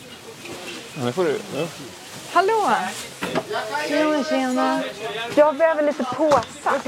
Ja, 0.93 1.03
nu 1.03 1.11
får 1.11 1.23
du... 1.23 1.39
Ja. 1.55 1.67
Hallå! 2.33 2.71
Tjena, 3.87 4.23
tjena. 4.23 4.83
Jag 5.35 5.55
behöver 5.55 5.83
lite 5.83 6.03
påsar. 6.03 6.43
Ja, 6.63 6.79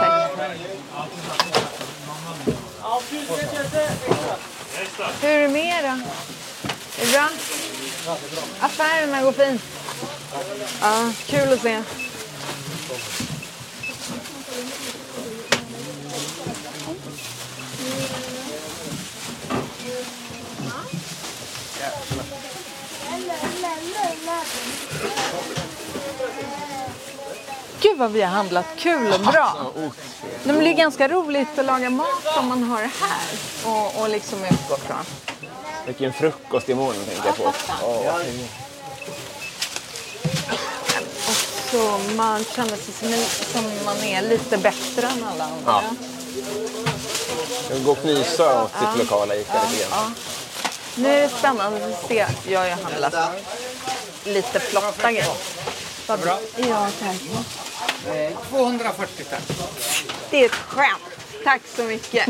tack. 0.00 0.30
Hur 5.20 5.30
är 5.30 5.42
det 5.42 5.48
med 5.48 5.64
er 5.64 5.82
då? 5.82 5.88
Är 7.02 7.06
det 7.06 7.12
bra? 7.12 7.28
Affärerna 8.60 9.22
går 9.22 9.32
fint. 9.32 9.62
Ja, 10.80 11.10
kul 11.26 11.52
att 11.52 11.62
se. 11.62 11.82
Gud 27.80 27.98
vad 27.98 28.12
vi 28.12 28.22
har 28.22 28.30
handlat 28.30 28.66
kul 28.76 29.12
och 29.12 29.20
bra. 29.20 29.72
Nej, 29.76 29.90
men 30.44 30.58
det 30.58 30.70
är 30.70 30.74
ganska 30.74 31.08
roligt 31.08 31.58
att 31.58 31.64
laga 31.64 31.90
mat 31.90 32.36
om 32.38 32.48
man 32.48 32.62
har 32.62 32.80
här 32.80 33.28
och, 33.64 34.02
och 34.02 34.08
liksom 34.08 34.44
utgå 34.44 34.76
från. 34.76 34.96
Vilken 35.86 36.12
frukost 36.12 36.68
imorgon 36.68 37.04
tänker 37.04 37.26
jag 37.26 37.36
på. 37.36 37.42
Och 37.86 38.04
så 41.70 42.00
man 42.16 42.44
känner 42.44 42.76
sig 42.76 42.94
som, 42.94 43.12
som 43.52 43.84
man 43.84 43.96
är 44.04 44.22
lite 44.22 44.58
bättre 44.58 45.06
än 45.06 45.24
alla 45.32 45.44
andra. 45.44 45.60
Ja. 45.66 45.82
Jag 47.70 47.84
går 47.84 47.92
och 47.92 48.00
knysa 48.00 48.62
åt 48.62 48.70
sitt 48.70 48.98
lokala 48.98 49.34
Ica 49.34 49.62
lite 49.70 49.88
grann. 49.88 50.14
Nu 50.94 51.08
är 51.08 51.22
det 51.22 51.28
spännande 51.28 51.86
att 51.86 52.08
se. 52.08 52.26
Jag 52.48 52.60
har 52.60 52.66
ju 52.66 52.72
handlat 52.72 53.14
lite 54.24 54.60
flotta 54.60 55.12
grejer. 55.12 55.36
Vad 56.06 56.20
bra. 56.20 56.38
Ja, 56.56 56.88
tack. 57.00 57.16
240 58.50 59.24
tack. 59.30 59.42
Det 60.30 60.40
är 60.40 60.46
ett 60.46 60.52
skämt. 60.52 61.02
Tack 61.44 61.62
så 61.76 61.82
mycket. 61.82 62.26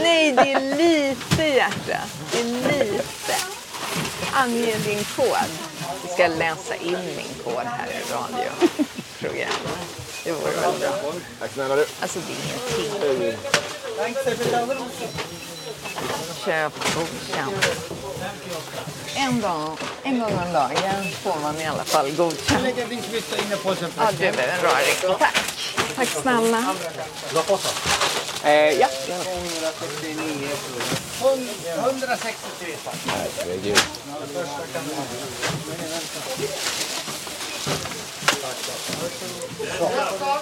Nej, 0.00 0.32
det 0.32 0.52
är 0.52 0.76
lite 0.76 1.44
hjärta. 1.44 1.98
Det 2.32 2.40
är 2.40 2.44
lite. 2.44 3.36
Ange 4.32 4.76
din 4.76 5.04
kod. 5.04 5.71
Vi 6.02 6.08
ska 6.08 6.26
läsa 6.26 6.74
in 6.76 6.98
min 7.16 7.34
kod 7.44 7.62
här 7.64 7.88
i 7.88 8.12
radioprogrammet. 8.12 9.88
Det 10.24 10.32
vore 10.32 10.50
väl 10.50 10.78
bra. 10.80 11.12
Tack 11.40 11.50
snälla 11.52 11.76
du. 11.76 11.86
Alltså 12.00 12.18
det 12.26 12.32
är 12.32 12.36
ingenting. 12.44 13.38
Köp 16.44 16.72
godkänt. 16.94 17.66
En, 19.16 19.40
dag, 19.40 19.76
en 20.02 20.20
gång 20.20 20.32
om 20.46 20.52
dagen 20.52 21.04
får 21.22 21.40
man 21.42 21.60
i 21.60 21.66
alla 21.66 21.84
fall 21.84 22.10
godkänt. 22.10 22.76
Ja, 23.98 24.10
du 24.18 24.24
är 24.24 24.48
en 24.48 24.62
raring. 24.62 25.18
Tack. 25.18 25.34
Tack 25.96 26.08
snälla. 26.08 26.74
Eh, 28.44 28.80
ja. 28.80 28.88
269 28.88 30.48
163 31.78 32.76
tack. 32.84 32.94
Herregud. 33.06 33.78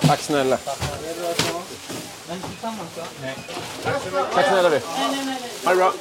Tack 0.01 0.21
snälla. 0.21 0.59
Tack 4.35 4.47
snälla 4.49 4.71
du. 4.71 4.81
Ha 5.65 5.71
det 5.71 5.77
bra. 5.77 5.93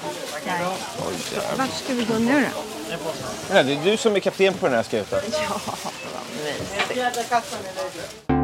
Vart 1.57 1.73
ska 1.73 1.93
vi 1.93 2.03
gå 2.03 2.13
nu 2.13 2.45
då? 2.53 2.63
Ja, 3.53 3.63
det 3.63 3.73
är 3.73 3.83
du 3.83 3.97
som 3.97 4.15
är 4.15 4.19
kapten 4.19 4.53
på 4.53 4.65
den 4.65 4.75
här 4.75 4.83
skutan. 4.83 5.19
Ja, 5.31 5.61
vad 5.65 5.77
mysigt. 7.23 8.38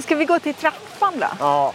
Ska 0.00 0.14
vi 0.16 0.24
gå 0.24 0.38
till 0.38 0.54
trappan 0.54 1.14
då? 1.20 1.26
Ja. 1.38 1.72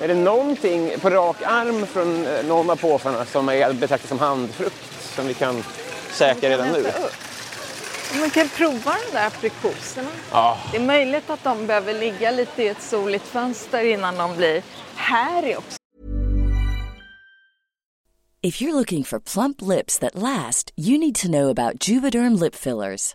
Är 0.00 0.08
det 0.08 0.14
någonting 0.14 0.90
på 1.00 1.10
rak 1.10 1.36
arm 1.42 1.86
från 1.86 2.26
eh, 2.26 2.44
någon 2.44 2.70
av 2.70 2.76
påsarna 2.76 3.24
som 3.24 3.48
är 3.48 3.66
att 3.66 3.76
betrakta 3.76 4.08
som 4.08 4.18
handfrukt 4.18 5.14
som 5.14 5.26
vi 5.26 5.34
kan 5.34 5.64
säkra 6.12 6.50
redan 6.50 6.68
nu? 6.68 6.78
Upp. 6.78 7.12
Man 8.20 8.30
kan 8.30 8.48
prova 8.48 8.96
de 9.06 9.12
där 9.12 9.26
aprikoserna. 9.26 10.08
Ja. 10.30 10.58
Det 10.70 10.76
är 10.76 10.82
möjligt 10.82 11.30
att 11.30 11.44
de 11.44 11.66
behöver 11.66 11.94
ligga 11.94 12.30
lite 12.30 12.62
i 12.62 12.68
ett 12.68 12.82
soligt 12.82 13.26
fönster 13.26 13.84
innan 13.84 14.16
de 14.16 14.36
blir 14.36 14.62
här 14.94 15.56
också. 15.58 15.76
If 18.42 18.62
you're 18.62 18.72
looking 18.72 19.04
for 19.04 19.20
plump 19.20 19.60
lips 19.60 19.98
that 19.98 20.14
last, 20.14 20.72
you 20.76 20.98
need 20.98 21.14
to 21.14 21.28
know 21.28 21.50
about 21.50 21.88
Juvederm 21.88 22.36
lip 22.36 22.54
fillers. 22.54 23.14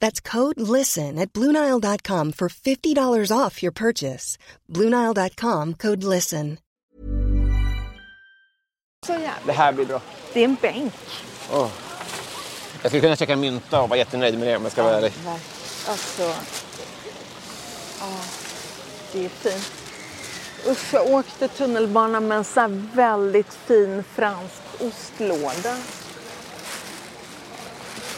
That's 0.00 0.20
code 0.20 0.60
LISTEN 0.60 1.18
at 1.18 1.32
Bluenile.com 1.32 2.32
for 2.32 2.48
$50 2.48 3.30
off 3.32 3.62
your 3.62 3.72
purchase. 3.72 4.38
Bluenile.com 4.72 5.74
code 5.74 6.04
LISTEN. 6.04 6.58
Så. 9.06 9.18
Det 9.46 9.52
här 9.52 9.72
blir 9.72 9.84
bra. 9.84 10.00
Det 10.32 10.40
är 10.40 10.44
en 10.44 10.56
bänk. 10.62 10.94
Åh. 11.52 11.68
Jag 12.82 12.90
skulle 12.90 13.00
kunna 13.00 13.16
käka 13.16 13.36
mynta 13.36 13.80
och 13.82 13.88
vara 13.88 13.98
jättenöjd 13.98 14.38
med 14.38 14.48
det 14.48 14.56
om 14.56 14.62
jag 14.62 14.72
ska 14.72 14.82
vara 14.82 14.96
ärlig. 14.96 15.12
Alltså, 15.88 16.22
ja, 18.00 18.20
det 19.12 19.24
är 19.24 19.28
fint. 19.28 19.72
Usch, 20.66 20.94
jag 20.94 21.10
åkte 21.10 21.48
tunnelbana 21.48 22.20
med 22.20 22.38
en 22.38 22.44
sån 22.44 22.60
här 22.62 22.96
väldigt 22.96 23.54
fin 23.54 24.04
fransk 24.14 24.62
ostlåda. 24.80 25.76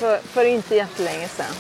För, 0.01 0.19
för 0.19 0.45
inte 0.45 0.75
jättelänge 0.75 1.29
sedan. 1.29 1.55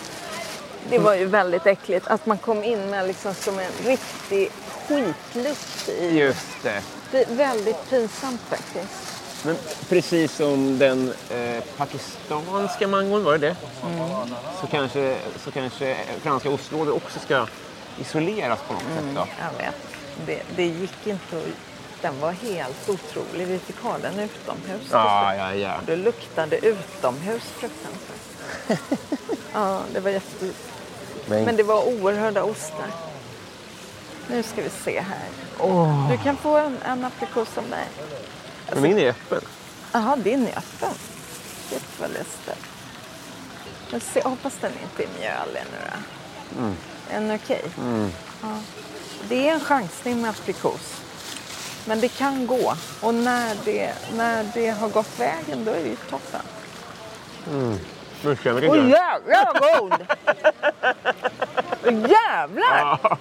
Det 0.91 0.99
var 0.99 1.14
ju 1.14 1.24
väldigt 1.24 1.66
äckligt 1.66 2.07
att 2.07 2.26
man 2.26 2.38
kom 2.38 2.64
in 2.64 2.91
med 2.91 3.07
liksom 3.07 3.34
som 3.34 3.59
en 3.59 3.72
riktig 3.84 4.51
skitlukt 4.88 5.88
i. 5.88 6.18
Just 6.18 6.62
det. 6.62 6.82
Det 7.11 7.22
är 7.22 7.34
väldigt 7.34 7.91
pinsamt 7.91 8.41
faktiskt. 8.41 9.20
Men 9.45 9.57
precis 9.88 10.32
som 10.32 10.78
den 10.78 11.12
eh, 11.30 11.64
pakistanska 11.76 12.88
mangon, 12.88 13.24
var 13.24 13.32
det 13.32 13.38
det? 13.38 13.57
Så, 14.61 14.66
kanske, 14.66 15.16
så 15.45 15.51
kanske 15.51 15.97
franska 16.22 16.51
ostlådor 16.51 16.97
också 16.97 17.18
ska 17.18 17.47
isoleras 18.01 18.59
på 18.68 18.72
något 18.72 18.82
sätt 18.82 19.14
då. 19.14 19.26
Jag 19.41 19.64
vet. 19.64 19.74
Det, 20.26 20.43
det 20.57 20.66
gick 20.66 21.07
inte 21.07 21.36
att... 21.36 21.45
Den 22.03 22.20
var 22.20 22.32
helt 22.32 22.88
otrolig. 22.88 23.47
Vi 23.47 23.59
fick 23.59 23.80
ha 23.80 23.99
den 23.99 24.18
utomhus. 24.18 24.88
Ja, 24.93 25.34
ja, 25.34 25.55
ja. 25.55 25.72
Det 25.86 25.97
luktade 25.97 26.57
utomhus 26.66 27.43
fruktansvärt. 27.43 28.20
ja, 29.53 29.82
det 29.92 30.01
var 30.01 30.11
jätte... 30.11 30.51
Men, 31.26 31.44
Men 31.44 31.57
det 31.57 31.62
var 31.62 31.84
oerhörda 31.84 32.42
ostar. 32.42 32.90
Nu 34.30 34.42
ska 34.42 34.62
vi 34.62 34.70
se 34.84 35.01
här. 35.01 35.28
Du 36.11 36.18
kan 36.24 36.36
få 36.36 36.57
en, 36.57 36.78
en 36.84 37.05
aprikos 37.05 37.59
av 37.59 37.64
mig. 37.68 37.84
men 38.72 38.82
min 38.82 38.98
är 38.98 39.09
öppen. 39.09 39.40
Jaha, 39.92 40.16
din 40.16 40.46
är 40.46 40.59
öppen. 40.59 40.94
Shit 41.68 41.84
vad 42.01 42.11
lustigt. 42.11 42.64
Men 43.90 44.01
se, 44.01 44.22
hoppas 44.24 44.55
den 44.61 44.72
inte 44.72 45.03
är 45.03 45.18
mjölig 45.18 45.62
nu 45.72 45.90
då. 45.90 46.61
Mm. 46.61 46.76
Är 47.11 47.20
den 47.20 47.38
okej? 47.44 47.64
Ja. 48.42 48.59
Det 49.28 49.48
är 49.48 49.53
en 49.55 49.61
chansning 49.61 50.20
med 50.20 50.30
aprikos. 50.30 51.01
Men 51.86 52.01
det 52.01 52.09
kan 52.09 52.46
gå. 52.46 52.74
Och 53.01 53.14
när 53.14 53.57
det, 53.64 53.94
när 54.16 54.51
det 54.55 54.68
har 54.68 54.88
gått 54.88 55.20
vägen 55.20 55.64
då 55.64 55.70
är 55.70 55.82
det 55.82 55.88
ju 55.88 55.96
toppen. 55.96 56.42
Nu 58.25 58.37
känner 58.45 58.68
Åh 58.71 58.77
jag 58.77 58.89
jävlar 58.89 59.61
vad 59.61 59.81
god! 59.81 59.93
Åh, 61.87 62.11
jävlar! 62.11 62.99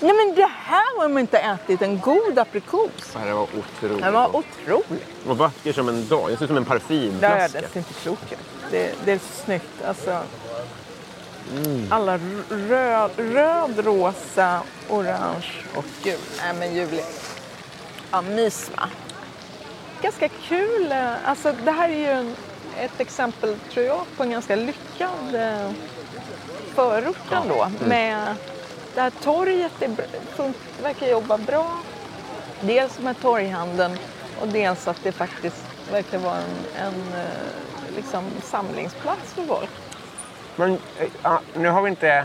Nej 0.00 0.12
men 0.14 0.34
det 0.34 0.48
här 0.56 1.00
har 1.00 1.08
man 1.08 1.18
inte 1.18 1.38
ätit. 1.38 1.82
En 1.82 2.00
god 2.00 2.38
aprikos. 2.38 2.90
Det 3.12 3.18
här 3.18 3.32
var 3.32 3.42
otroligt. 3.42 4.02
Den 4.04 4.12
var 4.12 4.36
otrolig. 4.36 5.06
Och 5.28 5.38
vacker 5.38 5.72
som 5.72 5.88
en 5.88 6.08
dag. 6.08 6.30
Jag 6.30 6.38
ser 6.38 6.44
ut 6.44 6.48
som 6.48 6.56
en 6.56 6.64
Det 6.64 6.68
är 6.68 6.78
parfymflaska. 6.78 7.60
det 7.72 7.76
inte 7.78 7.94
klokt 7.94 8.34
det, 8.70 8.94
det 9.04 9.12
är 9.12 9.18
så 9.18 9.44
snyggt. 9.44 9.84
Alltså, 9.86 10.22
Alla 11.90 12.14
r- 12.14 12.42
röd, 12.50 13.10
röd, 13.16 13.84
rosa, 13.84 14.60
orange 14.88 15.52
och 15.74 15.84
gul. 16.02 16.18
Nej 16.42 16.54
men 16.54 16.74
ljuvligt. 16.74 17.38
Ja, 18.10 18.22
mys 18.22 18.70
va? 18.76 18.88
Ganska 20.02 20.28
kul. 20.28 20.92
eh, 20.92 21.28
Alltså 21.28 21.52
det 21.64 21.70
här 21.70 21.88
är 21.88 21.96
ju 21.98 22.06
en, 22.06 22.36
ett 22.84 23.00
exempel 23.00 23.56
tror 23.72 23.86
jag 23.86 24.00
på 24.16 24.22
en 24.22 24.30
ganska 24.30 24.56
lyckad 24.56 25.34
eh, 25.34 25.70
förort 26.74 27.32
ändå. 27.32 27.70
Med 27.86 28.34
det 28.94 29.00
här 29.00 29.10
torget 29.22 29.72
fun- 30.36 30.54
verkar 30.82 31.06
jobba 31.06 31.38
bra. 31.38 31.76
Dels 32.60 32.98
med 32.98 33.20
torghandeln 33.20 33.98
och 34.40 34.48
dels 34.48 34.88
att 34.88 35.02
det 35.02 35.12
faktiskt 35.12 35.64
verkar 35.92 36.18
vara 36.18 36.36
en, 36.36 36.86
en 36.86 37.18
eh, 37.20 37.96
liksom 37.96 38.24
samlingsplats 38.42 39.32
för 39.34 39.42
folk. 39.44 39.70
Men 40.56 40.72
eh, 40.72 41.08
ja, 41.22 41.40
nu 41.54 41.68
har 41.68 41.82
vi 41.82 41.90
inte 41.90 42.24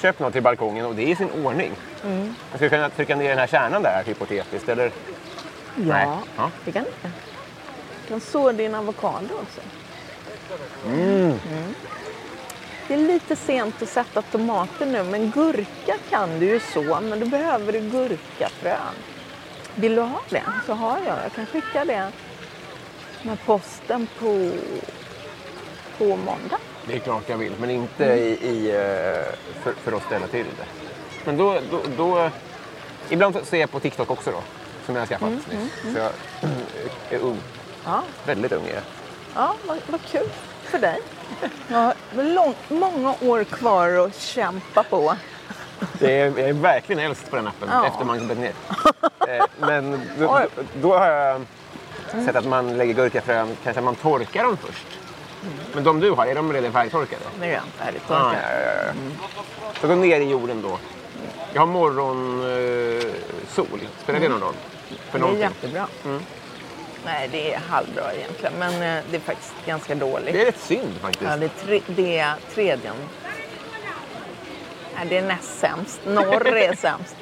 köpt 0.00 0.18
något 0.20 0.32
till 0.32 0.42
balkongen 0.42 0.86
och 0.86 0.94
det 0.94 1.02
är 1.02 1.06
i 1.08 1.16
sin 1.16 1.30
ordning. 1.44 1.72
Mm. 2.04 2.34
Jag 2.50 2.58
skulle 2.58 2.70
kunna 2.70 2.88
trycka 2.90 3.16
ner 3.16 3.28
den 3.28 3.38
här 3.38 3.46
kärnan 3.46 3.82
där 3.82 4.02
hypotetiskt. 4.06 4.68
Eller? 4.68 4.92
Nej. 5.74 6.06
Ja, 6.06 6.18
Ja. 6.36 6.50
det 6.64 6.72
kan 6.72 6.84
du. 6.84 6.90
Kan 8.10 8.20
så 8.20 8.52
din 8.52 8.74
avokado 8.74 9.34
också. 9.34 9.60
Mm. 10.86 11.38
Det 12.88 12.94
är 12.94 12.98
lite 12.98 13.36
sent 13.36 13.82
att 13.82 13.88
sätta 13.88 14.22
tomater 14.22 14.86
nu, 14.86 15.02
men 15.02 15.30
gurka 15.30 15.96
kan 16.10 16.40
du 16.40 16.46
ju 16.46 16.60
så. 16.60 17.00
Men 17.00 17.20
då 17.20 17.26
behöver 17.26 17.72
du 17.72 17.80
gurkafrön. 17.80 18.94
Vill 19.74 19.94
du 19.94 20.02
ha 20.02 20.20
det 20.28 20.42
så 20.66 20.72
har 20.72 20.98
jag. 21.06 21.16
Jag 21.24 21.32
kan 21.32 21.46
skicka 21.46 21.84
det 21.84 22.12
med 23.22 23.38
posten 23.46 24.08
på, 24.18 24.50
på 25.98 26.04
måndag. 26.04 26.58
Det 26.86 26.94
är 26.94 26.98
klart 26.98 27.28
jag 27.28 27.38
vill, 27.38 27.52
men 27.60 27.70
inte 27.70 28.04
i, 28.04 28.48
i, 28.48 28.70
eh, 28.70 29.34
för, 29.62 29.72
för 29.72 29.92
att 29.92 30.04
ställa 30.04 30.26
till 30.26 30.46
det. 30.58 30.66
Men 31.24 31.36
då, 31.36 31.58
då, 31.70 31.80
då... 31.96 32.30
Ibland 33.08 33.34
så 33.34 33.44
ser 33.44 33.60
jag 33.60 33.70
på 33.70 33.80
TikTok 33.80 34.10
också 34.10 34.30
då, 34.30 34.42
som 34.86 34.94
jag 34.94 35.02
har 35.02 35.06
skaffat 35.06 35.30
nyss. 35.30 35.44
Så 35.92 35.98
jag 35.98 36.12
är 37.10 37.18
ung. 37.18 37.38
Ja, 37.84 38.02
Väldigt 38.26 38.52
ung 38.52 38.66
är 38.66 38.82
ja 39.34 39.54
vad, 39.66 39.78
vad 39.86 40.00
kul 40.02 40.28
för 40.64 40.78
dig. 40.78 41.00
Jag 41.68 41.78
har 41.78 41.94
lång, 42.22 42.54
många 42.68 43.14
år 43.20 43.44
kvar 43.44 43.88
att 44.06 44.16
kämpa 44.16 44.82
på. 44.82 45.14
Det 45.98 46.20
är, 46.20 46.26
jag 46.26 46.38
är 46.48 46.52
verkligen 46.52 46.98
äldst 47.04 47.30
på 47.30 47.36
den 47.36 47.46
appen 47.46 47.68
Ja. 47.72 47.86
efter 47.86 48.04
man 48.04 48.28
gått 48.28 48.38
ner. 48.38 48.52
Eh, 49.28 49.44
Men 49.58 50.00
då, 50.18 50.46
då 50.82 50.98
har 50.98 51.06
jag 51.06 51.40
sett 52.24 52.36
att 52.36 52.44
man 52.46 52.76
lägger 52.78 52.94
gurkafrön, 52.94 53.56
kanske 53.64 53.80
man 53.82 53.94
torkar 53.94 54.42
dem 54.44 54.56
först. 54.56 54.86
Men 55.74 55.84
de 55.84 56.00
du 56.00 56.10
har, 56.10 56.26
är 56.26 56.34
de 56.34 56.52
redan 56.52 56.72
färdigtorkade? 56.72 57.22
Nu 57.40 57.46
är 57.46 57.52
jag 57.52 57.62
färdig 57.76 58.00
Ah, 58.08 58.32
ja, 58.32 58.38
ja, 58.42 58.82
ja. 58.86 58.92
Så 59.80 59.86
gå 59.88 59.94
ner 59.94 60.20
i 60.20 60.30
jorden 60.30 60.62
då. 60.62 60.78
Jag 61.52 61.60
har 61.62 61.66
morgonsol. 61.66 63.12
sol. 63.48 63.80
Spelar 64.02 64.20
det 64.20 64.28
någon 64.28 64.40
roll? 64.40 64.54
För 64.88 64.96
Det 65.12 65.16
är 65.18 65.20
någonting? 65.20 65.40
jättebra. 65.42 65.86
Nej, 67.04 67.28
det 67.32 67.54
är 67.54 67.58
halvbra 67.58 68.14
egentligen, 68.14 68.52
men 68.58 68.74
eh, 68.74 69.04
det 69.10 69.16
är 69.16 69.20
faktiskt 69.20 69.52
ganska 69.66 69.94
dåligt. 69.94 70.32
Det 70.34 70.42
är 70.42 70.46
rätt 70.46 70.60
synd 70.60 70.94
faktiskt. 71.02 71.30
Ja, 71.30 71.36
det, 71.36 71.44
är 71.44 71.50
tre, 71.66 71.80
det 71.86 72.18
är 72.18 72.34
tredjen. 72.54 72.94
Nej, 74.96 75.06
det 75.08 75.16
är 75.16 75.22
näst 75.22 75.58
sämst. 75.58 76.00
Norr 76.06 76.46
är 76.56 76.74
sämst. 76.76 77.16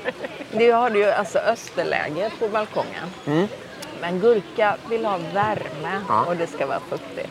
Du 0.53 0.73
har 0.73 0.91
ju 0.91 1.05
alltså 1.11 1.39
österläge 1.39 2.31
på 2.39 2.49
balkongen. 2.49 3.49
Men 4.01 4.21
gurka 4.21 4.77
vill 4.91 5.05
ha 5.05 5.19
värme 5.35 6.01
Ja. 6.09 6.25
och 6.25 6.37
det 6.37 6.47
ska 6.47 6.67
vara 6.67 6.81
fuktigt. 6.81 7.29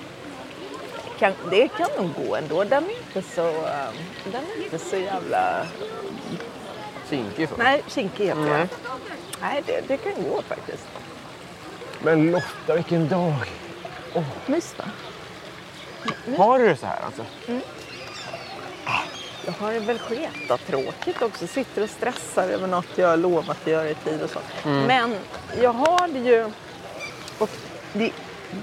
Kan, 1.20 1.34
det 1.50 1.68
kan 1.68 1.88
nog 1.98 2.10
gå 2.28 2.36
ändå. 2.36 2.64
Den 2.64 2.84
är 2.84 2.90
inte 2.92 3.22
så, 3.36 3.48
eh, 3.48 3.90
den 4.32 4.42
är 4.58 4.64
inte 4.64 4.80
så 4.80 4.96
jävla... 4.96 5.66
Kinkig. 7.10 7.50
Nej, 7.58 7.84
kinkig 7.88 8.26
heter 8.26 8.42
Nej. 8.42 8.68
det. 8.68 8.68
Nej, 9.42 9.64
det, 9.66 9.82
det 9.88 9.98
kan 9.98 10.14
gå 10.24 10.42
faktiskt. 10.42 10.88
Men 12.04 12.32
Lotta, 12.32 12.76
vilken 12.76 13.08
dag! 13.08 13.34
Mys 14.46 14.76
va? 14.78 14.86
Har 16.38 16.60
du 16.60 16.68
det 16.68 16.76
så 16.76 16.86
här 16.86 17.00
alltså? 17.06 17.26
jag 19.46 19.54
har 19.54 19.74
det 19.74 19.80
väl 19.80 20.00
tråkigt 20.68 21.22
också. 21.22 21.48
Sitter 21.48 21.84
och 21.84 21.90
stressar 21.90 22.50
över 22.50 22.68
något 22.68 22.88
jag 22.96 23.08
har 23.08 23.18
lovat 23.18 23.50
att 23.50 23.68
göra 23.68 23.90
i 23.90 23.96
tid 23.96 24.22
och 24.22 24.30
så. 24.30 24.40
Mm. 24.70 24.84
Men 24.84 25.16
jag 25.62 25.74
har 25.74 26.08
det 26.08 26.20
ju... 26.20 26.52
Och 27.40 27.50
det, 27.94 28.12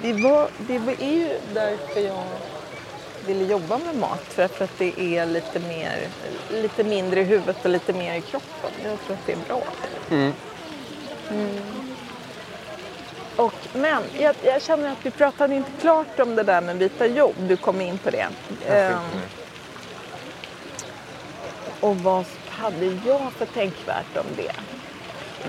det, 0.03 0.13
var, 0.13 0.49
det 0.59 0.75
är 0.75 1.13
ju 1.13 1.39
därför 1.55 2.01
jag 2.01 2.25
ville 3.27 3.45
jobba 3.45 3.79
med 3.79 3.97
mat. 3.97 4.25
För 4.29 4.43
att 4.43 4.79
det 4.79 5.01
är 5.01 5.27
lite, 5.27 5.61
mer, 5.61 6.09
lite 6.51 6.85
mindre 6.85 7.21
i 7.21 7.25
huvudet 7.25 7.65
och 7.65 7.71
lite 7.71 7.93
mer 7.93 8.15
i 8.15 8.21
kroppen. 8.21 8.71
Jag 8.85 8.99
tror 9.07 9.17
att 9.17 9.27
det 9.27 9.33
är 9.33 9.39
bra. 9.49 9.63
Mm. 10.11 10.33
Mm. 11.31 11.94
Och, 13.37 13.55
men 13.73 14.03
jag, 14.19 14.35
jag 14.43 14.63
känner 14.63 14.93
att 14.93 15.07
vi 15.07 15.11
pratade 15.11 15.55
inte 15.55 15.71
klart 15.81 16.21
om 16.21 16.35
det 16.37 16.43
där 16.43 16.61
med 16.61 16.77
byta 16.77 17.07
jobb. 17.07 17.35
Du 17.39 17.57
kom 17.57 17.81
in 17.81 17.99
på 17.99 18.11
det. 18.11 18.27
Ehm, 18.69 18.95
och 21.81 21.97
vad 21.97 22.25
hade 22.49 22.87
jag 22.87 23.33
för 23.33 23.47
tänkvärt 23.47 24.17
om 24.17 24.27
det? 24.37 24.53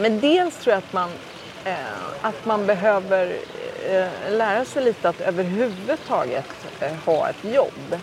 Men 0.01 0.19
dels 0.19 0.57
tror 0.57 0.71
jag 0.73 0.77
att 0.77 0.93
man, 0.93 1.09
eh, 1.65 1.75
att 2.21 2.45
man 2.45 2.65
behöver 2.65 3.35
eh, 3.89 4.07
lära 4.31 4.65
sig 4.65 4.83
lite 4.83 5.09
att 5.09 5.21
överhuvudtaget 5.21 6.45
eh, 6.79 6.93
ha 7.05 7.29
ett 7.29 7.53
jobb 7.53 7.99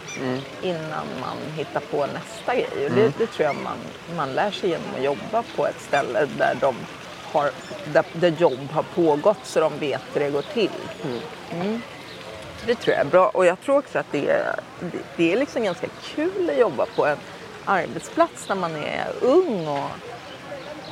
innan 0.63 1.07
man 1.21 1.37
hittar 1.57 1.81
på 1.81 2.07
nästa 2.07 2.55
grej. 2.55 2.69
Och 2.87 2.91
det, 2.93 3.01
Mm. 3.01 3.13
det 3.19 3.27
tror 3.27 3.47
jag 3.47 3.57
man, 3.57 3.79
man 4.17 4.33
lär 4.33 4.51
sig 4.51 4.71
genom 4.71 4.87
att 4.99 5.05
jobba 5.05 5.43
på 5.57 5.67
ett 5.67 5.81
ställe 5.81 6.27
där, 6.39 6.55
de 6.61 6.75
har, 7.33 7.51
där, 7.93 8.05
där 8.13 8.29
jobb 8.29 8.71
har 8.73 8.83
pågått 8.83 9.39
så 9.43 9.61
de 9.61 9.79
vet 9.79 10.03
hur 10.15 10.21
det 10.21 10.31
går 10.31 10.43
till. 10.43 10.71
Mm. 11.53 11.83
Det 12.67 12.75
tror 12.75 12.97
jag 12.97 13.07
är 13.07 13.11
bra. 13.11 13.29
Och 13.29 13.47
jag 13.47 13.61
tror 13.61 13.79
också 13.79 13.99
att 13.99 14.13
det 14.13 14.31
är, 14.31 14.55
det, 14.81 14.99
det 15.17 15.33
är 15.33 15.37
liksom 15.37 15.65
ganska 15.65 15.87
kul 16.05 16.51
att 16.51 16.59
jobba 16.59 16.87
på 16.97 17.07
en 17.07 17.19
arbetsplats 17.65 18.49
när 18.49 18.57
man 18.57 18.77
är 18.77 19.07
ung 19.21 19.69
och 19.69 19.91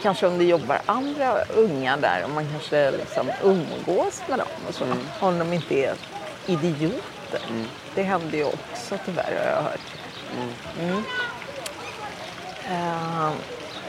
kanske 0.03 0.27
om 0.27 0.39
det 0.39 0.45
jobbar 0.45 0.81
andra 0.87 1.45
unga 1.45 1.97
där 1.97 2.25
och 2.25 2.31
man 2.31 2.49
kanske 2.51 2.91
liksom 2.91 3.31
umgås 3.43 4.23
med 4.29 4.39
dem 4.39 4.49
och 4.69 4.75
så. 4.75 4.85
Om 5.21 5.39
de 5.39 5.53
inte 5.53 5.75
är 5.75 5.95
idioter. 6.47 7.41
Det 7.95 8.03
händer 8.03 8.39
ju 8.39 8.45
också 8.45 8.99
tyvärr 9.05 9.39
har 9.39 9.51
jag 9.51 9.63
hört. 9.63 9.81
Mm. 10.81 11.03
Eh, 12.71 13.33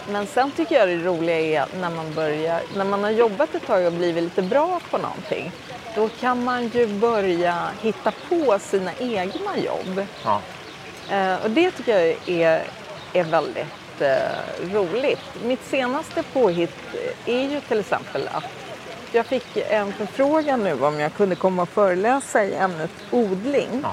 Men 0.09 0.27
sen 0.27 0.51
tycker 0.51 0.75
jag 0.75 0.87
det 0.87 0.97
roliga 0.97 1.39
är 1.39 1.65
när 1.79 1.89
man 1.89 2.13
börjar, 2.13 2.61
när 2.75 2.85
man 2.85 3.03
har 3.03 3.11
jobbat 3.11 3.55
ett 3.55 3.67
tag 3.67 3.85
och 3.85 3.91
blivit 3.91 4.23
lite 4.23 4.41
bra 4.41 4.79
på 4.91 4.97
någonting. 4.97 5.51
Då 5.95 6.09
kan 6.09 6.43
man 6.43 6.67
ju 6.67 6.87
börja 6.87 7.69
hitta 7.81 8.11
på 8.29 8.59
sina 8.59 8.91
egna 8.99 9.57
jobb. 9.57 10.05
Ja. 10.23 10.41
Eh, 11.11 11.43
och 11.43 11.51
det 11.51 11.71
tycker 11.71 11.99
jag 11.99 12.15
är, 12.25 12.63
är 13.13 13.23
väldigt 13.23 14.01
eh, 14.01 14.73
roligt. 14.73 15.43
Mitt 15.43 15.65
senaste 15.65 16.23
påhitt 16.23 16.77
är 17.25 17.41
ju 17.41 17.61
till 17.61 17.79
exempel 17.79 18.29
att 18.31 18.43
jag 19.11 19.25
fick 19.25 19.57
en 19.57 19.93
förfrågan 19.93 20.63
nu 20.63 20.81
om 20.81 20.99
jag 20.99 21.13
kunde 21.13 21.35
komma 21.35 21.61
och 21.61 21.69
föreläsa 21.69 22.43
i 22.43 22.55
ämnet 22.55 22.91
odling. 23.11 23.85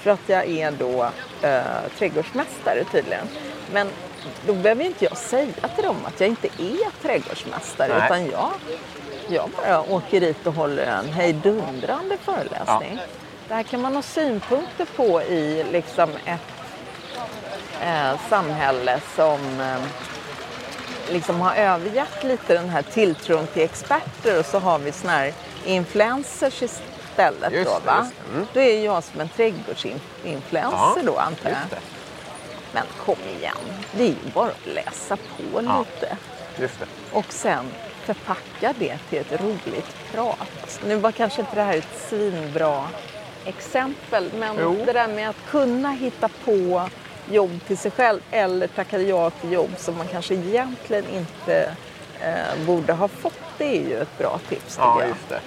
För 0.00 0.10
att 0.10 0.28
jag 0.28 0.48
är 0.48 0.70
då 0.70 1.10
eh, 1.42 1.62
trädgårdsmästare 1.98 2.84
tydligen. 2.92 3.26
Men 3.72 3.88
då 4.46 4.52
behöver 4.52 4.84
inte 4.84 5.04
jag 5.04 5.16
säga 5.16 5.68
till 5.74 5.84
dem 5.84 5.96
att 6.04 6.20
jag 6.20 6.28
inte 6.28 6.46
är 6.46 7.02
trädgårdsmästare 7.02 7.98
Nej. 7.98 8.06
utan 8.06 8.26
jag, 8.26 8.50
jag 9.28 9.50
bara 9.50 9.82
åker 9.82 10.20
dit 10.20 10.46
och 10.46 10.54
håller 10.54 10.82
en 10.82 11.08
hejdundrande 11.12 12.16
föreläsning. 12.18 12.98
Det 13.48 13.54
här 13.54 13.62
kan 13.62 13.80
man 13.80 13.94
ha 13.94 14.02
synpunkter 14.02 14.86
på 14.96 15.22
i 15.22 15.64
liksom 15.72 16.10
ett 16.24 16.40
eh, 17.82 18.20
samhälle 18.28 19.00
som 19.16 19.60
eh, 19.60 19.82
liksom 21.10 21.40
har 21.40 21.54
övergett 21.54 22.24
lite 22.24 22.54
den 22.54 22.68
här 22.68 22.82
tilltron 22.82 23.46
till 23.46 23.62
experter 23.62 24.38
och 24.38 24.46
så 24.46 24.58
har 24.58 24.78
vi 24.78 24.92
såna 24.92 25.12
här 25.12 25.32
influencers 25.64 26.62
istället. 26.62 27.52
Just 27.52 27.70
då, 27.70 27.78
va? 27.86 27.96
just. 27.98 28.34
Mm. 28.34 28.46
då 28.52 28.60
är 28.60 28.84
jag 28.84 29.04
som 29.04 29.20
en 29.20 29.28
trädgårdsinfluencer 29.28 30.78
Ja, 30.96 30.96
då 31.02 31.18
antar 31.18 31.50
jag. 31.50 31.58
Men 32.72 32.82
kom 33.06 33.16
igen, 33.38 33.56
det 33.92 34.02
är 34.02 34.08
ju 34.08 34.30
bara 34.34 34.48
att 34.48 34.66
läsa 34.66 35.16
på 35.16 35.62
Ja. 35.64 35.78
lite. 36.00 36.16
Just 36.58 36.78
det. 36.80 36.86
Och 37.12 37.32
sen 37.32 37.64
förpacka 38.04 38.74
det 38.78 38.98
till 39.10 39.18
ett 39.18 39.40
roligt 39.40 39.94
prat. 40.12 40.80
Nu 40.86 40.96
var 40.96 41.12
kanske 41.12 41.40
inte 41.40 41.54
det 41.54 41.62
här 41.62 41.76
ett 41.76 42.00
svinbra 42.08 42.84
exempel, 43.44 44.30
men 44.38 44.56
Jo. 44.60 44.82
det 44.86 44.92
där 44.92 45.08
med 45.08 45.28
att 45.28 45.36
kunna 45.50 45.90
hitta 45.90 46.28
på 46.44 46.88
jobb 47.30 47.60
till 47.66 47.78
sig 47.78 47.90
själv 47.90 48.20
eller 48.30 48.66
tacka 48.66 48.98
ja 48.98 49.30
till 49.30 49.52
jobb 49.52 49.70
som 49.76 49.96
man 49.98 50.06
kanske 50.08 50.34
egentligen 50.34 51.04
inte 51.08 51.76
eh, 52.20 52.64
borde 52.66 52.92
ha 52.92 53.08
fått, 53.08 53.38
det 53.58 53.76
är 53.78 53.88
ju 53.88 53.98
ett 54.02 54.18
bra 54.18 54.38
tips 54.48 54.76
Ja, 54.78 55.02
just 55.08 55.28
det. 55.28 55.40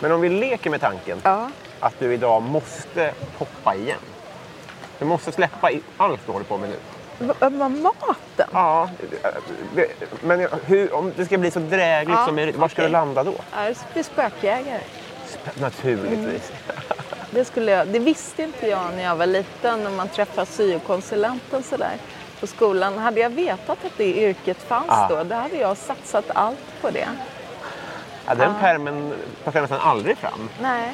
Men 0.00 0.12
om 0.12 0.20
vi 0.20 0.28
leker 0.28 0.70
med 0.70 0.80
tanken 0.80 1.20
Ja. 1.24 1.50
att 1.80 1.94
du 1.98 2.14
idag 2.14 2.42
måste 2.42 3.14
hoppa 3.38 3.74
igen. 3.74 3.98
Du 4.98 5.04
måste 5.04 5.32
släppa 5.32 5.70
i 5.70 5.80
allt 5.96 6.20
du 6.26 6.32
håller 6.32 6.44
på 6.46 6.56
med 6.58 6.68
nu. 6.70 6.76
Vad 7.38 7.52
maten? 7.70 8.48
Ja, 8.52 8.90
det- 9.74 9.90
men 10.22 10.48
hur, 10.66 10.94
om 10.94 11.12
det 11.16 11.24
ska 11.24 11.38
bli 11.38 11.50
så 11.50 11.58
drägligt 11.58 12.16
Ja, 12.18 12.26
som 12.26 12.34
möjligt, 12.34 12.56
var 12.56 12.68
ska 12.68 12.74
okej. 12.82 12.86
du 12.86 12.92
landa 12.92 13.24
då? 13.24 13.34
Ja, 13.52 13.64
Jag 13.66 13.76
ska 13.76 13.86
bli 13.92 14.02
spökjägare. 14.02 14.80
Naturligtvis. 15.60 16.52
Det, 17.30 17.44
skulle 17.44 17.72
jag, 17.72 17.88
det 17.88 17.98
visste 17.98 18.42
inte 18.42 18.66
jag 18.66 18.94
när 18.96 19.02
jag 19.02 19.16
var 19.16 19.26
liten, 19.26 19.84
när 19.84 19.90
man 19.90 20.08
träffade 20.08 20.46
syokonsulenten 20.46 21.62
sådär 21.62 21.96
på 22.40 22.46
skolan. 22.46 22.98
Hade 22.98 23.20
jag 23.20 23.30
vetat 23.30 23.84
att 23.84 23.92
det 23.96 24.14
yrket 24.16 24.62
fanns 24.62 24.86
Ah. 24.90 25.08
då, 25.08 25.24
då 25.24 25.34
hade 25.34 25.56
jag 25.56 25.76
satsat 25.76 26.24
allt 26.34 26.58
på 26.80 26.90
det. 26.90 27.08
Ja, 28.26 28.34
den 28.34 28.50
Ja. 28.52 28.60
pärmen 28.60 29.12
plockar 29.42 29.60
nästan 29.60 29.80
aldrig 29.80 30.18
fram. 30.18 30.48
Nej. 30.62 30.92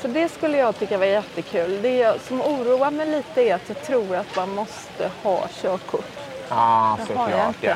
Så 0.00 0.08
det 0.08 0.28
skulle 0.28 0.56
jag 0.58 0.78
tycka 0.78 0.98
var 0.98 1.06
jättekul. 1.06 1.82
Det 1.82 2.22
som 2.22 2.40
oroar 2.40 2.90
mig 2.90 3.06
lite 3.10 3.42
är 3.42 3.54
att 3.54 3.68
jag 3.68 3.82
tror 3.82 4.16
att 4.16 4.36
man 4.36 4.50
måste 4.50 5.10
ha 5.22 5.48
körkort. 5.62 6.04
Ja, 6.48 6.96
jag 6.98 7.06
såklart. 7.06 7.56
Ja. 7.60 7.74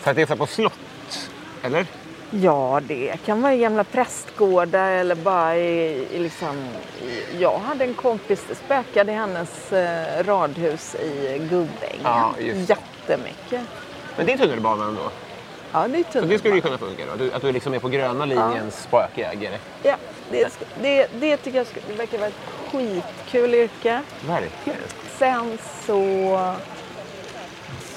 För 0.00 0.10
att 0.10 0.16
det 0.16 0.22
är 0.22 0.26
så 0.26 0.36
på 0.36 0.46
slott, 0.46 1.28
eller? 1.62 1.86
Ja, 2.30 2.80
det 2.82 3.16
kan 3.26 3.42
vara 3.42 3.54
i 3.54 3.58
gamla 3.58 3.84
prästgårdar 3.84 4.90
eller 4.92 5.14
bara 5.14 5.56
i, 5.56 6.06
i 6.10 6.18
liksom... 6.18 6.68
I, 7.02 7.40
jag 7.40 7.58
hade 7.58 7.84
en 7.84 7.94
kompis, 7.94 8.44
det 8.48 8.54
spökade 8.54 9.12
i 9.12 9.14
hennes 9.14 9.72
eh, 9.72 10.24
radhus 10.24 10.94
i 10.94 11.38
Gubbängen. 11.50 12.00
Ja, 12.04 12.34
just. 12.38 12.70
Jättemycket. 12.70 13.60
Men 14.16 14.26
det 14.26 14.32
är 14.32 14.38
tunnelbanan 14.38 14.94
då? 14.94 15.10
Ja, 15.72 15.88
det 15.88 15.98
är 15.98 16.20
Så 16.20 16.26
det 16.26 16.38
skulle 16.38 16.54
ju 16.54 16.60
kunna 16.60 16.78
funka 16.78 17.02
då? 17.06 17.16
Du- 17.24 17.32
Att 17.32 17.42
du 17.42 17.52
liksom 17.52 17.74
är 17.74 17.78
på 17.78 17.88
gröna 17.88 18.24
linjens 18.24 18.82
spökjägare? 18.82 19.58
Ja, 19.82 19.94
det, 20.32 20.58
det, 20.82 21.08
det 21.20 21.36
tycker 21.36 21.58
jag 21.58 21.66
det 21.88 21.94
verkar 21.94 22.18
vara 22.18 22.28
ett 22.28 22.70
skitkul 22.70 23.54
yrke. 23.54 24.02
Verkligen. 24.26 24.78
Sen 25.18 25.58
så 25.86 26.54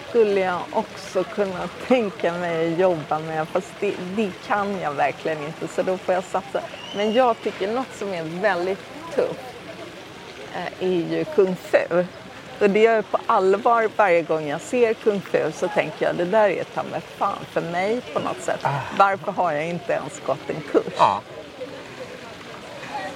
skulle 0.09 0.39
jag 0.39 0.59
också 0.71 1.23
kunna 1.23 1.69
tänka 1.88 2.33
mig 2.33 2.73
att 2.73 2.79
jobba 2.79 3.19
med, 3.19 3.47
fast 3.47 3.67
det, 3.79 3.93
det 4.15 4.31
kan 4.47 4.79
jag 4.79 4.91
verkligen 4.93 5.45
inte 5.45 5.67
så 5.67 5.81
då 5.81 5.97
får 5.97 6.13
jag 6.13 6.23
satsa. 6.23 6.61
Men 6.95 7.13
jag 7.13 7.41
tycker 7.41 7.73
något 7.73 7.95
som 7.95 8.13
är 8.13 8.23
väldigt 8.23 8.79
tufft 9.15 9.55
eh, 10.55 10.88
är 10.88 11.17
ju 11.17 11.25
kung 11.25 11.55
fu. 11.55 12.05
Och 12.59 12.69
det 12.69 12.79
gör 12.79 12.95
jag 12.95 13.11
på 13.11 13.17
allvar 13.25 13.89
varje 13.95 14.21
gång 14.21 14.47
jag 14.47 14.61
ser 14.61 14.93
kung 14.93 15.21
fu 15.21 15.51
så 15.51 15.67
tänker 15.67 16.05
jag 16.05 16.15
det 16.15 16.25
där 16.25 16.49
är 16.49 16.63
ta 16.63 16.83
mig 16.83 17.01
fan 17.01 17.45
för 17.51 17.61
mig 17.61 18.01
på 18.13 18.19
något 18.19 18.41
sätt. 18.41 18.65
Varför 18.97 19.31
har 19.31 19.51
jag 19.51 19.67
inte 19.67 19.93
ens 19.93 20.21
gått 20.25 20.49
en 20.49 20.61
kurs? 20.71 20.93
Ja. 20.97 21.21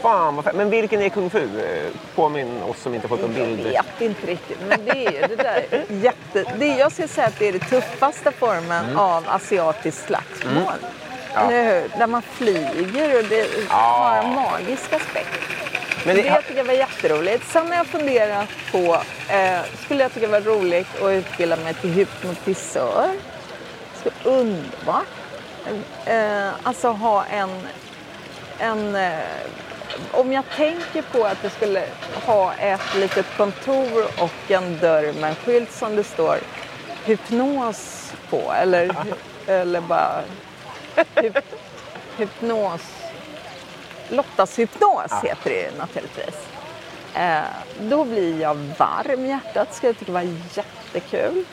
Fan 0.01 0.35
vad 0.35 0.45
fett. 0.45 0.55
Men 0.55 0.69
vilken 0.69 1.01
är 1.01 1.09
kung 1.09 1.29
fu? 1.29 1.39
Eh, 1.59 1.91
Påminn 2.15 2.61
oss 2.63 2.81
som 2.81 2.95
inte 2.95 3.07
fått 3.07 3.19
en 3.23 3.35
Jag 3.37 3.47
bild. 3.47 3.63
vet 3.63 4.01
inte 4.01 4.27
riktigt, 4.27 4.57
men 4.67 4.85
det 4.85 4.91
är 5.07 5.11
ju 5.11 5.35
det 5.35 5.43
där 5.43 5.85
jätte... 5.89 6.53
Det, 6.59 6.67
jag 6.67 6.91
skulle 6.91 7.07
säga 7.07 7.27
att 7.27 7.39
det 7.39 7.47
är 7.47 7.51
den 7.51 7.61
tuffaste 7.69 8.31
formen 8.31 8.85
Mm. 8.85 8.97
av 8.99 9.23
asiatiskt 9.27 10.05
slagsmål. 10.07 10.73
Mm. 10.73 11.53
Ja. 11.53 11.81
Där 11.97 12.07
man 12.07 12.21
flyger 12.21 13.17
och 13.17 13.23
det 13.23 13.47
Ja. 13.69 13.75
har 13.75 14.23
en 14.23 14.35
magisk 14.35 14.93
aspekt. 14.93 15.39
Men 16.05 16.15
det, 16.15 16.21
det- 16.21 16.29
det 16.29 16.41
tycker 16.41 16.57
jag 16.57 16.63
var 16.65 16.73
jätteroligt. 16.73 17.51
Sen 17.51 17.67
har 17.67 17.75
jag 17.75 17.87
funderat 17.87 18.47
på, 18.71 19.01
eh, 19.33 19.59
skulle 19.85 20.03
jag 20.03 20.13
tycka 20.13 20.27
det 20.27 20.31
var 20.31 20.41
roligt 20.41 21.01
att 21.01 21.09
utbilda 21.11 21.55
mig 21.55 21.73
till 21.73 21.89
hypnotisör. 21.89 23.07
Så 24.03 24.29
underbart. 24.29 25.05
Eh, 26.05 26.49
alltså 26.63 26.87
ha 26.87 27.25
en, 27.25 27.49
en 28.59 28.95
eh, 28.95 29.19
om 30.11 30.31
jag 30.33 30.43
tänker 30.55 31.01
på 31.01 31.25
att 31.25 31.43
jag 31.43 31.51
skulle 31.51 31.85
ha 32.25 32.53
ett 32.53 32.93
litet 32.93 33.25
kontor 33.37 34.03
och 34.21 34.51
en 34.51 34.79
dörr 34.79 35.13
med 35.13 35.29
en 35.29 35.35
skylt 35.35 35.71
som 35.71 35.95
det 35.95 36.03
står 36.03 36.39
hypnos 37.05 38.11
på 38.29 38.53
eller, 38.53 38.95
eller 39.47 39.81
bara 39.81 40.21
hyp, 41.15 41.37
hypnos. 42.17 42.81
Lottas 44.09 44.59
hypnos 44.59 45.11
heter 45.23 45.49
det 45.49 45.77
naturligtvis. 45.77 46.47
Eh, 47.13 47.41
då 47.79 48.03
blir 48.03 48.41
jag 48.41 48.53
varm 48.55 49.25
i 49.25 49.29
hjärtat, 49.29 49.73
ska 49.73 49.87
jag 49.87 49.97
tycka 49.97 50.11
var 50.11 50.37
jättekul. 50.53 51.45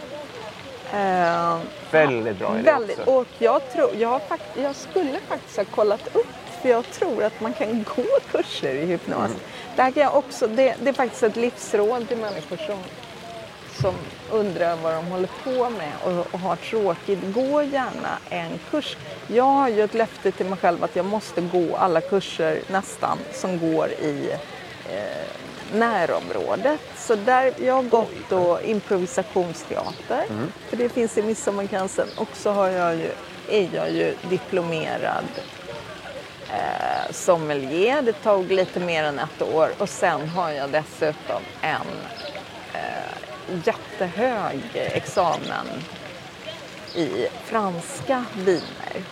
Eh, 0.93 1.59
Väldigt 1.91 2.37
bra 2.39 2.55
idé 2.59 2.63
väldigt, 2.73 2.99
också. 2.99 3.11
och 3.11 3.27
jag, 3.39 3.73
tror, 3.73 3.91
jag, 3.97 4.21
fakt- 4.29 4.57
jag 4.63 4.77
skulle 4.77 5.21
faktiskt 5.29 5.57
ha 5.57 5.65
kollat 5.65 6.09
upp, 6.13 6.27
för 6.67 6.71
jag 6.73 6.91
tror 6.91 7.25
att 7.25 7.41
man 7.41 7.53
kan 7.53 7.85
gå 7.97 8.05
kurser 8.33 8.75
i 8.75 8.87
hypnos. 8.87 9.31
Mm. 9.31 9.41
Det, 9.77 9.83
här 9.83 9.91
kan 9.91 10.03
jag 10.03 10.17
också, 10.17 10.47
det, 10.47 10.75
det 10.83 10.89
är 10.89 10.93
faktiskt 10.93 11.23
ett 11.23 11.37
livsråd 11.37 12.09
till 12.09 12.17
människor 12.17 12.57
som, 12.57 12.79
som 13.81 13.95
undrar 14.31 14.77
vad 14.77 14.95
de 14.95 15.05
håller 15.07 15.29
på 15.45 15.71
med 15.71 15.93
och, 16.05 16.35
och 16.35 16.41
har 16.41 16.57
tråkigt. 16.57 17.19
Gå 17.35 17.63
gärna 17.63 18.19
en 18.31 18.51
kurs. 18.71 18.97
Jag 19.27 19.45
har 19.45 19.69
ju 19.69 19.83
ett 19.83 19.95
löfte 19.95 20.33
till 20.33 20.47
mig 20.47 20.59
själv 20.59 20.85
att 20.85 20.97
jag 20.97 21.05
måste 21.05 21.41
gå 21.41 21.77
alla 21.77 22.01
kurser 22.01 22.61
nästan 22.69 23.19
som 23.33 23.59
går 23.73 23.89
i 23.91 24.31
eh, 24.91 25.77
närområdet. 25.79 26.81
Så 26.97 27.15
där, 27.17 27.53
jag 27.59 27.75
har 27.75 27.83
gått 27.83 28.29
då 28.29 28.61
improvisationsteater, 28.65 30.25
Mm. 30.31 30.53
för 30.69 30.77
det 30.77 30.89
finns 30.89 31.19
i 31.19 31.23
Midsommarkransen. 31.23 32.09
Och 32.17 32.29
så 32.35 32.51
har 32.51 32.69
jag 32.69 32.95
ju, 32.97 33.11
är 33.51 33.69
jag 33.75 33.91
ju 33.91 34.15
diplomerad 34.31 35.25
eh, 36.53 37.13
sommelier. 37.13 38.03
Det 38.03 38.13
tog 38.13 38.53
lite 38.53 38.81
mer 38.81 39.05
än 39.05 39.19
ett 39.19 39.43
år. 39.43 39.71
Och 39.79 39.89
sen 39.89 40.29
har 40.29 40.51
jag 40.51 40.71
dessutom 40.71 41.43
en 41.61 41.81
eh, 42.75 43.59
jättehög 43.65 44.61
examen 44.75 45.67
i 46.95 47.27
franska 47.45 48.25
viner. 48.37 49.03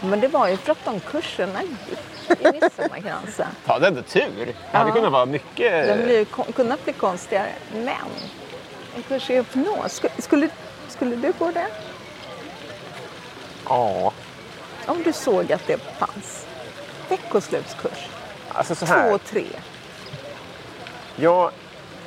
Men 0.00 0.20
det 0.20 0.28
var 0.28 0.48
ju 0.48 0.56
för 0.56 0.72
att 0.72 0.84
de 0.84 1.00
kurserna 1.00 1.62
gick 1.62 2.40
i 2.40 2.52
Midsommarkransen. 2.52 3.46
Är 3.66 3.86
ändå 3.86 4.02
tur. 4.02 4.46
Det 4.70 4.76
hade 4.78 4.88
Ja. 4.90 4.94
kunnat 4.94 5.12
vara 5.12 5.26
mycket... 5.26 5.88
De 5.98 6.02
blir 6.04 6.18
ju 6.18 6.24
kon- 6.24 6.52
kunnat 6.52 6.84
bli 6.84 6.92
konstigare. 6.92 7.48
Men 7.74 7.86
en 8.96 9.02
kurs 9.08 9.30
i 9.30 9.34
hypnos, 9.34 9.92
skulle, 9.92 10.12
skulle, 10.18 10.48
skulle 10.88 11.16
du 11.16 11.32
gå 11.38 11.50
det? 11.50 11.66
Ja. 13.68 14.12
Om 14.86 15.02
du 15.02 15.12
såg 15.12 15.52
att 15.52 15.66
det 15.66 15.78
fanns. 15.78 16.46
Veckoslutskurs. 17.08 18.08
Alltså 18.48 18.74
så 18.74 18.86
Två 18.86 18.94
här. 18.94 19.14
och 19.14 19.24
tre. 19.24 19.46
Jag, 21.16 21.50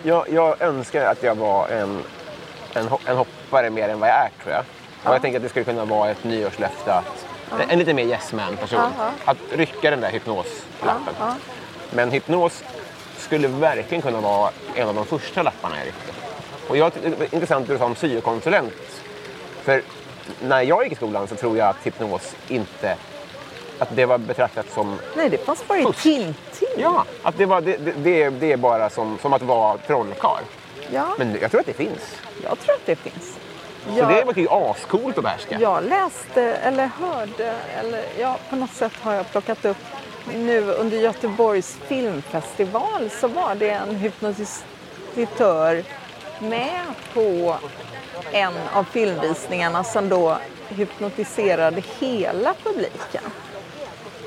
jag, 0.04 0.30
jag 0.30 0.62
önskar 0.62 1.06
att 1.06 1.24
jag 1.24 1.36
var 1.36 1.68
en, 1.68 2.04
en, 2.74 2.90
en 3.06 3.18
hoppare 3.18 3.70
mer 3.70 3.90
än 3.90 4.00
vad 4.00 4.10
jag 4.10 4.16
är 4.16 4.30
tror 4.44 4.54
jag. 4.54 4.64
Och 5.04 5.14
jag 5.14 5.22
tänker 5.22 5.38
att 5.38 5.44
det 5.44 5.50
skulle 5.50 5.66
kunna 5.66 5.86
vara 5.86 6.10
ett 6.10 6.24
nyårslöfte 6.24 6.94
att 6.94 7.26
en, 7.52 7.70
en 7.70 7.80
lite 7.80 7.94
mer 7.94 8.06
yes 8.06 8.34
man 8.34 8.58
person. 8.58 8.80
Ja. 8.98 9.12
Att 9.26 9.38
rycka 9.52 9.90
den 9.90 10.02
där 10.02 10.12
hypnoslappen. 10.12 11.14
Ja, 11.20 11.36
Men 11.92 12.12
hypnos 12.12 12.64
skulle 13.18 13.48
verkligen 13.48 14.02
kunna 14.02 14.22
vara 14.22 14.52
en 14.76 14.88
av 14.88 14.96
de 14.96 15.06
första 15.06 15.44
lapparna 15.44 15.78
jag 15.78 15.88
ryckte. 15.88 16.12
Och 16.68 16.78
jag, 16.78 16.92
det 17.02 17.34
intressant 17.34 17.64
att 17.64 17.70
du 17.70 17.78
sa 17.78 17.86
om 17.86 17.96
syokonsulent. 17.96 18.74
För 19.64 19.84
när 20.42 20.62
jag 20.62 20.84
gick 20.84 20.94
i 20.94 20.96
skolan 20.96 21.28
så 21.28 21.36
tror 21.36 21.58
jag 21.58 21.68
att 21.68 21.78
hypnos 21.84 22.36
inte 22.48 22.96
att 23.80 23.96
det 23.96 24.06
var 24.06 24.18
betraktat 24.18 24.66
som 24.74 25.00
Nej, 25.16 25.30
det 25.30 25.38
fanns 25.38 25.68
bara 25.68 25.80
i 25.80 25.86
Tintin. 25.94 26.36
Ja, 26.78 27.06
att 27.24 27.38
det, 27.38 27.46
var, 27.46 27.62
det, 27.62 27.78
det, 27.78 28.30
det, 28.30 28.52
är, 28.52 28.58
bara 28.58 28.90
som, 28.90 29.18
som 29.22 29.34
att 29.34 29.42
vara 29.42 29.78
trollkarl. 29.78 30.44
Ja, 30.92 31.08
Men 31.18 31.38
jag 31.42 31.52
tror 31.52 31.60
att 31.60 31.68
det 31.68 31.74
finns. 31.74 32.16
jag 32.44 32.60
tror 32.60 32.76
att 32.76 32.86
det 32.86 32.96
finns. 32.96 33.38
Så 33.86 34.06
det 34.06 34.24
var 34.26 34.34
ju 34.34 34.48
ascoolt 34.50 35.18
att 35.18 35.24
behärska. 35.24 35.60
Jag 35.60 35.84
läste 35.84 36.44
eller 36.44 36.86
hörde, 36.88 37.56
eller 37.80 38.04
ja, 38.20 38.38
på 38.50 38.56
något 38.56 38.74
sätt 38.74 38.94
har 39.02 39.14
jag 39.14 39.32
plockat 39.32 39.66
upp 39.66 39.78
nu 40.36 40.72
under 40.72 40.98
Göteborgs 40.98 41.78
filmfestival 41.88 43.10
så 43.10 43.28
var 43.28 43.56
det 43.56 43.70
en 43.70 43.96
hypnotisör 43.96 45.84
med 46.40 46.82
på 47.14 47.58
en 48.32 48.54
av 48.74 48.84
filmvisningarna 48.84 49.84
som 49.84 50.10
då 50.10 50.38
hypnotiserade 50.70 51.84
hela 52.00 52.54
publiken. 52.64 53.24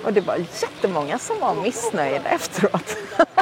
Och 0.05 0.12
det 0.12 0.20
var 0.20 0.36
jättemånga 0.36 1.18
som 1.18 1.41
var 1.41 1.55
missnöjda 1.55 2.28
efteråt. 2.28 2.97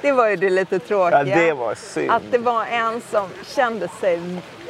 det 0.00 0.12
var 0.12 0.28
ju 0.28 0.36
det 0.36 0.50
lite 0.50 0.78
tråkiga. 0.78 1.26
Ja, 1.26 1.36
det 1.36 1.52
var 1.52 1.74
synd. 1.74 2.10
Att 2.10 2.22
det 2.30 2.38
var 2.38 2.64
en 2.64 3.00
som 3.10 3.28
kände 3.46 3.88
sig 4.00 4.20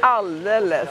alldeles 0.00 0.88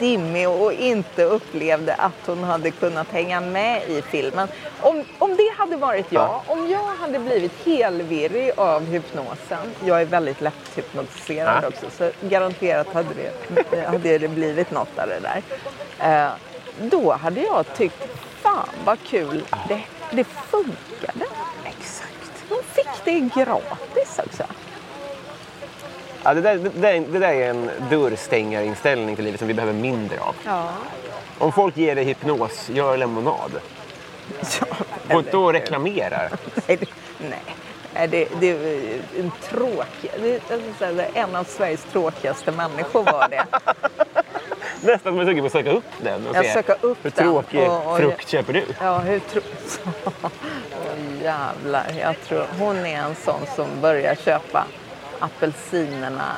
dimmig 0.00 0.48
och 0.48 0.72
inte 0.72 1.24
upplevde 1.24 1.94
att 1.94 2.26
hon 2.26 2.44
hade 2.44 2.70
kunnat 2.70 3.08
hänga 3.12 3.40
med 3.40 3.82
i 3.88 4.02
filmen. 4.02 4.48
Om, 4.80 5.04
om 5.18 5.36
det 5.36 5.52
hade 5.58 5.76
varit 5.76 6.06
jag, 6.12 6.22
Ja. 6.22 6.42
om 6.46 6.70
jag 6.70 6.84
hade 7.00 7.18
blivit 7.18 7.66
helvirrig 7.66 8.52
av 8.56 8.84
hypnosen, 8.84 9.58
jag 9.84 10.00
är 10.00 10.04
väldigt 10.04 10.40
lätt 10.40 10.54
hypnotiserad 10.76 11.58
Ja. 11.62 11.68
också, 11.68 11.86
så 11.98 12.10
garanterat 12.28 12.92
hade 12.94 13.08
det, 13.70 13.86
hade 13.86 14.18
det 14.18 14.28
blivit 14.28 14.70
något 14.70 14.98
av 14.98 15.08
det 15.08 15.20
där. 15.20 15.42
Eh, 16.24 16.30
då 16.90 17.12
hade 17.12 17.40
jag 17.40 17.64
tyckt, 17.76 18.06
fan 18.42 18.68
vad 18.84 18.98
kul, 19.06 19.44
det, 19.68 19.80
det 20.10 20.24
funkade. 20.24 21.24
Exakt. 21.64 22.44
De 22.48 22.54
fick 22.74 23.04
det 23.04 23.40
gratis 23.40 24.18
också. 24.26 24.44
Ja, 26.24 26.34
det, 26.34 26.40
där, 26.40 26.56
det, 26.58 26.68
där, 26.68 27.00
det 27.12 27.18
där 27.18 27.32
är 27.32 27.50
en 27.50 27.70
dörrstängarinställning 27.90 29.16
till 29.16 29.24
livet 29.24 29.38
som 29.40 29.48
vi 29.48 29.54
behöver 29.54 29.72
mindre 29.72 30.20
av. 30.20 30.34
Ja. 30.44 30.68
Om 31.38 31.52
folk 31.52 31.76
ger 31.76 31.94
dig 31.94 32.04
hypnos, 32.04 32.68
gör 32.70 32.96
lemonad. 32.96 33.52
Gå 35.10 35.18
inte 35.18 35.36
och 35.36 35.52
reklamera. 35.52 36.18
Nej, 36.66 36.76
det, 36.76 36.86
nej. 37.18 38.08
Det, 38.08 38.28
det 38.40 38.46
är 38.50 38.98
en 39.20 39.32
tråkig, 39.42 40.10
en 41.14 41.36
av 41.36 41.44
Sveriges 41.44 41.84
tråkigaste 41.84 42.52
människor 42.52 43.02
var 43.04 43.28
det. 43.28 43.44
Nästan 44.80 45.14
man 45.16 45.22
är 45.22 45.30
sugen 45.30 45.42
på 45.42 45.46
att 45.46 45.52
söka 45.52 45.70
upp 45.70 45.84
den 46.02 46.26
och 46.26 46.36
Jag 46.36 46.46
se 46.46 46.58
upp 46.80 46.98
hur 47.02 47.10
den 47.10 47.24
tråkig 47.24 47.60
och- 47.70 47.90
och- 47.92 47.96
frukt 47.98 48.28
köper 48.28 48.52
du. 48.52 48.64
Ja, 48.80 48.98
hur 48.98 49.18
tro... 49.18 49.40
Jävlar. 51.22 51.86
Jag 52.00 52.14
tror 52.28 52.46
hon 52.58 52.76
är 52.86 52.96
en 52.96 53.14
sån 53.14 53.40
som 53.56 53.66
börjar 53.80 54.14
köpa 54.14 54.64
apelsinerna 55.20 56.32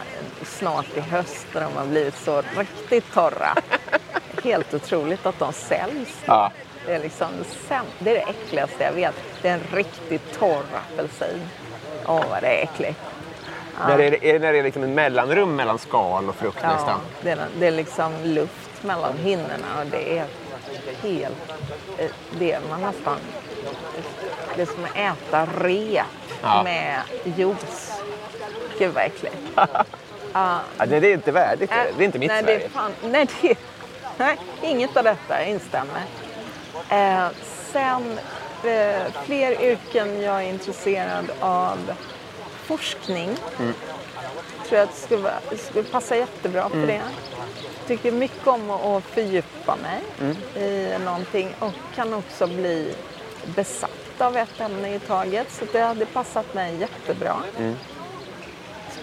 snart 0.44 0.96
i 0.96 1.00
höst 1.00 1.46
när 1.54 1.60
de 1.60 1.76
har 1.76 1.86
blivit 1.86 2.16
så 2.16 2.42
riktigt 2.56 3.12
torra. 3.14 3.54
Helt 4.44 4.74
otroligt 4.74 5.26
att 5.26 5.38
de 5.38 5.52
säljs. 5.52 6.22
Ja. 6.24 6.52
Det 6.86 6.94
är 6.94 6.98
liksom 7.00 7.28
det 7.98 8.10
är 8.10 8.14
det 8.14 8.20
äckligaste 8.30 8.84
jag 8.84 8.92
vet. 8.92 9.14
Det 9.42 9.48
är 9.48 9.54
en 9.54 9.62
riktigt 9.72 10.38
torr 10.38 10.64
apelsin. 10.92 11.40
Åh, 12.06 12.24
vad 12.30 12.42
det 12.42 12.46
är 12.58 12.62
äckligt. 12.62 13.00
När 13.88 13.98
det 13.98 14.30
är, 14.30 14.38
när 14.38 14.52
det 14.52 14.58
är 14.58 14.62
liksom 14.62 14.82
en 14.82 14.94
mellanrum 14.94 15.56
mellan 15.56 15.78
skal 15.78 16.28
och 16.28 16.34
frukt 16.36 16.58
Ja, 16.62 16.72
nästan. 16.72 17.00
det 17.22 17.30
är, 17.30 17.38
det 17.58 17.66
är 17.66 17.70
liksom 17.70 18.12
luft 18.24 18.82
mellan 18.82 19.18
hinnorna 19.18 19.66
och 19.80 19.86
det 19.86 20.18
är 20.18 20.26
helt... 21.02 21.52
Det 22.38 22.52
är 22.52 22.60
man 22.70 22.80
nästan... 22.80 23.16
Det 24.56 24.62
är 24.62 24.66
som 24.66 24.84
att 24.84 24.96
äta 24.96 25.46
rep 25.46 26.06
Ja. 26.42 26.62
med 26.62 27.00
juice. 27.36 27.95
Gud 28.78 28.94
vad 28.94 29.04
äckligt. 29.04 29.36
Ja. 30.32 30.60
Det, 30.78 31.00
det 31.00 31.06
är 31.08 31.14
inte 31.14 31.32
värdigt. 31.32 31.70
Äh, 31.70 31.76
det 31.96 32.02
är 32.02 32.06
inte 32.06 32.18
mitt 32.18 32.28
nej, 32.30 32.42
Sverige. 32.42 32.58
Det 32.58 32.64
är 32.64 32.68
fan, 32.68 32.92
nej, 33.04 33.26
det, 33.42 33.58
nej, 34.16 34.36
inget 34.62 34.96
av 34.96 35.04
detta. 35.04 35.44
Instämmer. 35.44 36.02
Eh, 36.88 37.28
sen, 37.72 38.18
eh, 38.64 39.02
fler 39.24 39.62
yrken 39.62 40.20
jag 40.22 40.42
är 40.44 40.48
intresserad 40.48 41.24
av. 41.40 41.78
Forskning. 42.64 43.30
Mm. 43.58 43.74
tror 44.68 44.78
jag 44.78 44.82
att 44.82 44.94
det 44.94 45.00
skulle, 45.00 45.22
vara- 45.22 45.40
det 45.50 45.58
skulle 45.58 45.84
passa 45.84 46.16
jättebra 46.16 46.68
för 46.68 46.76
Mm. 46.76 46.86
det. 46.86 47.00
Tycker 47.86 48.12
mycket 48.12 48.46
om 48.46 48.70
att 48.70 49.04
fördjupa 49.04 49.76
mig 49.76 50.00
Mm. 50.20 50.36
i 50.64 50.98
någonting 51.04 51.54
och 51.58 51.72
kan 51.94 52.14
också 52.14 52.46
bli 52.46 52.94
besatt 53.44 53.90
av 54.20 54.36
ett 54.36 54.60
ämne 54.60 54.94
i 54.94 54.98
taget. 54.98 55.52
Så 55.52 55.64
det 55.72 55.80
hade 55.80 56.06
passat 56.06 56.54
mig 56.54 56.76
jättebra. 56.76 57.36
Mm. 57.58 57.76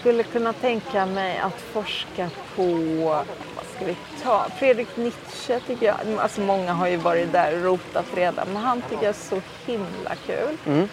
Skulle 0.04 0.22
kunna 0.22 0.52
tänka 0.52 1.06
mig 1.06 1.38
att 1.38 1.60
forska 1.60 2.30
på, 2.56 2.64
vad 3.56 3.66
ska 3.76 3.84
vi 3.84 3.96
ta, 4.22 4.46
Fredrik 4.58 4.96
Nietzsche 4.96 5.60
tycker 5.60 5.86
jag, 5.86 5.96
alltså 6.18 6.40
många 6.40 6.72
har 6.72 6.88
ju 6.88 6.96
varit 6.96 7.32
där 7.32 7.56
och 7.56 7.62
rotat 7.62 8.06
redan, 8.14 8.48
men 8.48 8.56
han 8.62 8.82
tycker 8.82 9.02
jag 9.02 9.04
är 9.04 9.12
så 9.12 9.40
himla 9.66 10.14
kul. 10.26 10.56
Mm. 10.66 10.88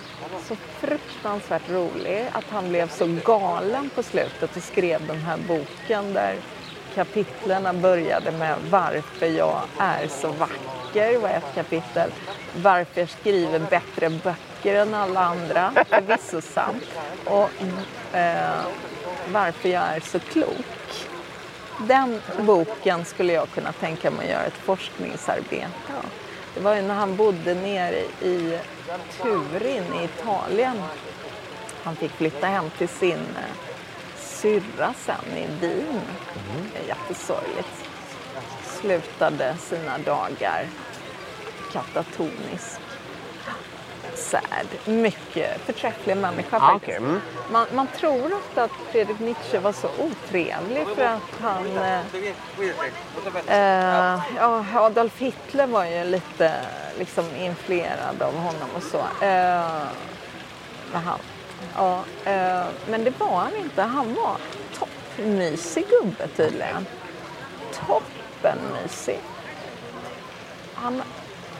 Så 0.48 0.56
fruktansvärt 0.56 1.70
rolig 1.70 2.26
att 2.32 2.46
han 2.50 2.70
blev 2.70 2.90
så 2.90 3.18
galen 3.26 3.90
på 3.96 4.04
slutet 4.04 4.58
och 4.58 4.64
skrev 4.64 5.08
den 5.08 5.22
här 5.22 5.38
boken 5.48 6.14
där 6.14 6.36
kapitlerna 6.96 7.74
började 7.74 8.32
med 8.32 8.56
varför 8.70 9.26
jag 9.26 9.62
är 9.80 10.08
så 10.08 10.28
vacker 10.28 11.18
var 11.18 11.30
ett 11.30 11.56
kapitel. 11.56 12.12
Varför 12.56 13.02
jag 13.02 13.10
skriver 13.10 13.60
bättre 13.60 14.10
böcker 14.10 14.76
än 14.76 14.94
alla 14.94 15.20
andra, 15.20 15.74
förvisso 15.90 16.42
sant. 16.42 16.84
Och 17.26 17.50
eh, 18.16 18.62
varför 19.28 19.70
jag 19.70 19.84
är 19.84 20.00
så 20.00 20.20
klok. 20.20 21.08
Den 21.88 22.22
boken 22.40 23.06
skulle 23.06 23.34
jag 23.34 23.50
kunna 23.50 23.72
tänka 23.72 24.12
mig 24.12 24.26
att 24.26 24.32
göra 24.32 24.44
ett 24.44 24.54
forskningsarbete 24.54 25.94
av. 25.98 26.06
Det 26.56 26.60
var 26.60 26.76
ju 26.76 26.82
när 26.82 26.96
han 26.96 27.16
bodde 27.16 27.54
nere 27.54 28.00
i 28.22 28.60
Turin 29.22 29.84
i 30.02 30.04
Italien. 30.04 30.84
Han 31.84 31.96
fick 31.96 32.12
flytta 32.12 32.48
hem 32.48 32.70
till 32.78 32.90
sin 32.90 33.12
eh, 33.12 33.72
syrra 34.18 34.94
sen 35.06 35.38
i 35.38 35.48
Wien. 35.62 36.02
Är 36.76 36.88
jättesorgligt. 36.88 37.86
Slutade 38.66 39.56
sina 39.58 39.98
dagar 39.98 40.66
katatoniskt. 41.72 42.81
Sad. 44.22 44.68
Mycket 44.86 45.62
förträfflig 45.62 46.18
människa 46.18 46.58
Ah, 46.58 46.60
faktiskt. 46.60 46.84
okej, 46.84 46.96
mm. 46.98 47.22
Man, 47.52 47.68
man 47.74 47.88
tror 47.88 48.34
ofta 48.34 48.64
att 48.64 48.72
Fredrik 48.92 49.20
Nietzsche 49.20 49.60
var 49.60 49.72
så 49.72 49.88
otrevlig 49.88 50.88
för 50.96 51.06
att 51.06 51.22
han... 51.42 51.78
Eh, 53.48 54.16
eh, 54.16 54.78
Adolf 54.78 55.20
Hitler 55.20 55.68
var 55.68 55.86
ju 55.86 56.04
lite 56.04 56.54
liksom, 57.00 57.26
influerad 57.36 58.22
av 58.22 58.36
honom 58.36 58.70
och 58.76 58.84
så. 58.84 59.26
Eh, 59.26 59.62
han, 60.94 61.20
ja, 61.76 62.04
eh, 62.26 62.66
men 62.90 63.04
det 63.04 63.20
var 63.20 63.38
han 63.38 63.56
inte. 63.56 63.82
Han 63.82 64.14
var 64.16 64.38
toppmysig 64.80 65.86
gubbe 65.90 66.28
tydligen. 66.28 66.86
Toppenmysig. 67.88 69.20
Han 70.76 71.02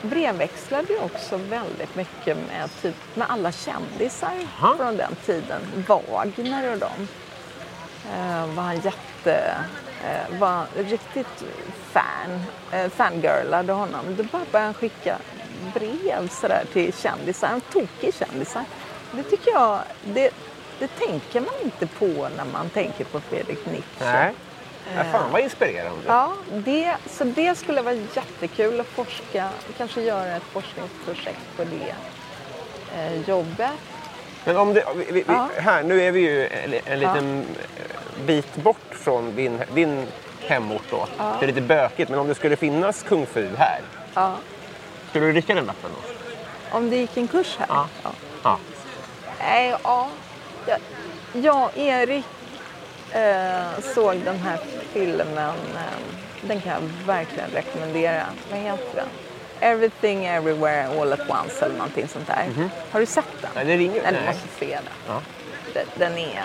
brevväxlade 0.02 0.92
ju 0.92 0.98
också 0.98 1.36
väldigt 1.36 1.96
mycket 1.96 2.36
med, 2.36 2.70
typ, 2.82 2.94
med 3.14 3.26
alla 3.30 3.52
kändisar 3.52 4.32
från 4.76 4.96
den 4.96 5.16
tiden. 5.26 5.60
Wagner 5.88 6.72
och 6.72 6.78
dem. 6.78 7.08
Eh, 8.14 8.46
var 8.54 8.62
han 8.62 8.80
jätte... 8.80 9.54
Eh, 10.04 10.38
var 10.38 10.48
han 10.48 10.66
riktigt 10.76 11.44
fan. 11.92 12.42
Eh, 12.72 12.88
fangirlade 12.88 13.72
honom. 13.72 14.16
Då 14.16 14.22
bara 14.22 14.42
började 14.52 14.66
han 14.66 14.74
skicka 14.74 15.18
brev 15.74 16.28
sådär 16.28 16.64
till 16.72 16.92
kändisar. 16.92 17.48
En 17.48 17.60
tokig 17.60 18.14
kändisar. 18.14 18.64
Det 19.12 19.22
tycker 19.22 19.50
jag... 19.50 19.78
Det, 20.04 20.30
det 20.78 20.88
tänker 20.88 21.40
man 21.40 21.54
inte 21.64 21.86
på 21.86 22.28
när 22.36 22.44
man 22.52 22.70
tänker 22.70 23.04
på 23.04 23.20
Fredrik 23.20 23.66
Nietzsche. 23.66 24.04
Nej. 24.04 24.34
Ja, 24.96 25.04
fan 25.12 25.32
vad 25.32 25.40
inspirerande. 25.40 26.02
Ja, 26.06 26.32
det, 26.52 26.96
så 27.10 27.24
det 27.24 27.54
skulle 27.58 27.82
vara 27.82 27.94
jättekul 27.94 28.80
att 28.80 28.86
forska, 28.86 29.48
kanske 29.78 30.02
göra 30.02 30.36
ett 30.36 30.42
forskningsprojekt 30.42 31.40
på 31.56 31.64
det 31.64 31.94
eh, 32.96 33.28
jobbet. 33.28 33.70
Men 34.44 34.56
om 34.56 34.74
det, 34.74 34.84
vi, 34.96 35.12
vi, 35.12 35.24
Ja. 35.28 35.48
här, 35.58 35.82
nu 35.82 36.02
är 36.02 36.12
vi 36.12 36.20
ju 36.20 36.46
en, 36.46 36.74
en 36.84 36.98
liten 37.00 37.40
eh, 37.40 38.24
bit 38.26 38.56
bort 38.56 38.76
från 38.90 39.36
din, 39.36 39.60
din 39.74 40.06
hemort 40.40 40.82
då. 40.90 41.06
Ja. 41.18 41.36
Det 41.40 41.44
är 41.44 41.46
lite 41.46 41.60
bökigt, 41.60 42.10
men 42.10 42.18
om 42.18 42.28
det 42.28 42.34
skulle 42.34 42.56
finnas 42.56 43.02
kung 43.02 43.26
fu 43.26 43.48
här, 43.56 43.80
Ja. 44.14 44.34
skulle 45.10 45.26
du 45.26 45.32
rycka 45.32 45.54
den 45.54 45.64
lappen 45.64 45.90
då? 45.94 46.76
Om 46.76 46.90
det 46.90 46.96
gick 46.96 47.16
en 47.16 47.28
kurs 47.28 47.56
här? 47.58 47.66
Ja. 47.68 47.86
Ja. 48.42 48.58
Nej, 49.38 49.74
ja. 49.82 50.08
Och 51.34 51.78
Erik 51.78 52.24
eh, 53.14 53.80
såg 53.94 54.16
den 54.16 54.36
här 54.36 54.58
filmen. 54.92 55.56
Eh, 55.76 55.82
den 56.40 56.60
kan 56.60 56.72
jag 56.72 57.06
verkligen 57.06 57.50
rekommendera. 57.50 58.26
Vad 58.50 58.60
heter 58.60 58.94
den? 58.94 59.06
Everything 59.60 60.24
Everywhere 60.24 61.00
All 61.00 61.12
At 61.12 61.30
Once 61.30 61.64
eller 61.64 61.74
någonting 61.76 62.08
sånt 62.08 62.26
där. 62.26 62.68
Har 62.90 63.00
du 63.00 63.06
sett 63.06 63.24
den? 63.40 63.50
Nej, 63.54 63.64
det 63.64 63.76
ringer. 63.76 64.02
Nej, 64.02 64.12
du 64.12 64.18
nej. 64.18 64.26
måste 64.26 64.48
se 64.58 64.66
den. 64.66 64.84
Ja. 65.08 65.20
Den, 65.74 65.86
den 65.94 66.18
är... 66.18 66.44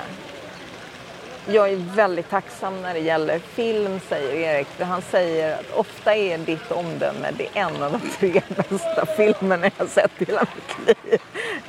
Jag 1.50 1.70
är 1.70 1.76
väldigt 1.96 2.30
tacksam 2.30 2.82
när 2.82 2.94
det 2.94 3.00
gäller 3.00 3.40
film, 3.40 4.00
säger 4.10 4.34
Erik. 4.56 4.68
För 4.68 4.84
han 4.86 5.02
säger 5.02 5.54
att 5.54 5.72
ofta 5.76 6.16
är 6.16 6.38
ditt 6.38 6.72
omdöme 6.72 7.32
det 7.38 7.44
är 7.54 7.62
en 7.62 7.84
av 7.84 7.92
de 7.92 8.02
tre 8.20 8.42
bästa 8.70 9.06
filmerna 9.18 9.70
jag 9.78 9.88
sett 9.90 10.12
i 10.22 10.26
hela 10.26 10.46
mitt 10.56 10.88
liv. 11.06 11.20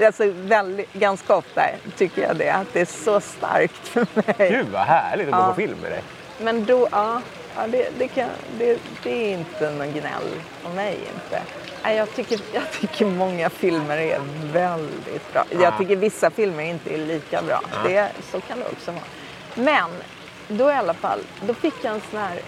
Alltså 0.07 0.25
väldigt, 0.35 0.93
ganska 0.93 1.37
ofta 1.37 1.63
tycker 1.97 2.23
jag 2.23 2.37
det, 2.37 2.51
att 2.51 2.73
det 2.73 2.81
är 2.81 2.85
så 3.05 3.21
starkt 3.21 3.89
för 3.89 4.07
mig. 4.15 4.51
Gud 4.51 4.67
vad 4.73 4.83
härligt 4.83 5.27
att 5.29 5.33
gå 5.33 5.39
Ja. 5.39 5.49
på 5.49 5.55
film 5.55 5.79
med 5.83 5.91
dig. 5.93 6.03
Men 6.41 6.65
då, 6.65 6.89
ja, 6.93 7.23
ja 7.57 7.67
det, 7.67 7.89
det, 7.99 8.09
kan, 8.09 8.29
det, 8.59 8.79
det 9.03 9.11
är 9.11 9.39
inte 9.39 9.71
någon 9.71 9.93
gnäll 9.93 10.29
från 10.63 10.75
mig 10.75 10.99
inte. 11.15 11.43
Jag 11.97 12.15
tycker, 12.15 12.41
jag 12.53 12.63
tycker 12.81 13.07
många 13.07 13.51
filmer 13.51 13.97
är 13.97 14.21
väldigt 14.53 15.33
bra. 15.33 15.45
Ja. 15.51 15.59
Jag 15.63 15.79
tycker 15.79 15.97
vissa 15.97 16.31
filmer 16.31 16.63
inte 16.65 16.95
är 16.95 16.99
lika 16.99 17.43
bra. 17.43 17.61
Det, 17.85 18.09
så 18.33 18.41
kan 18.41 18.59
det 18.59 18.65
också 18.73 18.91
vara. 18.91 19.03
Men 19.59 19.91
då 20.49 20.71
i 20.71 20.75
alla 20.75 20.95
fall, 20.95 21.21
då 21.47 21.55
fick 21.55 21.75
jag 21.83 21.95
en 21.95 22.01
sån 22.11 22.21
här 22.21 22.41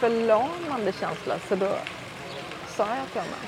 förlamande 0.00 0.92
känsla. 1.00 1.34
Så 1.48 1.54
då 1.54 1.70
sa 2.76 2.86
jag 2.86 3.06
till 3.12 3.20
honom, 3.20 3.38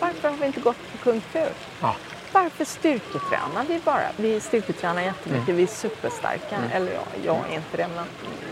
varför 0.00 0.28
har 0.30 0.36
vi 0.36 0.46
inte 0.46 0.60
gått 0.60 0.76
på 0.92 0.98
Kung 0.98 1.20
Fu? 1.20 1.46
Ja. 1.80 1.94
Varför 2.32 2.64
styrketränar 2.64 3.64
vi 3.68 3.78
bara? 3.84 4.06
Vi 4.16 4.40
styrketränar 4.40 5.02
jättemycket, 5.02 5.48
Mm. 5.48 5.56
vi 5.56 5.62
är 5.62 5.66
superstarka. 5.66 6.56
Mm. 6.56 6.70
Eller 6.72 6.92
ja, 6.92 7.00
jag 7.24 7.36
är 7.50 7.54
inte 7.54 7.76
det, 7.76 7.88
men 7.96 8.04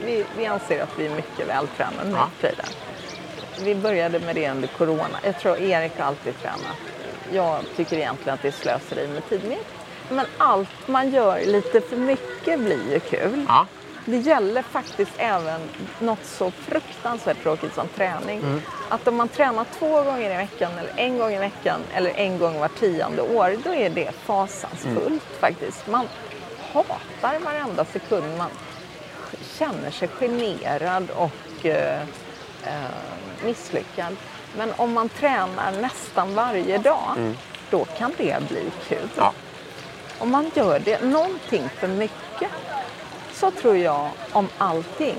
vi, 0.04 0.24
vi 0.36 0.46
anser 0.46 0.82
att 0.82 0.98
vi 0.98 1.06
är 1.06 1.10
mycket 1.10 1.48
vältränade 1.48 2.08
nu 2.08 2.14
Ja. 2.16 2.28
tiden. 2.40 2.66
Vi 3.60 3.74
började 3.74 4.20
med 4.20 4.34
det 4.34 4.50
under 4.50 4.68
corona. 4.68 5.18
Jag 5.22 5.38
tror 5.40 5.56
Erik 5.56 5.98
har 5.98 6.04
alltid 6.04 6.40
tränat. 6.42 6.76
Jag 7.32 7.60
tycker 7.76 7.96
egentligen 7.96 8.34
att 8.34 8.42
det 8.42 8.48
är 8.48 8.52
slöseri 8.52 9.06
med 9.08 9.28
tid. 9.28 9.40
Men- 9.48 9.58
Men 10.16 10.26
allt 10.38 10.88
man 10.88 11.10
gör 11.10 11.40
lite 11.46 11.80
för 11.80 11.96
mycket 11.96 12.60
blir 12.60 12.92
ju 12.92 13.00
kul. 13.00 13.44
Ja. 13.48 13.66
Det 14.10 14.16
gäller 14.16 14.62
faktiskt 14.62 15.10
även 15.16 15.60
något 16.00 16.24
så 16.24 16.50
fruktansvärt 16.50 17.42
tråkigt 17.42 17.74
som 17.74 17.88
träning. 17.88 18.38
Mm. 18.38 18.62
Att 18.88 19.08
om 19.08 19.16
man 19.16 19.28
tränar 19.28 19.66
två 19.78 20.02
gånger 20.02 20.30
i 20.34 20.36
veckan 20.36 20.72
eller 20.78 20.92
en 20.96 21.18
gång 21.18 21.32
i 21.32 21.38
veckan 21.38 21.80
eller 21.94 22.10
en 22.10 22.38
gång 22.38 22.60
var 22.60 22.68
tionde 22.68 23.22
år, 23.22 23.56
då 23.64 23.74
är 23.74 23.90
det 23.90 24.10
fasansfullt 24.24 25.06
Mm. 25.06 25.20
faktiskt. 25.40 25.86
Man 25.86 26.08
hatar 26.72 27.38
varenda 27.44 27.84
sekund. 27.84 28.38
Man 28.38 28.50
känner 29.58 29.90
sig 29.90 30.08
generad 30.08 31.10
och 31.10 31.66
eh, 31.66 32.00
eh, 32.64 33.44
misslyckad. 33.44 34.16
Men 34.56 34.72
om 34.76 34.92
man 34.92 35.08
tränar 35.08 35.72
nästan 35.80 36.34
varje 36.34 36.78
dag, 36.78 37.14
Mm. 37.16 37.36
då 37.70 37.84
kan 37.84 38.12
det 38.16 38.48
bli 38.48 38.62
kul. 38.88 39.08
Ja. 39.16 39.32
Om 40.18 40.30
man 40.30 40.50
gör 40.54 40.78
det 40.84 41.02
någonting 41.02 41.68
för 41.68 41.88
mycket 41.88 42.50
så 43.40 43.50
tror 43.50 43.76
jag 43.76 44.10
om 44.32 44.48
allting. 44.58 45.16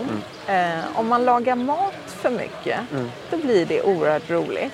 Eh, 0.48 0.80
om 0.96 1.08
man 1.08 1.26
lagar 1.26 1.56
mat 1.56 1.94
för 2.08 2.30
mycket, 2.30 2.80
Mm. 2.92 3.12
då 3.32 3.38
blir 3.38 3.66
det 3.66 3.82
oerhört 3.82 4.30
roligt. 4.30 4.74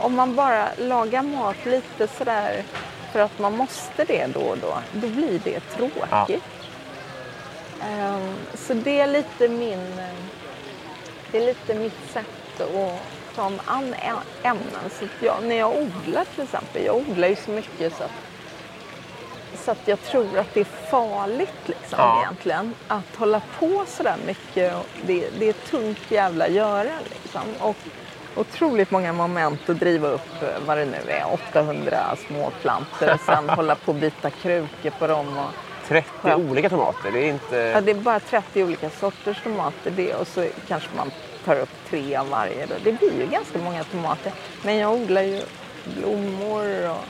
Om 0.00 0.14
man 0.14 0.34
bara 0.34 0.68
lagar 0.78 1.22
mat 1.22 1.56
lite 1.66 2.08
sådär 2.08 2.62
för 3.12 3.20
att 3.20 3.38
man 3.38 3.56
måste 3.56 4.04
det 4.04 4.26
då 4.34 4.40
och 4.40 4.58
då, 4.58 4.78
då 4.92 5.06
blir 5.08 5.40
det 5.44 5.60
tråkigt. 5.60 6.42
Ehm, 7.82 8.34
så 8.54 8.74
det 8.74 9.00
är 9.00 9.06
lite 9.06 9.48
min... 9.48 9.98
eh, 9.98 10.14
Det 11.32 11.38
är 11.38 11.46
lite 11.46 11.74
mitt 11.74 12.10
sätt 12.12 12.60
att 12.60 13.00
ta 13.36 13.48
mig 13.50 13.60
an 13.66 13.94
ämnen. 14.42 14.90
Så 14.98 15.04
jag, 15.20 15.36
när 15.42 15.56
jag 15.56 15.76
odlar 15.76 16.24
till 16.34 16.44
exempel, 16.44 16.84
jag 16.84 16.96
odlar 16.96 17.28
ju 17.28 17.36
så 17.36 17.50
mycket 17.50 17.96
så 17.96 18.04
att, 18.04 18.10
så 19.68 19.72
att 19.72 19.88
jag 19.88 20.02
tror 20.02 20.38
att 20.38 20.54
det 20.54 20.60
är 20.60 20.64
farligt 20.90 21.54
liksom 21.66 21.98
Ja. 21.98 22.20
egentligen. 22.22 22.74
Att 22.88 23.16
hålla 23.16 23.40
på 23.58 23.84
så 23.88 24.02
där 24.02 24.16
mycket. 24.26 24.74
Det, 25.06 25.28
det 25.38 25.48
är 25.48 25.52
tungt 25.52 26.10
jävla 26.10 26.48
göra 26.48 26.90
liksom. 27.22 27.40
Och 27.60 27.76
otroligt 28.36 28.90
många 28.90 29.12
moment 29.12 29.68
att 29.68 29.78
driva 29.80 30.08
upp, 30.08 30.42
eh, 30.42 30.48
vad 30.66 30.78
det 30.78 30.84
nu 30.84 31.10
är, 31.10 31.32
800 31.32 32.16
små 32.28 32.50
plantor 32.62 33.14
och 33.14 33.20
sen 33.20 33.48
hålla 33.56 33.74
på 33.74 33.88
och 33.92 33.94
byta 33.94 34.30
krukor 34.30 34.90
på 34.90 35.06
dem. 35.06 35.38
Och, 35.38 35.50
30 35.88 36.08
Ja. 36.22 36.36
olika 36.36 36.68
tomater, 36.68 37.10
det 37.12 37.18
är 37.18 37.28
inte... 37.28 37.56
Ja, 37.56 37.80
det 37.80 37.90
är 37.90 37.94
bara 37.94 38.20
30 38.20 38.64
olika 38.64 38.90
sorters 38.90 39.42
tomater 39.42 39.90
det 39.90 40.14
och 40.14 40.26
så 40.26 40.46
kanske 40.68 40.88
man 40.96 41.10
tar 41.44 41.60
upp 41.60 41.70
tre 41.90 42.16
av 42.16 42.28
varje. 42.28 42.66
Då. 42.66 42.74
Det 42.84 42.92
blir 42.92 43.20
ju 43.20 43.26
ganska 43.26 43.58
många 43.58 43.84
tomater. 43.84 44.32
Men 44.62 44.76
jag 44.76 44.92
odlar 44.92 45.22
ju 45.22 45.42
blommor 45.84 46.90
och 46.90 47.04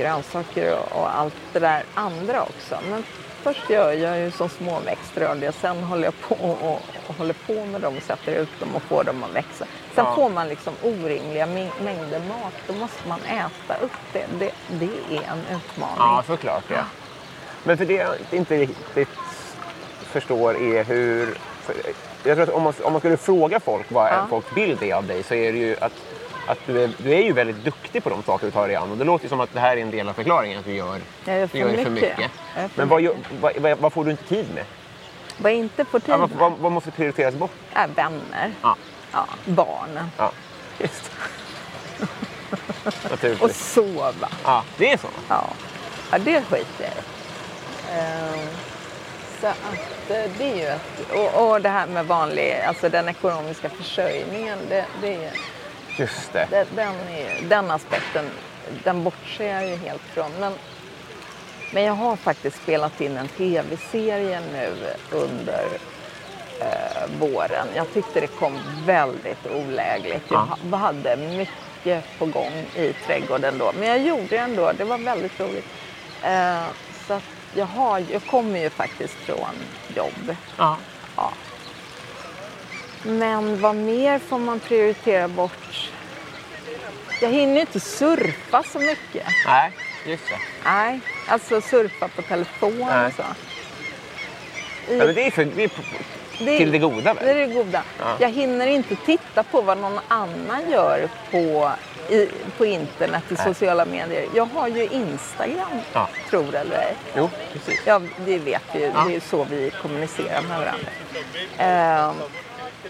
grönsaker 0.00 0.78
och, 0.78 1.00
och 1.00 1.18
allt 1.18 1.34
det 1.52 1.58
där 1.58 1.82
andra 1.94 2.42
också. 2.42 2.78
Men 2.90 3.04
först 3.42 3.70
gör 3.70 3.92
jag 3.92 4.18
ju 4.18 4.30
som 4.30 4.48
småväxtrörliga, 4.48 5.52
sen 5.52 5.82
håller 5.82 6.04
jag 6.04 6.20
på 6.20 6.34
och, 6.44 6.80
och 7.06 7.14
håller 7.18 7.34
på 7.46 7.64
med 7.66 7.80
dem 7.80 7.96
och 7.96 8.02
sätter 8.02 8.32
ut 8.32 8.60
dem 8.60 8.68
och 8.76 8.82
får 8.82 9.04
dem 9.04 9.24
att 9.24 9.34
växa. 9.36 9.64
Sen 9.94 10.04
Ja. 10.04 10.14
får 10.14 10.28
man 10.30 10.48
liksom 10.48 10.74
orimliga 10.82 11.46
mäng- 11.46 11.82
mängder 11.84 12.18
mat. 12.20 12.52
Då 12.66 12.72
måste 12.74 13.08
man 13.08 13.20
äta 13.22 13.84
upp 13.84 13.92
det. 14.12 14.24
Det, 14.38 14.50
det 14.68 15.16
är 15.16 15.22
en 15.32 15.56
utmaning. 15.56 15.96
Ja, 15.98 16.22
såklart 16.26 16.64
ja. 16.68 16.84
Men 17.64 17.76
för 17.78 17.84
det 17.84 17.94
jag 17.94 18.14
inte 18.30 18.56
riktigt 18.58 19.08
förstår 20.02 20.56
är 20.62 20.84
hur... 20.84 21.38
Jag 22.24 22.36
tror 22.36 22.42
att 22.42 22.48
om 22.54 22.62
man, 22.62 22.72
om 22.82 22.92
man 22.92 23.00
skulle 23.00 23.16
fråga 23.16 23.60
folk 23.60 23.86
vad 23.90 24.08
Ja. 24.08 24.26
folks 24.30 24.54
bild 24.54 24.82
är 24.82 24.94
av 24.94 25.06
dig 25.06 25.22
så 25.22 25.34
är 25.34 25.52
det 25.52 25.58
ju 25.58 25.76
att, 25.80 25.92
att 26.50 26.58
du, 26.66 26.82
är, 26.84 26.90
du 26.98 27.12
är 27.14 27.22
ju 27.22 27.32
väldigt 27.32 27.64
duktig 27.64 28.02
på 28.04 28.10
de 28.10 28.22
saker 28.22 28.46
du 28.46 28.50
tar 28.52 28.66
dig 28.66 28.76
an. 28.76 28.90
Och 28.90 28.96
det 28.96 29.04
låter 29.04 29.24
ju 29.24 29.28
som 29.28 29.40
att 29.40 29.52
det 29.54 29.60
här 29.60 29.76
är 29.76 29.80
en 29.80 29.90
del 29.90 30.08
av 30.08 30.12
förklaringen, 30.12 30.58
att 30.58 30.64
du 30.64 30.72
gör, 30.74 31.00
Jag 31.24 31.34
gör 31.36 31.42
du 31.42 31.48
för 31.48 31.58
gör 31.58 31.66
mycket. 31.68 31.84
för 31.84 31.90
mycket. 31.90 32.30
För 32.54 32.68
Men 32.74 32.88
vad, 32.88 33.02
mycket. 33.02 33.16
vad, 33.40 33.56
vad, 33.56 33.78
vad 33.78 33.92
får 33.92 34.04
du 34.04 34.10
inte 34.10 34.24
tid 34.24 34.46
med? 34.54 34.64
Vad 35.38 35.52
inte 35.52 35.84
på 35.84 36.00
tid 36.00 36.08
Ja, 36.10 36.16
vad, 36.16 36.30
vad, 36.30 36.52
vad 36.52 36.72
måste 36.72 36.90
prioriteras 36.90 37.34
bort? 37.34 37.50
är 37.72 37.88
vänner. 37.88 38.52
Ja. 38.62 38.76
Ja, 39.12 39.26
barn. 39.44 40.00
Ja, 40.16 40.32
just 40.78 41.10
och 43.42 43.50
sova. 43.50 44.28
Ja, 44.44 44.64
det 44.78 44.92
är 44.92 44.96
så. 44.96 45.08
Ja, 45.28 45.44
ja 46.12 46.18
det 46.18 46.42
skiter 46.42 46.66
jag 46.78 46.88
i. 46.90 47.98
Ehm, 48.00 48.48
Så 49.40 49.46
att 49.46 50.10
eh, 50.10 50.30
det 50.38 50.52
är 50.52 50.56
ju 50.56 50.66
ett, 50.66 51.10
och, 51.14 51.50
och 51.50 51.60
det 51.60 51.68
här 51.68 51.86
med 51.86 52.06
vanlig, 52.06 52.60
alltså 52.66 52.88
den 52.88 53.08
ekonomiska 53.08 53.68
försörjningen, 53.68 54.58
det, 54.68 54.86
det 55.02 55.14
är, 55.24 55.32
Just 55.96 56.32
det. 56.32 56.46
det, 56.50 56.66
den, 56.76 56.94
är, 57.08 57.42
den 57.48 57.70
aspekten, 57.70 58.24
den 58.84 59.04
bortser 59.04 59.44
jag 59.44 59.68
ju 59.68 59.76
helt 59.76 60.02
från. 60.02 60.30
Men, 60.40 60.52
men 61.72 61.82
jag 61.82 61.92
har 61.94 62.16
faktiskt 62.16 62.62
spelat 62.62 63.00
in 63.00 63.16
en 63.16 63.28
tv-serie 63.28 64.40
nu 64.52 64.72
under 65.10 65.64
eh, 66.60 67.06
våren. 67.20 67.66
Jag 67.74 67.92
tyckte 67.92 68.20
det 68.20 68.26
kom 68.26 68.58
väldigt 68.86 69.46
olägligt. 69.46 70.22
Jag 70.30 70.48
Ja. 70.48 70.56
ha- 70.70 70.76
hade 70.78 71.16
mycket 71.16 72.04
på 72.18 72.26
gång 72.26 72.64
i 72.74 72.92
trädgården 73.06 73.58
då. 73.58 73.72
Men 73.78 73.88
jag 73.88 73.98
gjorde 74.02 74.26
det 74.28 74.36
ändå. 74.38 74.72
Det 74.78 74.84
var 74.84 74.98
väldigt 74.98 75.40
roligt. 75.40 75.66
Eh, 76.22 76.62
så 77.06 77.20
jag, 77.54 77.66
har, 77.66 78.04
jag 78.10 78.26
kommer 78.26 78.58
ju 78.60 78.70
faktiskt 78.70 79.14
från 79.14 79.54
jobb. 79.96 80.36
Ja. 80.58 80.76
Ja. 81.16 81.32
Men 83.02 83.60
vad 83.60 83.76
mer 83.76 84.18
får 84.18 84.38
man 84.38 84.60
prioritera 84.60 85.28
bort? 85.28 85.90
Jag 87.22 87.28
hinner 87.30 87.60
inte 87.60 87.80
surfa 87.80 88.62
så 88.62 88.78
mycket. 88.78 89.26
Nej, 89.46 89.72
just 90.06 90.24
det. 90.28 90.38
Nej, 90.64 91.00
alltså 91.28 91.60
surfa 91.60 92.08
på 92.08 92.22
telefon 92.22 92.78
Nej. 92.90 93.06
och 93.06 93.12
så. 93.12 93.22
Ja, 94.88 95.04
men 95.04 95.14
det 95.14 95.26
är, 95.26 95.30
för, 95.30 95.44
det 95.44 95.64
är 95.64 95.70
Det- 96.38 96.58
till 96.58 96.72
det 96.72 96.78
goda 96.78 97.14
Det 97.14 97.20
är 97.30 97.34
väl? 97.34 97.48
det 97.48 97.54
goda. 97.54 97.82
Ja. 97.98 98.16
Jag 98.20 98.28
hinner 98.30 98.66
inte 98.66 98.96
titta 98.96 99.42
på 99.42 99.60
vad 99.60 99.78
någon 99.78 100.00
annan 100.08 100.70
gör 100.70 101.08
på, 101.30 101.70
i, 102.14 102.28
på 102.56 102.66
internet 102.66 103.22
i 103.28 103.34
Nej. 103.34 103.44
sociala 103.44 103.84
medier. 103.84 104.26
Jag 104.34 104.44
har 104.44 104.68
ju 104.68 104.84
Instagram, 104.86 105.80
Ja. 105.92 106.08
tror 106.30 106.54
eller 106.54 106.76
ej. 106.78 106.94
Jo, 107.16 107.30
precis. 107.52 107.80
Ja, 107.86 108.00
det 108.26 108.38
vet 108.38 108.62
vi 108.74 108.78
ju. 108.80 108.86
Ja. 108.86 108.92
Det 109.04 109.10
är 109.10 109.14
ju 109.14 109.20
så 109.20 109.44
vi 109.50 109.72
kommunicerar 109.82 110.42
med 110.42 110.58
varandra. 110.58 110.88
Ehm, 111.58 112.14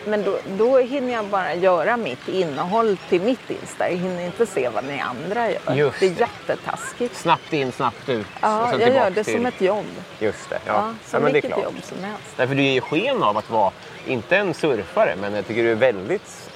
men 0.07 0.25
då, 0.25 0.39
då 0.59 0.79
hinner 0.79 1.13
jag 1.13 1.25
bara 1.25 1.55
göra 1.55 1.97
mitt 1.97 2.29
innehåll 2.29 2.97
till 3.09 3.21
mitt 3.21 3.51
Insta. 3.51 3.91
Jag 3.91 3.97
hinner 3.97 4.25
inte 4.27 4.47
se 4.47 4.69
vad 4.69 4.85
ni 4.85 5.01
andra 5.01 5.51
gör. 5.51 5.75
Just 5.75 6.01
det 6.01 6.07
är 6.07 6.11
det. 6.11 6.21
jättetaskigt. 6.21 7.17
Snabbt 7.17 7.53
in, 7.53 7.73
snabbt 7.73 8.09
ut. 8.09 8.27
och 8.27 8.39
Ja, 8.43 8.73
jag 8.81 8.95
gör 8.95 9.11
det 9.11 9.25
till... 9.25 9.35
som 9.35 9.47
ett 9.47 9.61
jobb. 9.61 9.87
Just 10.19 10.51
det. 10.51 10.59
Ja. 10.67 10.73
Ja, 10.73 10.85
Ja, 10.87 10.95
som 11.11 11.27
är 11.27 11.33
vilket 11.33 11.51
jobb 11.51 11.75
som 11.83 12.05
helst. 12.05 12.37
Därför 12.37 12.55
du 12.55 12.63
ger 12.63 12.73
ju 12.73 12.81
sken 12.81 13.23
av 13.23 13.37
att 13.39 13.51
vara, 13.51 13.73
inte 14.07 14.37
en 14.37 14.55
surfare, 14.55 15.15
men 15.21 15.35
jag 15.35 15.47
tycker 15.47 15.63
du 15.63 15.71
är 15.71 15.75
väldigt 15.75 16.51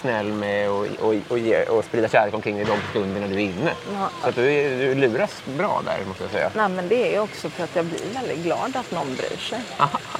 snäll 0.00 0.26
med 0.32 0.68
att 0.68 1.00
och, 1.00 1.14
och, 1.28 1.38
ge- 1.38 1.64
och 1.64 1.84
sprida 1.84 2.08
kärlek 2.08 2.34
omkring 2.34 2.56
dig 2.56 2.64
de 2.64 2.78
stunderna 2.90 3.26
du 3.26 3.34
är 3.34 3.38
inne. 3.38 3.72
Ja. 3.94 4.08
Så 4.22 4.28
att 4.28 4.34
du, 4.34 4.52
är- 4.52 4.78
du 4.78 4.94
luras 4.94 5.42
bra 5.44 5.82
där, 5.84 5.98
måste 6.08 6.22
jag 6.24 6.32
säga. 6.32 6.50
Nej, 6.54 6.68
men 6.68 6.88
det 6.88 7.14
är 7.14 7.20
också 7.20 7.50
för 7.50 7.64
att 7.64 7.76
jag 7.76 7.84
blir 7.84 8.00
väldigt 8.14 8.38
glad 8.44 8.76
att 8.76 8.90
någon 8.90 9.14
bryr 9.16 9.36
sig. 9.36 9.60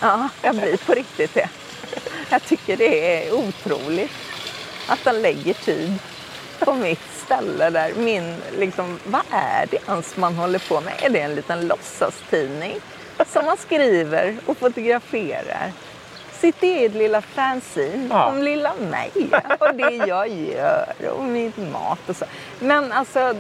Ja, 0.01 0.29
jag 0.43 0.55
blir 0.57 0.77
på 0.87 0.93
riktigt 0.93 1.35
det. 1.35 1.49
Jag 2.31 2.43
tycker 2.43 2.77
det 2.77 3.27
är 3.27 3.33
otroligt 3.33 4.11
att 4.89 5.05
de 5.05 5.13
lägger 5.13 5.55
tid 5.55 5.99
på 6.59 6.75
mitt 6.75 7.13
ställe 7.25 7.71
där 7.71 7.93
min, 7.97 8.37
liksom, 8.59 8.99
vad 9.05 9.23
är 9.31 9.67
det 9.71 9.79
ens 9.89 10.17
man 10.17 10.35
håller 10.35 10.59
på 10.59 10.81
med? 10.81 10.95
Är 11.03 11.09
det 11.11 11.21
en 11.21 11.35
liten 11.35 11.67
låtsastidning 11.67 12.77
som 13.27 13.45
man 13.45 13.57
skriver 13.57 14.37
och 14.47 14.59
fotograferar? 14.59 15.73
Sitt 16.33 16.63
eget 16.63 16.95
lilla 16.95 17.23
fanzine 17.23 18.09
Ja. 18.11 18.27
om 18.27 18.43
lilla 18.43 18.75
mig 18.75 19.11
och 19.59 19.75
det 19.75 19.91
jag 20.07 20.29
gör 20.29 20.95
och 21.17 21.25
min 21.25 21.53
mat 21.73 21.99
och 22.09 22.17
så. 22.17 22.25
Men 22.59 22.93
alltså, 22.93 23.35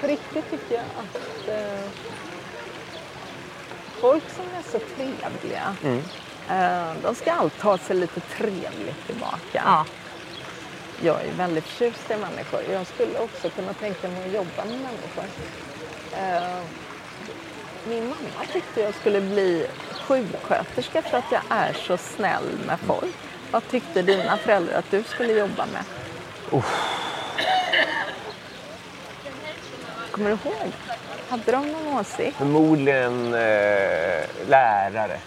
på 0.00 0.06
riktigt 0.06 0.50
tycker 0.50 0.74
jag 0.74 0.82
att 0.98 1.48
eh, 1.48 1.88
folk 4.00 4.22
som 4.36 4.44
är 4.58 4.62
så 4.72 4.78
trevliga, 4.96 5.76
Mm. 5.84 6.02
Eh, 6.50 6.92
de 7.02 7.14
ska 7.14 7.32
alltid 7.32 7.62
ha 7.62 7.78
sig 7.78 7.96
lite 7.96 8.20
trevligt 8.20 9.06
tillbaka. 9.06 9.86
Jag 11.02 11.20
är 11.24 11.32
väldigt 11.36 11.64
förtjust 11.64 12.10
i 12.10 12.16
människor. 12.16 12.60
Jag 12.72 12.86
skulle 12.86 13.18
också 13.18 13.50
kunna 13.50 13.72
tänka 13.72 14.08
mig 14.08 14.26
att 14.26 14.32
jobba 14.34 14.64
med 14.64 14.78
människor. 14.80 15.24
Eh, 16.12 16.62
min 17.88 18.04
mamma 18.04 18.46
tyckte 18.52 18.80
jag 18.80 18.94
skulle 18.94 19.20
bli 19.20 19.66
sjuksköterska 20.08 21.02
för 21.02 21.18
att 21.18 21.32
jag 21.32 21.42
är 21.50 21.72
så 21.72 21.96
snäll 21.96 22.58
med 22.66 22.78
folk. 22.80 23.14
Vad 23.50 23.68
tyckte 23.68 24.02
dina 24.02 24.36
föräldrar 24.36 24.78
att 24.78 24.90
du 24.90 25.02
skulle 25.02 25.32
jobba 25.32 25.66
med? 25.66 25.84
Kommer 30.10 30.30
du 30.30 30.36
ihåg? 30.48 30.72
Hade 31.28 31.52
de 31.52 31.72
någon 31.72 31.98
åsikt? 32.00 32.36
Förmodligen 32.36 33.34
eh, 33.34 34.24
lärare. 34.48 35.20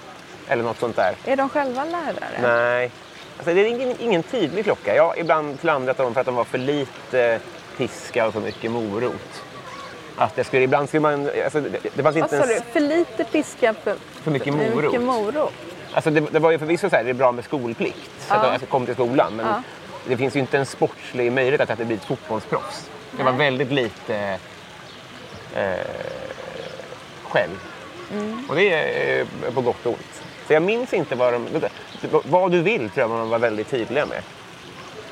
Eller 0.47 0.63
något 0.63 0.79
sånt 0.79 0.95
där. 0.95 1.15
Är 1.25 1.35
de 1.35 1.49
själva 1.49 1.85
lärare? 1.85 2.39
Nej. 2.41 2.91
Alltså, 3.37 3.53
det 3.53 3.61
är 3.61 3.65
ingen, 3.65 3.95
ingen 3.99 4.23
tydlig 4.23 4.63
klocka. 4.65 4.95
Jag 4.95 5.03
har 5.03 5.19
ibland 5.19 5.59
klandrat 5.59 5.97
dem 5.97 6.13
för 6.13 6.21
att 6.21 6.25
de 6.25 6.35
var 6.35 6.43
för 6.43 6.57
lite 6.57 7.39
piska 7.77 8.27
och 8.27 8.33
för 8.33 8.39
mycket 8.41 8.71
morot. 8.71 9.43
Att 10.15 10.35
det 10.35 10.43
skulle, 10.43 10.63
ibland 10.63 10.87
skulle 10.87 11.01
man... 11.01 11.29
Alltså, 11.43 11.61
det, 11.61 11.79
det 11.95 12.03
fanns 12.03 12.15
inte 12.15 12.35
ens, 12.35 12.63
För 12.73 12.79
lite 12.79 13.23
piska 13.23 13.73
för, 13.83 13.95
för 14.23 14.31
mycket 14.31 14.53
för 14.53 14.69
morot. 14.69 14.83
mycket 14.83 15.01
morot? 15.01 15.53
Alltså, 15.93 16.09
det, 16.09 16.19
det 16.31 16.39
var 16.39 16.51
ju 16.51 16.59
förvisso 16.59 16.89
så 16.89 16.95
här, 16.95 17.03
det 17.03 17.09
är 17.09 17.13
bra 17.13 17.31
med 17.31 17.43
skolplikt. 17.45 18.09
Så 18.27 18.33
att 18.33 18.43
Ja. 18.43 18.57
jag 18.61 18.69
kom 18.69 18.85
till 18.85 18.93
skolan. 18.95 19.33
Men 19.35 19.45
Ja. 19.45 19.61
det 20.07 20.17
finns 20.17 20.35
ju 20.35 20.39
inte 20.39 20.57
en 20.57 20.65
sportslig 20.65 21.31
möjlighet 21.31 21.69
att 21.69 21.77
det 21.77 21.85
blir 21.85 21.97
ett 21.97 22.05
fotbollsproffs. 22.05 22.89
Det 23.11 23.23
var 23.23 23.31
väldigt 23.31 23.71
lite 23.71 24.39
eh, 25.55 25.73
själv. 27.23 27.59
Mm. 28.13 28.45
Och 28.49 28.55
det 28.55 28.73
är 28.73 29.19
eh, 29.19 29.53
på 29.53 29.61
gott 29.61 29.85
och 29.85 29.91
ont. 29.91 30.21
Så 30.47 30.53
jag 30.53 30.63
minns 30.63 30.93
inte 30.93 31.15
vad 31.15 31.33
de... 31.33 31.47
Vad 32.11 32.51
du 32.51 32.61
vill 32.61 32.89
tror 32.89 33.01
jag 33.01 33.09
man 33.09 33.29
var 33.29 33.39
väldigt 33.39 33.69
tydliga 33.69 34.05
med. 34.05 34.21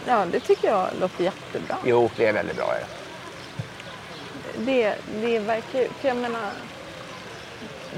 Ja, 0.07 0.25
det 0.31 0.39
tycker 0.39 0.67
jag 0.67 0.87
låter 0.99 1.23
jättebra. 1.23 1.77
Jo, 1.85 2.09
det 2.17 2.25
är 2.25 2.33
väldigt 2.33 2.57
bra. 2.57 2.73
det. 2.73 2.85
Det, 4.57 4.95
det 5.21 5.39
verkar 5.39 5.79
ju... 5.79 5.87
För 5.87 6.07
jag 6.07 6.17
menar, 6.17 6.51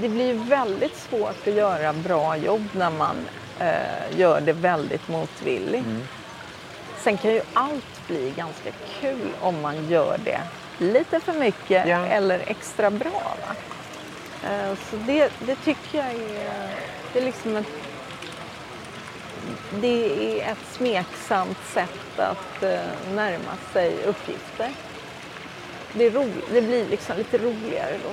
det 0.01 0.09
blir 0.09 0.25
ju 0.27 0.33
väldigt 0.43 0.95
svårt 0.97 1.47
att 1.47 1.53
göra 1.53 1.93
bra 1.93 2.37
jobb 2.37 2.67
när 2.71 2.89
man 2.89 3.15
eh, 3.59 4.19
gör 4.19 4.41
det 4.41 4.53
väldigt 4.53 5.07
motvilligt. 5.07 5.85
Mm. 5.85 6.07
Sen 7.03 7.17
kan 7.17 7.31
ju 7.33 7.41
allt 7.53 8.07
bli 8.07 8.33
ganska 8.37 8.69
kul 9.01 9.29
om 9.41 9.61
man 9.61 9.89
gör 9.89 10.17
det 10.25 10.39
lite 10.77 11.19
för 11.19 11.33
mycket 11.33 11.87
Ja. 11.87 12.05
eller 12.05 12.39
extra 12.47 12.91
bra. 12.91 13.35
Va? 13.47 13.55
Eh, 14.49 14.73
så 14.89 14.95
det, 14.95 15.31
det 15.39 15.55
tycker 15.55 15.97
jag 15.97 16.07
är, 16.07 16.69
det 17.17 17.21
är 17.21 17.25
liksom 17.25 17.55
ett 17.55 17.65
det 19.81 20.41
är 20.41 20.51
ett 20.51 20.57
smeksamt 20.71 21.57
sätt 21.73 22.19
att 22.19 22.63
eh, 22.63 22.79
närma 23.13 23.51
sig 23.73 23.93
uppgifter. 24.05 24.71
Det, 25.93 26.09
ro, 26.09 26.25
det 26.51 26.61
blir 26.61 26.85
liksom 26.89 27.17
lite 27.17 27.37
roligare 27.37 27.91
då. 28.03 28.09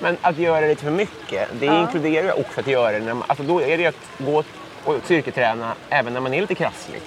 Men 0.00 0.16
att 0.20 0.38
göra 0.38 0.60
det 0.60 0.68
lite 0.68 0.82
för 0.82 0.90
mycket, 0.90 1.48
det 1.60 1.66
Ja. 1.66 1.80
inkluderar 1.80 2.24
ju 2.26 2.32
också 2.32 2.60
att 2.60 2.66
göra 2.66 2.92
det 2.92 3.04
när 3.04 3.14
man, 3.14 3.24
alltså 3.26 3.42
då 3.44 3.62
är 3.62 3.78
det 3.78 3.86
att 3.86 3.96
gå 4.18 4.42
och 4.84 4.94
styrketräna 5.04 5.72
även 5.88 6.12
när 6.12 6.20
man 6.20 6.34
är 6.34 6.40
lite 6.40 6.54
krasslig. 6.54 7.00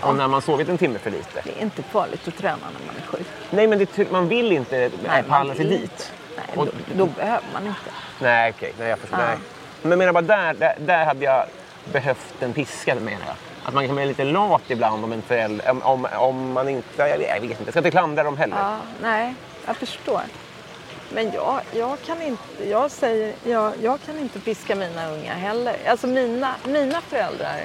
Och 0.00 0.14
när 0.16 0.28
man 0.28 0.42
sovit 0.42 0.68
en 0.68 0.78
timme 0.78 0.98
för 0.98 1.10
lite. 1.10 1.40
Det 1.44 1.58
är 1.58 1.62
inte 1.62 1.82
farligt 1.82 2.28
att 2.28 2.36
träna 2.36 2.56
när 2.78 2.86
man 2.86 2.96
är 3.02 3.06
sjuk. 3.06 3.26
Nej, 3.50 3.66
men 3.66 3.78
det, 3.78 4.10
man 4.10 4.28
vill 4.28 4.52
inte 4.52 4.90
Nej, 5.06 5.22
palla 5.28 5.54
sig 5.54 5.64
dit. 5.64 6.12
Nej, 6.36 6.46
Och- 6.56 6.66
då, 6.66 6.72
då 6.94 7.06
behöver 7.06 7.46
man 7.52 7.66
inte. 7.66 7.90
Nej, 8.20 8.52
okej. 8.56 8.72
Nej, 8.78 8.88
jag 8.88 8.98
förstår. 8.98 9.18
Ja. 9.20 9.26
Nej. 9.26 9.36
Men 9.82 9.98
menar 9.98 10.12
bara 10.12 10.22
där, 10.22 10.54
där, 10.54 10.74
där 10.78 11.04
hade 11.04 11.24
jag 11.24 11.46
behövt 11.92 12.42
en 12.42 12.52
piska 12.52 12.94
menar 12.94 13.26
jag. 13.26 13.36
Att 13.64 13.74
man 13.74 13.86
kan 13.86 13.96
bli 13.96 14.06
lite 14.06 14.24
lat 14.24 14.62
ibland 14.68 15.04
om 15.04 15.12
en 15.12 15.22
förälder, 15.22 15.70
om, 15.84 16.06
om, 16.18 16.52
man 16.52 16.68
inte, 16.68 17.02
jag, 17.02 17.18
vet 17.18 17.42
inte, 17.42 17.62
jag 17.64 17.68
ska 17.68 17.78
inte 17.78 17.90
klandra 17.90 18.22
dem 18.22 18.36
heller. 18.36 18.56
Ja, 18.56 18.76
nej, 19.02 19.34
jag 19.66 19.76
förstår. 19.76 20.22
Men 21.14 21.32
jag, 21.32 21.60
jag, 21.72 22.02
kan 22.06 22.22
inte, 22.22 22.68
jag, 22.68 22.90
säger, 22.90 23.34
jag, 23.44 23.72
jag 23.82 23.98
kan 24.06 24.18
inte 24.18 24.40
piska 24.40 24.74
mina 24.74 25.08
unga 25.10 25.34
heller. 25.34 25.76
Alltså 25.86 26.06
mina, 26.06 26.54
mina 26.64 27.00
föräldrar 27.00 27.60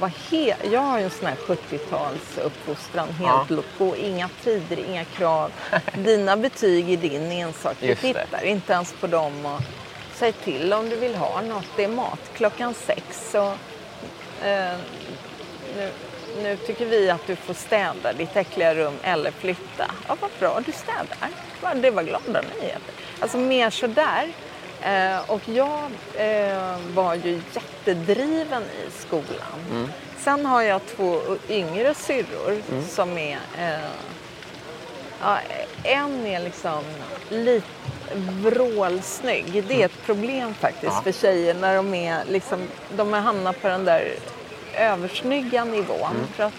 var 0.00 0.08
helt... 0.30 0.72
Jag 0.72 0.80
har 0.80 0.98
ju 0.98 1.04
en 1.04 1.10
sån 1.10 1.26
här 1.26 1.36
70-tals 1.36 2.38
uppfostran, 2.44 3.08
helt 3.08 3.20
Ja. 3.20 3.46
loko. 3.48 3.96
Inga 3.96 4.28
tider, 4.44 4.78
inga 4.78 5.04
krav. 5.04 5.52
Dina 5.94 6.36
betyg 6.36 6.90
är 6.92 6.96
din 6.96 7.32
ensak. 7.32 7.76
Det. 7.80 7.94
tittar 7.94 8.44
inte 8.44 8.72
ens 8.72 8.92
på 8.92 9.06
dem. 9.06 9.46
Och 9.46 9.60
säg 10.18 10.32
till 10.32 10.72
om 10.72 10.88
du 10.88 10.96
vill 10.96 11.14
ha 11.14 11.40
något. 11.40 11.66
Det 11.76 11.84
är 11.84 11.88
mat 11.88 12.30
klockan 12.36 12.74
sex. 12.74 13.34
Och, 13.34 14.46
eh, 14.46 14.76
nu, 15.76 15.90
nu 16.42 16.56
tycker 16.56 16.86
vi 16.86 17.10
att 17.10 17.26
du 17.26 17.36
får 17.36 17.54
städa 17.54 18.12
ditt 18.12 18.36
äckliga 18.36 18.74
rum 18.74 18.94
eller 19.02 19.30
flytta. 19.30 19.90
Ja, 20.08 20.16
vad 20.20 20.30
bra, 20.38 20.60
du 20.66 20.72
städar. 20.72 21.80
Det 21.80 21.90
var 21.90 22.02
glada 22.02 22.42
nyheter. 22.60 22.94
Alltså 23.20 23.38
mer 23.38 23.70
sådär. 23.70 24.32
Eh, 24.82 25.30
och 25.30 25.48
jag 25.48 25.90
eh, 26.14 26.76
var 26.94 27.14
ju 27.14 27.40
jättedriven 27.54 28.62
i 28.62 28.90
skolan. 29.00 29.90
Sen 30.18 30.46
har 30.46 30.62
jag 30.62 30.86
två 30.86 31.20
yngre 31.48 31.94
syrror 31.94 32.62
som 32.88 33.18
är 33.18 33.38
eh, 33.58 33.90
Ja, 35.22 35.38
en 35.82 36.26
är 36.26 36.40
liksom 36.40 36.84
lite 37.28 37.66
vrålsnygg. 38.16 39.64
Det 39.68 39.82
är 39.82 39.84
ett 39.84 40.02
problem 40.06 40.54
faktiskt 40.54 40.92
Ja. 40.92 41.00
för 41.02 41.12
tjejer 41.12 41.54
när 41.54 41.76
de 41.76 41.94
är 41.94 42.24
liksom, 42.28 42.68
de 42.96 43.12
har 43.12 43.20
hamnat 43.20 43.62
på 43.62 43.68
den 43.68 43.84
där 43.84 44.12
översnygga 44.74 45.64
nivån. 45.64 46.10
Mm. 46.16 46.26
För 46.34 46.42
att 46.44 46.52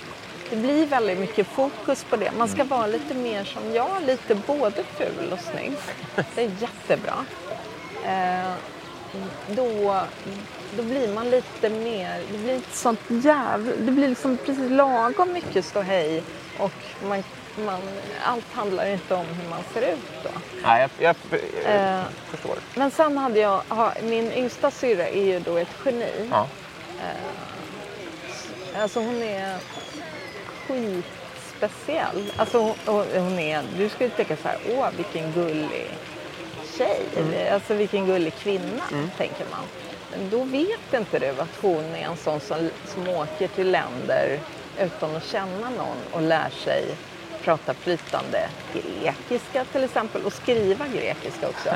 det 0.50 0.56
blir 0.56 0.86
väldigt 0.86 1.20
mycket 1.20 1.48
fokus 1.48 2.04
på 2.04 2.16
det. 2.16 2.32
Man 2.38 2.48
ska 2.48 2.64
vara 2.64 2.88
lite 2.88 3.14
mer 3.14 3.44
som 3.44 3.74
jag, 3.74 3.90
lite 4.06 4.36
både 4.36 4.84
ful 4.84 5.34
och 5.34 5.40
snygg. 5.40 5.72
Det 6.36 6.42
är 6.42 6.52
jättebra. 6.60 7.26
Eh, 8.06 8.52
då, 9.48 10.02
då 10.78 10.84
blir 10.84 11.08
man 11.14 11.30
lite 11.30 11.70
mer, 11.70 12.22
det 12.32 12.38
blir 12.38 12.54
inte 12.56 12.78
sånt 12.78 13.00
jävla, 13.08 13.72
det 13.80 13.92
blir 13.92 14.08
liksom 14.10 14.38
precis 14.38 14.72
lagom 14.72 15.34
mycket 15.34 15.66
ståhej 15.66 16.24
och 16.60 16.72
man, 17.08 17.24
man, 17.66 17.82
allt 18.24 18.54
handlar 18.54 18.86
inte 18.88 19.16
om 19.16 19.26
hur 19.26 19.50
man 19.50 19.60
ser 19.74 19.82
ut 19.82 20.24
då. 20.24 20.30
Nej, 20.64 20.82
jag, 20.82 21.16
jag, 21.32 21.42
jag 21.66 22.00
Eh, 22.00 22.04
förstår. 22.32 22.58
Men 22.76 22.92
sen 22.92 23.18
hade 23.18 23.40
jag, 23.40 23.62
min 24.04 24.32
yngsta 24.32 24.72
syrra 24.72 25.08
är 25.08 25.24
ju 25.24 25.40
då 25.40 25.58
ett 25.58 25.68
geni. 25.86 26.30
Ja. 26.32 26.48
Alltså 28.82 29.00
hon 29.00 29.24
är 29.24 29.58
skitspeciell. 30.68 32.34
Alltså 32.38 32.76
hon, 32.86 33.40
är, 33.40 33.64
du 33.78 33.90
skulle 33.90 34.10
tänka 34.10 34.38
så 34.38 34.48
här, 34.48 34.58
åh 34.70 34.88
vilken 34.98 35.32
gullig 35.32 35.90
tjej. 36.78 37.02
Eller, 37.18 37.54
Alltså 37.54 37.74
vilken 37.74 38.06
gullig 38.06 38.34
kvinna, 38.34 38.84
tänker 39.18 39.46
man. 39.52 39.64
Då 40.32 40.44
vet 40.44 40.94
inte 40.94 41.20
du 41.20 41.30
att 41.30 41.56
hon 41.62 41.84
är 41.84 42.06
en 42.06 42.18
sån 42.18 42.40
som, 42.40 42.70
som 42.86 43.08
åker 43.08 43.48
till 43.48 43.72
länder 43.72 44.40
utan 44.80 45.16
att 45.16 45.26
känna 45.26 45.70
någon 45.70 45.98
och 46.12 46.22
lär 46.22 46.50
sig 46.50 46.84
prata 47.44 47.74
flytande 47.74 48.50
grekiska 48.74 49.66
till 49.66 49.84
exempel 49.84 50.22
och 50.26 50.34
skriva 50.34 50.88
grekiska 50.88 51.50
också. 51.50 51.70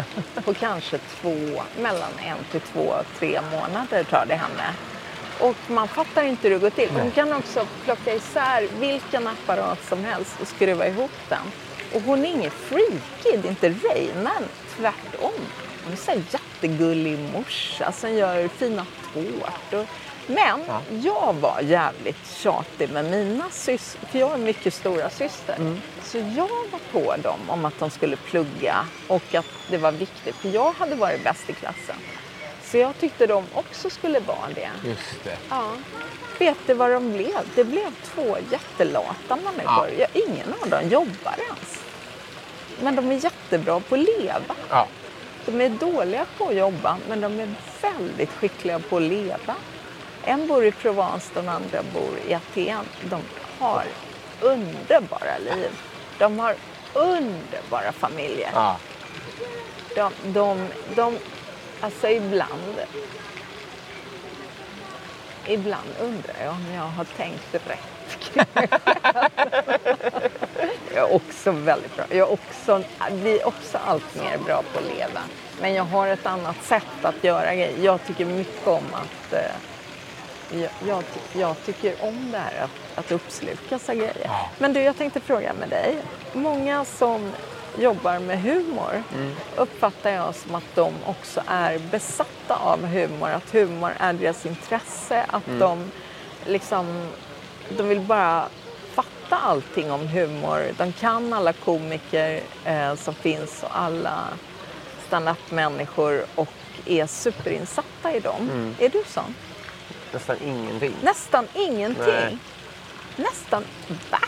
På 0.45 0.53
kanske 0.53 0.97
två, 0.97 1.63
mellan 1.81 2.11
en 2.25 2.37
till 2.51 2.61
två, 2.61 2.93
tre 3.19 3.39
månader 3.51 4.03
tar 4.03 4.25
det 4.25 4.35
henne. 4.35 4.75
Och 5.39 5.55
man 5.67 5.87
fattar 5.87 6.23
inte 6.23 6.47
hur 6.47 6.55
det 6.55 6.61
går 6.61 6.69
till. 6.69 6.89
Hon 6.89 7.11
kan 7.11 7.33
också 7.33 7.67
plocka 7.85 8.13
isär 8.13 8.67
vilken 8.79 9.27
apparat 9.27 9.83
som 9.89 10.03
helst 10.03 10.41
och 10.41 10.47
skruva 10.47 10.87
ihop 10.87 11.11
den. 11.29 11.51
Och 11.93 12.01
hon 12.01 12.25
är 12.25 12.29
ingen 12.29 12.51
är 13.25 13.45
inte 13.45 13.69
Reinan. 13.69 14.43
Tvärtom. 14.77 15.31
Hon 15.83 15.93
är 15.93 16.07
här 16.07 16.23
jättegullig 16.31 17.19
morsa 17.19 17.91
som 17.91 18.13
gör 18.13 18.47
fina 18.47 18.85
tårtor. 19.13 19.87
Men 20.27 20.61
jag 21.03 21.33
var 21.33 21.61
jävligt 21.61 22.27
tjatig 22.27 22.89
med 22.89 23.05
mina 23.05 23.49
syster, 23.49 24.07
för 24.07 24.19
jag 24.19 24.29
har 24.29 24.37
mycket 24.37 24.73
stora 24.73 25.09
syster. 25.09 25.77
Så 26.03 26.17
jag 26.17 26.49
var 26.71 26.79
på 26.91 27.15
dem 27.21 27.39
om 27.47 27.65
att 27.65 27.79
de 27.79 27.89
skulle 27.89 28.15
plugga 28.15 28.85
och 29.07 29.35
att 29.35 29.45
det 29.69 29.77
var 29.77 29.91
viktigt, 29.91 30.35
för 30.35 30.49
jag 30.49 30.71
hade 30.71 30.95
varit 30.95 31.23
bäst 31.23 31.49
i 31.49 31.53
klassen. 31.53 31.95
Så 32.63 32.77
jag 32.77 32.99
tyckte 32.99 33.27
de 33.27 33.45
också 33.53 33.89
skulle 33.89 34.19
vara 34.19 34.49
det. 34.55 34.69
Just 34.89 35.23
det. 35.23 35.37
Ja. 35.49 35.71
Vet 36.39 36.57
du 36.67 36.73
vad 36.73 36.91
de 36.91 37.13
blev? 37.13 37.39
Det 37.55 37.63
blev 37.63 37.91
två 38.03 38.37
jättelata 38.51 39.35
människor. 39.35 39.89
Ja. 39.97 40.05
ingen 40.13 40.53
av 40.61 40.69
dem 40.69 40.89
jobbar 40.89 41.35
ens. 41.47 41.83
Men 42.81 42.95
de 42.95 43.11
är 43.11 43.23
jättebra 43.23 43.79
på 43.79 43.95
att 43.95 44.01
leva. 44.01 44.55
Ja. 44.69 44.87
De 45.45 45.61
är 45.61 45.69
dåliga 45.69 46.25
på 46.37 46.47
att 46.47 46.55
jobba, 46.55 46.97
men 47.07 47.21
de 47.21 47.39
är 47.39 47.55
väldigt 47.81 48.31
skickliga 48.31 48.79
på 48.79 48.97
att 48.97 49.03
leva. 49.03 49.55
En 50.25 50.47
bor 50.47 50.65
i 50.65 50.71
Provence, 50.71 51.31
den 51.33 51.49
andra 51.49 51.83
bor 51.93 52.19
i 52.27 52.33
Aten. 52.33 52.85
De 53.09 53.21
har 53.59 53.83
underbara 54.41 55.37
liv. 55.37 55.69
De 56.19 56.39
har 56.39 56.55
underbara 56.93 57.91
familjer. 57.91 58.49
Ja. 58.53 58.77
De, 59.95 60.11
de, 60.23 60.67
de, 60.95 61.17
alltså 61.79 62.07
ibland, 62.07 62.79
ibland 65.47 65.89
undrar 65.99 66.35
jag 66.43 66.53
om 66.53 66.73
jag 66.75 66.83
har 66.83 67.05
tänkt 67.05 67.55
rätt. 67.55 67.79
jag 70.93 71.09
är 71.09 71.15
också 71.15 71.51
väldigt 71.51 71.95
bra. 71.95 72.05
Jag 72.09 72.31
också, 72.31 72.83
blir 73.11 73.47
också 73.47 73.77
allt 73.85 74.15
mer 74.15 74.37
bra 74.37 74.63
på 74.73 74.79
att 74.79 74.85
leva. 74.97 75.19
Men 75.61 75.73
jag 75.73 75.83
har 75.83 76.07
ett 76.07 76.25
annat 76.25 76.63
sätt 76.63 76.83
att 77.01 77.23
göra 77.23 77.55
grejer. 77.55 77.77
Jag 77.83 78.05
tycker 78.07 78.25
mycket 78.25 78.67
om 78.67 78.83
att 78.93 79.33
eh, 79.33 80.59
jag, 80.61 80.69
jag, 80.87 81.03
jag 81.33 81.55
tycker 81.65 81.95
om 82.01 82.31
det 82.31 82.37
här 82.37 82.63
att, 82.63 82.97
att 82.99 83.11
uppslukas 83.11 83.89
av 83.89 83.95
grejer. 83.95 84.29
Men 84.57 84.73
du, 84.73 84.79
jag 84.79 84.97
tänkte 84.97 85.19
fråga 85.19 85.53
med 85.53 85.69
dig. 85.69 85.97
Många 86.33 86.85
som 86.85 87.31
jobbar 87.77 88.19
med 88.19 88.41
humor 88.41 89.03
uppfattar 89.55 90.09
jag 90.09 90.35
som 90.35 90.55
att 90.55 90.75
de 90.75 90.93
också 91.05 91.41
är 91.47 91.79
besatta 91.79 92.55
av 92.55 92.85
humor. 92.85 93.29
Att 93.29 93.51
humor 93.53 93.91
är 93.99 94.13
deras 94.13 94.45
intresse. 94.45 95.25
Att 95.27 95.43
de 95.59 95.91
liksom, 96.45 97.07
de 97.77 97.89
vill 97.89 97.99
bara 97.99 98.45
fatta 99.33 99.45
allting 99.45 99.91
om 99.91 100.07
humor. 100.07 100.71
De 100.77 100.93
kan 100.93 101.33
alla 101.33 101.53
komiker 101.53 102.41
eh, 102.65 102.95
som 102.95 103.13
finns 103.13 103.63
och 103.63 103.79
alla 103.79 104.23
stand-up-människor 105.07 106.25
och 106.35 106.49
är 106.85 107.07
superinsatta 107.07 108.13
i 108.13 108.19
dem. 108.19 108.75
Är 108.79 108.89
du 108.89 109.03
sån? 109.07 109.35
Nästan 110.13 110.35
ingenting. 110.45 110.93
Nästan 111.03 111.47
ingenting. 111.53 112.05
Nej. 112.05 112.37
Nästan, 113.15 113.63
va? 114.11 114.19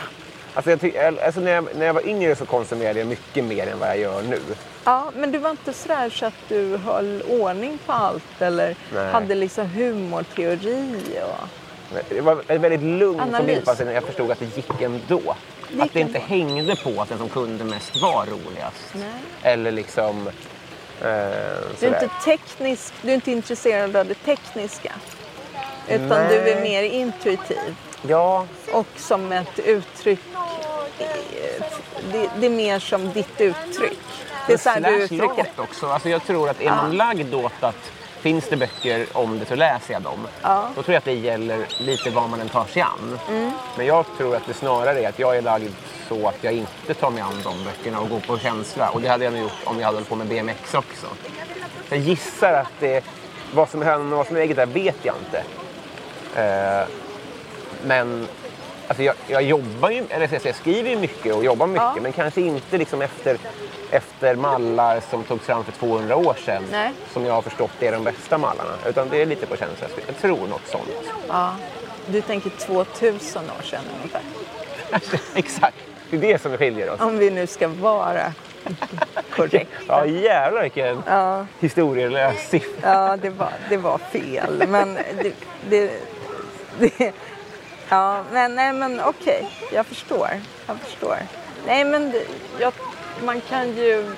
Alltså, 0.54 0.70
jag 0.86 1.18
alltså 1.18 1.40
när, 1.40 1.50
jag, 1.50 1.68
när 1.76 1.86
jag 1.86 1.94
var 1.94 2.08
yngre 2.08 2.36
så 2.36 2.46
konsumerade 2.46 2.98
jag 2.98 3.08
mycket 3.08 3.44
mer 3.44 3.66
än 3.66 3.78
vad 3.78 3.88
jag 3.88 3.98
gör 3.98 4.22
nu. 4.22 4.40
Ja, 4.84 5.12
men 5.16 5.32
du 5.32 5.38
var 5.38 5.50
inte 5.50 5.72
sådär 5.72 6.10
så 6.10 6.26
att 6.26 6.48
du 6.48 6.76
höll 6.76 7.22
ordning 7.22 7.78
på 7.86 7.92
allt 7.92 8.42
eller 8.42 8.76
Nej. 8.94 9.12
hade 9.12 9.34
liksom 9.34 9.66
humorteori 9.66 11.20
och... 11.22 11.65
Det 12.08 12.20
var 12.20 12.42
en 12.46 12.62
väldigt 12.62 12.82
lugn 12.82 13.20
Analys. 13.20 13.36
förbipasserande 13.46 13.84
när 13.84 13.94
jag 13.94 14.04
förstod 14.04 14.30
att 14.30 14.38
det 14.38 14.56
gick 14.56 14.80
ändå. 14.82 15.36
Det 15.70 15.82
att 15.82 15.92
det 15.92 16.00
inte 16.00 16.18
hängde 16.18 16.76
på 16.76 17.02
att 17.02 17.08
den 17.08 17.18
som 17.18 17.28
kunde 17.28 17.64
mest 17.64 18.02
var 18.02 18.26
roligast. 18.26 18.84
Nej. 18.92 19.08
Eller 19.42 19.70
liksom... 19.72 20.26
Eh, 20.28 20.32
Du 21.80 21.86
är 21.86 21.94
inte 22.02 22.10
teknisk, 22.24 22.94
du 23.02 23.10
är 23.10 23.14
inte 23.14 23.30
intresserad 23.32 23.96
av 23.96 24.06
det 24.06 24.14
tekniska. 24.14 24.92
Utan 25.88 26.08
Nej. 26.08 26.28
du 26.28 26.50
är 26.50 26.60
mer 26.62 26.82
intuitiv. 26.82 27.76
Ja, 28.08 28.46
Och 28.72 28.86
som 28.96 29.32
ett 29.32 29.58
uttryck, 29.58 30.20
eh, 30.98 31.64
det, 32.12 32.30
det 32.40 32.46
är 32.46 32.50
mer 32.50 32.78
som 32.78 33.12
ditt 33.12 33.40
uttryck. 33.40 33.98
Det 34.46 34.52
är 34.52 34.58
så 34.58 34.68
här 34.70 34.80
du 34.80 34.88
uttrycker 35.02 35.46
också. 35.56 35.86
Alltså 35.86 36.08
jag 36.08 36.24
tror 36.24 36.48
att 36.50 36.60
är 36.60 36.70
man 36.70 36.96
lagd 36.96 37.34
åt 37.34 37.52
att 37.62 37.92
finns 38.20 38.48
det 38.48 38.56
böcker 38.56 39.06
om 39.12 39.38
det 39.38 39.46
så 39.46 39.54
läser 39.54 39.92
jag 39.92 40.02
dem. 40.02 40.28
Då 40.76 40.82
tror 40.82 40.92
jag 40.92 40.98
att 40.98 41.04
det 41.04 41.12
gäller 41.12 41.66
lite 41.78 42.10
vad 42.10 42.28
man 42.30 42.40
än 42.40 42.48
tar 42.48 42.64
sig 42.64 42.82
an. 42.82 43.18
Mm. 43.28 43.50
Men 43.76 43.86
jag 43.86 44.04
tror 44.16 44.36
att 44.36 44.46
det 44.46 44.54
snarare 44.54 45.00
är 45.00 45.08
att 45.08 45.18
jag 45.18 45.36
är 45.36 45.42
lagd 45.42 45.72
så 46.08 46.28
att 46.28 46.44
jag 46.44 46.52
inte 46.52 46.94
tar 46.94 47.10
mig 47.10 47.22
an 47.22 47.40
de 47.44 47.64
böckerna 47.64 48.00
och 48.00 48.08
går 48.08 48.20
på 48.20 48.38
känsla. 48.38 48.88
Och 48.88 49.00
det 49.00 49.08
hade 49.08 49.24
jag 49.24 49.32
nog 49.32 49.42
gjort 49.42 49.52
om 49.64 49.78
jag 49.78 49.86
hade 49.86 49.96
hållit 49.96 50.08
på 50.08 50.16
med 50.16 50.26
BMX 50.26 50.74
också. 50.74 51.06
Jag 51.88 51.98
gissar 51.98 52.52
att 52.52 52.72
det, 52.80 53.04
vad 53.54 53.68
som 53.68 53.82
är 53.82 53.86
hönan 53.86 54.12
och 54.12 54.18
vad 54.18 54.26
som 54.26 54.36
är 54.36 54.40
ägget 54.40 54.56
där 54.56 54.66
vet 54.66 54.96
jag 55.02 55.14
inte. 55.16 55.44
Eh, 56.40 56.88
men 57.84 58.28
alltså 58.88 59.02
jag, 59.02 59.14
jag 59.26 59.42
jobbar 59.42 59.90
ju, 59.90 60.04
eller 60.08 60.46
jag 60.46 60.54
skriver 60.54 60.90
ju 60.90 60.96
mycket 60.96 61.34
och 61.34 61.44
jobbar 61.44 61.66
mycket. 61.66 61.92
Ja. 61.96 62.02
Men 62.02 62.12
kanske 62.12 62.40
inte 62.40 62.78
liksom 62.78 63.02
efter, 63.02 63.38
efter 63.90 64.34
mallar 64.34 65.00
som 65.10 65.24
togs 65.24 65.44
fram 65.46 65.64
för 65.64 65.72
200 65.72 66.16
år 66.16 66.36
sedan. 66.44 66.62
Nej. 66.70 66.92
Som 67.12 67.24
jag 67.26 67.34
har 67.34 67.42
förstått 67.42 67.70
är 67.82 67.92
de 67.92 68.04
bästa 68.04 68.38
mallarna. 68.38 68.70
Utan 68.88 69.08
det 69.08 69.22
är 69.22 69.26
lite 69.26 69.46
på 69.46 69.56
känsla. 69.56 69.86
Jag 70.06 70.18
tror 70.18 70.46
något 70.46 70.66
sånt. 70.66 70.88
Ja, 71.28 71.52
du 72.06 72.20
tänker 72.20 72.50
2000 72.50 73.42
år 73.58 73.62
sedan 73.62 73.80
ungefär. 73.98 74.20
Exakt. 75.34 75.76
Det 76.10 76.16
är 76.16 76.20
det 76.20 76.42
som 76.42 76.56
skiljer 76.58 76.90
oss. 76.90 77.00
Om 77.00 77.18
vi 77.18 77.30
nu 77.30 77.46
ska 77.46 77.68
vara 77.68 78.32
korrekta. 79.30 79.76
Ja, 79.88 80.06
jävlar 80.06 80.62
vilken 80.62 81.02
Ja. 81.06 81.46
historielös 81.60 82.48
siffra. 82.48 82.90
Ja, 83.08 83.16
det 83.22 83.30
var, 83.30 83.52
det 83.68 83.76
var 83.76 83.98
fel. 83.98 84.64
Men 84.68 84.94
det... 84.94 85.32
det, 85.68 85.90
det 86.78 87.12
ja, 87.88 88.22
men, 88.32 88.54
nej, 88.54 88.72
men 88.72 89.00
okej. 89.04 89.48
Jag 89.72 89.86
förstår. 89.86 90.28
Jag 90.66 90.78
förstår. 90.80 91.16
Nej, 91.66 91.84
men 91.84 92.14
jag, 92.58 92.72
man 93.24 93.40
kan 93.40 93.76
ju... 93.76 94.14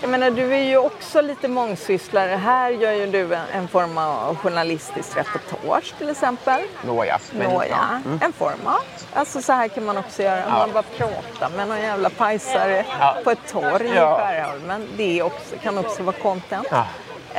Jag 0.00 0.10
menar, 0.10 0.30
du 0.30 0.54
är 0.54 0.62
ju 0.62 0.76
också 0.76 1.20
lite 1.20 1.48
mångsysslare. 1.48 2.30
Här 2.30 2.70
gör 2.70 2.92
ju 2.92 3.06
du 3.06 3.34
en, 3.34 3.46
en 3.52 3.68
form 3.68 3.98
av 3.98 4.36
journalistisk 4.36 5.16
reportage 5.16 5.94
till 5.98 6.08
exempel. 6.10 6.60
Nåja. 6.86 7.18
men- 7.32 7.50
Nåja, 7.50 7.68
ja. 7.70 7.96
Mm. 8.04 8.18
en 8.22 8.32
form 8.32 8.66
av. 8.66 8.80
Alltså 9.14 9.42
så 9.42 9.52
här 9.52 9.68
kan 9.68 9.84
man 9.84 9.96
också 9.98 10.22
göra. 10.22 10.48
Man 10.50 10.72
bara 10.72 10.82
pratar 10.82 11.50
med 11.56 11.68
någon 11.68 11.80
jävla 11.80 12.10
pajsare 12.10 12.84
Ja. 13.00 13.16
på 13.24 13.30
ett 13.30 13.46
torg 13.52 13.90
Ja. 13.94 14.18
i 14.18 14.22
Skärholmen. 14.22 14.88
Det 14.96 15.22
också, 15.22 15.56
kan 15.62 15.78
också 15.78 16.02
vara 16.02 16.16
content. 16.16 16.68
Ja. 16.70 16.86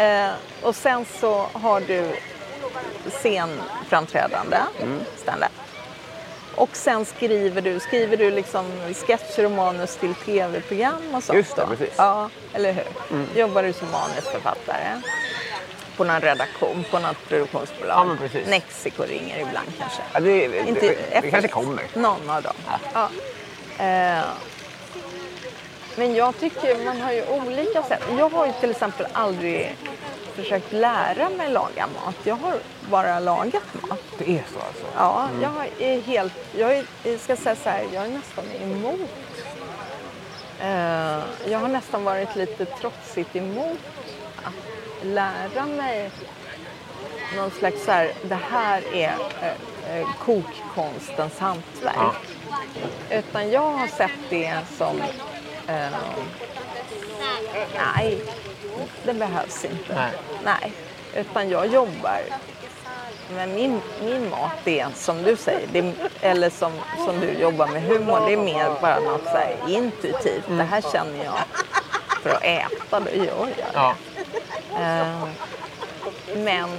Eh, 0.04 0.30
och 0.62 0.76
sen 0.76 1.06
så 1.20 1.46
har 1.54 1.80
du 1.82 2.12
scenframträdande, 3.12 4.58
Mm. 4.82 5.00
stand-up. 5.18 5.52
Och 6.58 6.70
sen 6.76 7.06
skriver 7.06 7.62
du, 7.62 7.80
skriver 7.80 8.18
du 8.18 8.32
liksom 8.32 8.66
sketcher 9.08 9.46
och 9.46 9.52
manus 9.52 9.96
till 9.96 10.16
tv-program 10.16 11.16
och 11.16 11.24
sånt 11.24 11.38
Just 11.38 11.56
det, 11.56 11.62
då? 11.62 11.68
precis. 11.68 11.94
Ja, 11.98 12.30
eller 12.54 12.72
hur? 12.74 12.84
Mm. 13.12 13.28
Jobbar 13.36 13.64
du 13.64 13.74
som 13.74 13.92
manusförfattare? 13.92 15.02
På 15.98 16.04
någon 16.04 16.22
redaktion, 16.22 16.86
på 16.92 17.00
något 17.00 17.28
produktionsbolag? 17.30 17.98
Ja, 17.98 18.04
men 18.04 18.18
precis. 18.18 18.48
Mexico 18.48 19.04
ringer 19.04 19.40
ibland 19.40 19.68
kanske? 19.80 20.02
Ja, 20.14 20.20
det, 20.20 20.48
det, 20.48 20.60
Inte 20.68 20.80
det, 20.88 20.94
FX. 21.18 21.30
kanske 21.32 21.48
kommer. 21.48 21.84
Någon 21.94 22.30
av 22.30 22.42
dem. 22.42 22.54
Ja. 22.94 23.10
Eh, 23.86 24.24
men 25.96 26.16
jag 26.16 26.40
tycker 26.40 26.86
man 26.86 27.02
har 27.02 27.12
ju 27.12 27.24
olika 27.30 27.84
sätt. 27.84 28.04
Jag 28.18 28.30
har 28.30 28.46
ju 28.46 28.52
till 28.60 28.72
exempel 28.72 29.08
aldrig 29.14 29.76
försökt 30.38 30.72
lära 30.74 31.30
mig 31.30 31.50
laga 31.52 31.88
mat. 31.88 32.16
Jag 32.24 32.36
har 32.36 32.54
bara 32.92 33.20
lagat 33.20 33.64
mat. 33.90 34.00
Det 34.18 34.24
är 34.38 34.44
så 34.54 34.60
alltså? 34.60 34.86
Ja, 34.96 35.28
Mm. 35.30 35.42
jag 35.42 35.88
är 35.90 36.02
helt... 36.02 36.34
Jag 36.58 36.78
är, 36.78 36.86
jag 37.04 37.20
ska 37.20 37.36
säga 37.36 37.56
så 37.56 37.70
här, 37.70 37.86
jag 37.94 38.06
är 38.06 38.10
nästan 38.10 38.46
emot. 38.62 39.10
Eh, 40.62 41.52
jag 41.52 41.60
har 41.60 41.68
nästan 41.68 42.04
varit 42.04 42.36
lite 42.36 42.66
trotsigt 42.66 43.36
emot 43.36 43.80
att 44.44 45.06
lära 45.06 45.66
mig 45.66 46.12
någon 47.36 47.52
slags 47.52 47.86
så 47.86 47.92
här, 47.92 48.12
det 48.24 48.40
här 48.52 48.84
är 48.96 49.16
eh, 49.42 49.98
eh, 49.98 50.08
kokkonstens 50.20 51.40
hantverk. 51.40 52.16
Utan 53.12 53.52
jag 53.52 53.72
har 53.72 53.88
sett 53.88 54.12
det 54.30 54.58
som, 54.78 55.02
eh, 55.68 55.90
nej, 57.96 58.22
det 59.04 59.14
behövs 59.14 59.66
inte. 59.66 59.96
Nej. 59.96 60.12
Nej, 60.44 60.74
utan 61.16 61.50
jag 61.50 61.68
jobbar 61.68 62.22
men 63.36 63.56
min, 63.56 63.82
min 64.04 64.30
mat 64.30 64.68
är 64.68 64.88
som 64.96 65.24
du 65.24 65.36
säger, 65.36 65.68
det 65.72 65.94
eller 66.22 66.50
som, 66.50 66.72
som 67.06 67.20
du 67.20 67.32
jobbar 67.32 67.68
med 67.68 67.84
humor, 67.84 68.20
det 68.28 68.34
är 68.34 68.38
mer 68.38 68.70
bara 68.82 69.00
något 69.00 69.24
så 69.24 69.30
här 69.38 69.56
intuitivt. 69.68 70.44
Det 70.48 70.64
här 70.64 70.82
känner 70.92 71.24
jag 71.26 71.34
för 72.22 72.30
att 72.30 72.44
äta, 72.44 73.00
då 73.00 73.12
gör 73.12 73.48
jag 73.58 73.68
Ja. 73.74 73.96
Eh, 74.80 75.28
Men 76.36 76.70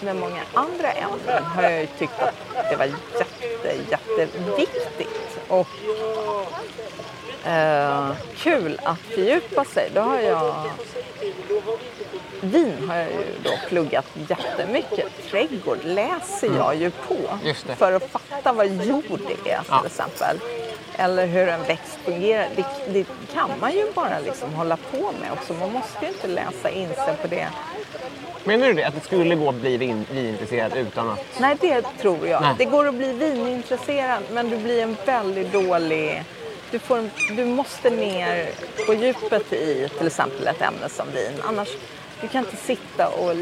med 0.00 0.16
många 0.16 0.40
andra 0.54 0.90
ämnen 0.92 1.44
har 1.44 1.62
jag 1.62 1.80
ju 1.80 1.86
tyckt 1.86 2.20
att 2.20 2.34
det 2.70 2.76
var 2.76 2.84
jätte, 2.84 3.90
jätteviktigt 3.90 5.38
och 5.48 5.68
eh, 7.46 8.10
kul 8.36 8.80
att 8.82 8.98
fördjupa 8.98 9.64
sig. 9.64 9.90
Då 9.94 10.00
har 10.00 10.18
jag 10.20 10.54
Vin 12.40 12.88
har 12.88 12.96
jag 12.96 13.06
ju 13.10 13.24
då 13.44 13.50
pluggat 13.68 14.06
jättemycket. 14.28 15.06
Trädgård 15.30 15.78
läser 15.84 16.56
jag 16.56 16.74
ju 16.76 16.90
på 16.90 17.16
Just 17.44 17.66
det. 17.66 17.76
för 17.76 17.92
att 17.92 18.10
fatta 18.10 18.52
vad 18.52 18.66
jord 18.66 19.04
är 19.10 19.16
till 19.26 19.36
Ja. 19.70 19.82
exempel. 19.86 20.36
Eller 20.98 21.26
hur 21.26 21.48
en 21.48 21.62
växt 21.62 21.98
fungerar. 22.04 22.48
Det, 22.56 22.64
det 22.92 23.06
kan 23.34 23.50
man 23.60 23.72
ju 23.72 23.92
bara 23.94 24.18
liksom 24.24 24.54
hålla 24.54 24.76
på 24.76 24.96
med 25.20 25.32
också. 25.32 25.52
Man 25.54 25.72
måste 25.72 25.98
ju 26.02 26.08
inte 26.08 26.26
läsa 26.26 26.70
in 26.70 26.88
sig 26.88 27.16
på 27.22 27.26
det. 27.28 27.48
Menar 28.44 28.66
du 28.66 28.72
det? 28.72 28.84
Att 28.84 28.94
det 28.94 29.00
skulle 29.00 29.34
gå 29.34 29.48
att 29.48 29.54
bli 29.54 29.76
vin- 29.76 30.06
vinintresserad 30.10 30.76
utan 30.76 31.10
att... 31.10 31.20
Nej, 31.40 31.56
det 31.60 31.82
tror 32.00 32.28
jag. 32.28 32.42
Nej. 32.42 32.54
Det 32.58 32.64
går 32.64 32.88
att 32.88 32.94
bli 32.94 33.12
vinintresserad 33.12 34.22
men 34.32 34.50
du 34.50 34.56
blir 34.56 34.82
en 34.82 34.96
väldigt 35.06 35.52
dålig... 35.52 36.24
Du, 36.74 36.78
får 36.80 37.08
du 37.36 37.44
måste 37.44 37.90
ner 37.90 38.48
på 38.86 38.94
djupet 38.94 39.52
i 39.52 39.88
till 39.98 40.06
exempel 40.06 40.46
ett 40.46 40.62
ämne 40.62 40.88
som 40.88 41.06
vin. 41.14 41.32
Annars 41.48 41.68
du 42.20 42.28
kan 42.28 42.44
inte 42.44 42.56
sitta 42.56 43.08
och 43.08 43.32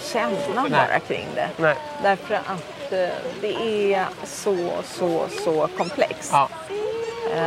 känna 0.00 0.68
bara 0.70 1.00
kring 1.08 1.26
det. 1.34 1.48
Nej. 1.56 1.76
Därför 2.02 2.34
att 2.34 2.92
eh, 2.92 3.08
det 3.40 3.54
är 3.94 4.04
så, 4.24 4.68
så, 4.84 5.26
så 5.44 5.68
komplext. 5.78 6.30
Ja. 6.32 6.48
Eh, 7.34 7.42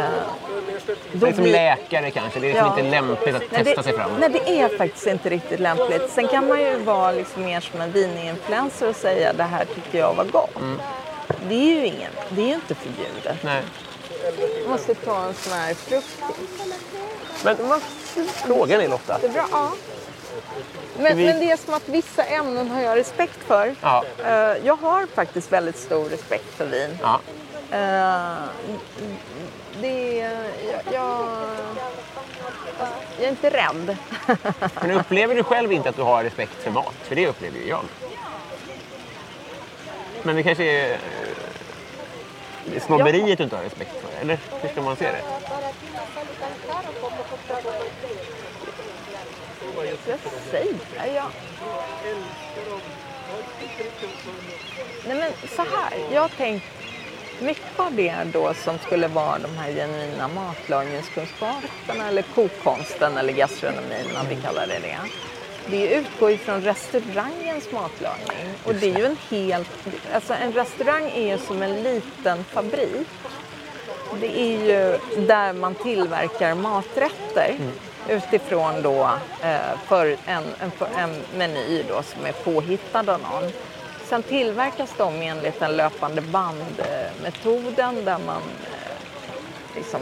Det 1.14 1.28
är 1.28 1.34
som 1.34 1.44
blir- 1.44 1.52
läkare 1.54 2.12
kanske. 2.12 2.40
Det 2.40 2.46
är 2.48 2.54
liksom 2.54 2.68
Ja. 2.78 2.80
inte 2.80 2.92
lämpligt 3.02 3.36
att 3.36 3.52
Nej, 3.52 3.64
testa 3.64 3.82
det, 3.82 3.84
sig 3.84 3.94
fram. 3.98 4.12
Nej, 4.20 4.30
det 4.30 4.60
är 4.62 4.78
faktiskt 4.78 5.08
inte 5.08 5.30
riktigt 5.30 5.60
lämpligt. 5.60 6.10
Sen 6.12 6.28
kan 6.28 6.48
man 6.48 6.60
ju 6.62 6.76
vara 6.78 7.12
liksom 7.12 7.44
mer 7.46 7.60
som 7.60 7.82
en 7.82 7.92
vininfluencer 7.92 8.90
och 8.90 8.96
säga 8.96 9.34
det 9.34 9.44
här 9.44 9.66
tycker 9.76 10.00
jag 10.00 10.14
var 10.14 10.24
gott. 10.26 10.56
Det 11.50 11.56
är 11.56 11.76
ju 11.76 11.86
ingen, 11.86 12.12
det 12.30 12.42
är 12.42 12.48
ju 12.48 12.54
inte 12.54 12.76
förbjudet. 12.76 13.44
Nej. 13.44 13.62
Jag 14.62 14.70
måste 14.70 14.94
ta 14.96 15.26
en 15.26 15.34
sån 15.34 15.54
här 15.54 15.74
frukt. 15.74 16.20
Men 17.44 17.58
frågan 18.46 18.82
är 18.82 18.88
Lotta. 18.88 19.18
Det 19.22 19.28
är 19.28 19.32
bra, 19.32 19.46
ja. 19.52 19.72
Men, 21.00 21.18
vi- 21.18 21.26
men 21.26 21.40
det 21.40 21.52
är 21.52 21.58
som 21.58 21.74
att 21.74 21.90
vissa 21.90 22.24
ämnen 22.24 22.70
har 22.72 22.82
jag 22.82 22.98
respekt 22.98 23.40
för. 23.48 23.76
Ja. 23.82 24.04
Eh, 24.26 24.32
jag 24.66 24.76
har 24.76 25.06
faktiskt 25.16 25.52
väldigt 25.52 25.78
stor 25.78 26.10
respekt 26.10 26.46
för 26.58 26.66
vin. 26.66 26.98
Ja. 27.02 27.20
Eh, 27.72 28.38
det 29.82 30.22
är... 30.22 30.44
Jag, 30.72 30.94
jag, 30.94 31.28
jag 33.18 33.26
är 33.26 33.30
inte 33.30 33.50
rädd. 33.50 33.98
Men 34.82 34.92
upplever 34.92 35.36
du 35.36 35.44
själv 35.44 35.72
inte 35.72 35.90
att 35.90 35.96
du 35.96 36.02
har 36.02 36.24
respekt 36.24 36.54
för 36.64 36.72
mat? 36.72 36.94
För 37.04 37.16
det 37.16 37.28
upplever 37.28 37.58
ju 37.60 37.68
jag. 37.68 37.82
Men 40.24 40.36
det 40.36 40.44
kanske 40.44 40.64
är 40.64 40.92
eh, 40.92 40.98
är 42.76 42.80
snobberiet 42.80 43.38
du 43.38 43.44
inte 43.44 43.56
har 43.56 43.64
respekt 43.64 43.92
för? 44.02 44.09
Eller 44.22 44.40
hur 44.62 44.70
ska 44.70 44.82
man 44.82 44.96
se 44.96 45.12
det? 45.12 45.24
Jag 49.76 49.98
säga? 50.52 51.14
Jag... 51.16 51.32
Nej 55.08 55.18
men 55.18 55.32
så 55.50 55.62
här, 55.62 56.14
jag 56.14 56.22
har 56.22 56.30
tänkt 56.30 56.66
mycket 57.42 57.80
av 57.80 57.94
det 57.96 58.16
då 58.34 58.54
som 58.54 58.78
skulle 58.78 59.08
vara 59.08 59.40
de 59.40 59.58
här 59.58 59.72
genuina 59.72 60.28
matlagningskunskaperna 60.28 62.08
eller 62.08 62.22
kokkonsten 62.22 63.18
eller 63.18 63.34
gastronomin 63.34 64.18
om 64.22 64.28
vi 64.30 64.36
kallar 64.36 64.68
det 64.68 64.80
det. 64.80 64.98
Det 65.70 65.96
utgår 65.96 66.32
ju 66.32 66.38
från 66.38 66.62
restaurangens 66.62 67.72
matlagning 67.72 68.56
och 68.64 68.76
det 68.76 68.94
är 68.94 68.98
ju 68.98 69.06
en 69.06 69.18
helt, 69.30 69.70
alltså 70.14 70.34
en 70.34 70.54
restaurang 70.54 71.12
är 71.16 71.32
ju 71.32 71.38
som 71.38 71.62
en 71.62 71.84
liten 71.84 72.44
fabrik. 72.44 73.08
Det 74.20 74.40
är 74.40 74.66
ju 74.66 75.00
där 75.28 75.54
man 75.54 75.76
tillverkar 75.76 76.56
maträtter 76.56 77.56
utifrån 78.10 78.82
då 78.82 79.10
eh, 79.44 79.78
för 79.88 80.18
en, 80.26 80.44
en, 80.60 80.72
för 80.72 80.88
en 80.98 81.22
meny 81.38 81.84
då 81.88 82.04
som 82.04 82.26
är 82.26 82.32
påhittad 82.32 83.00
av 83.00 83.22
någon. 83.22 83.52
Sen 84.06 84.24
tillverkas 84.24 84.94
de 84.98 85.22
enligt 85.22 85.60
den 85.60 85.78
löpande 85.78 86.22
bandmetoden 86.22 88.06
där 88.06 88.20
man 88.26 88.42
eh, 88.60 89.76
liksom, 89.76 90.02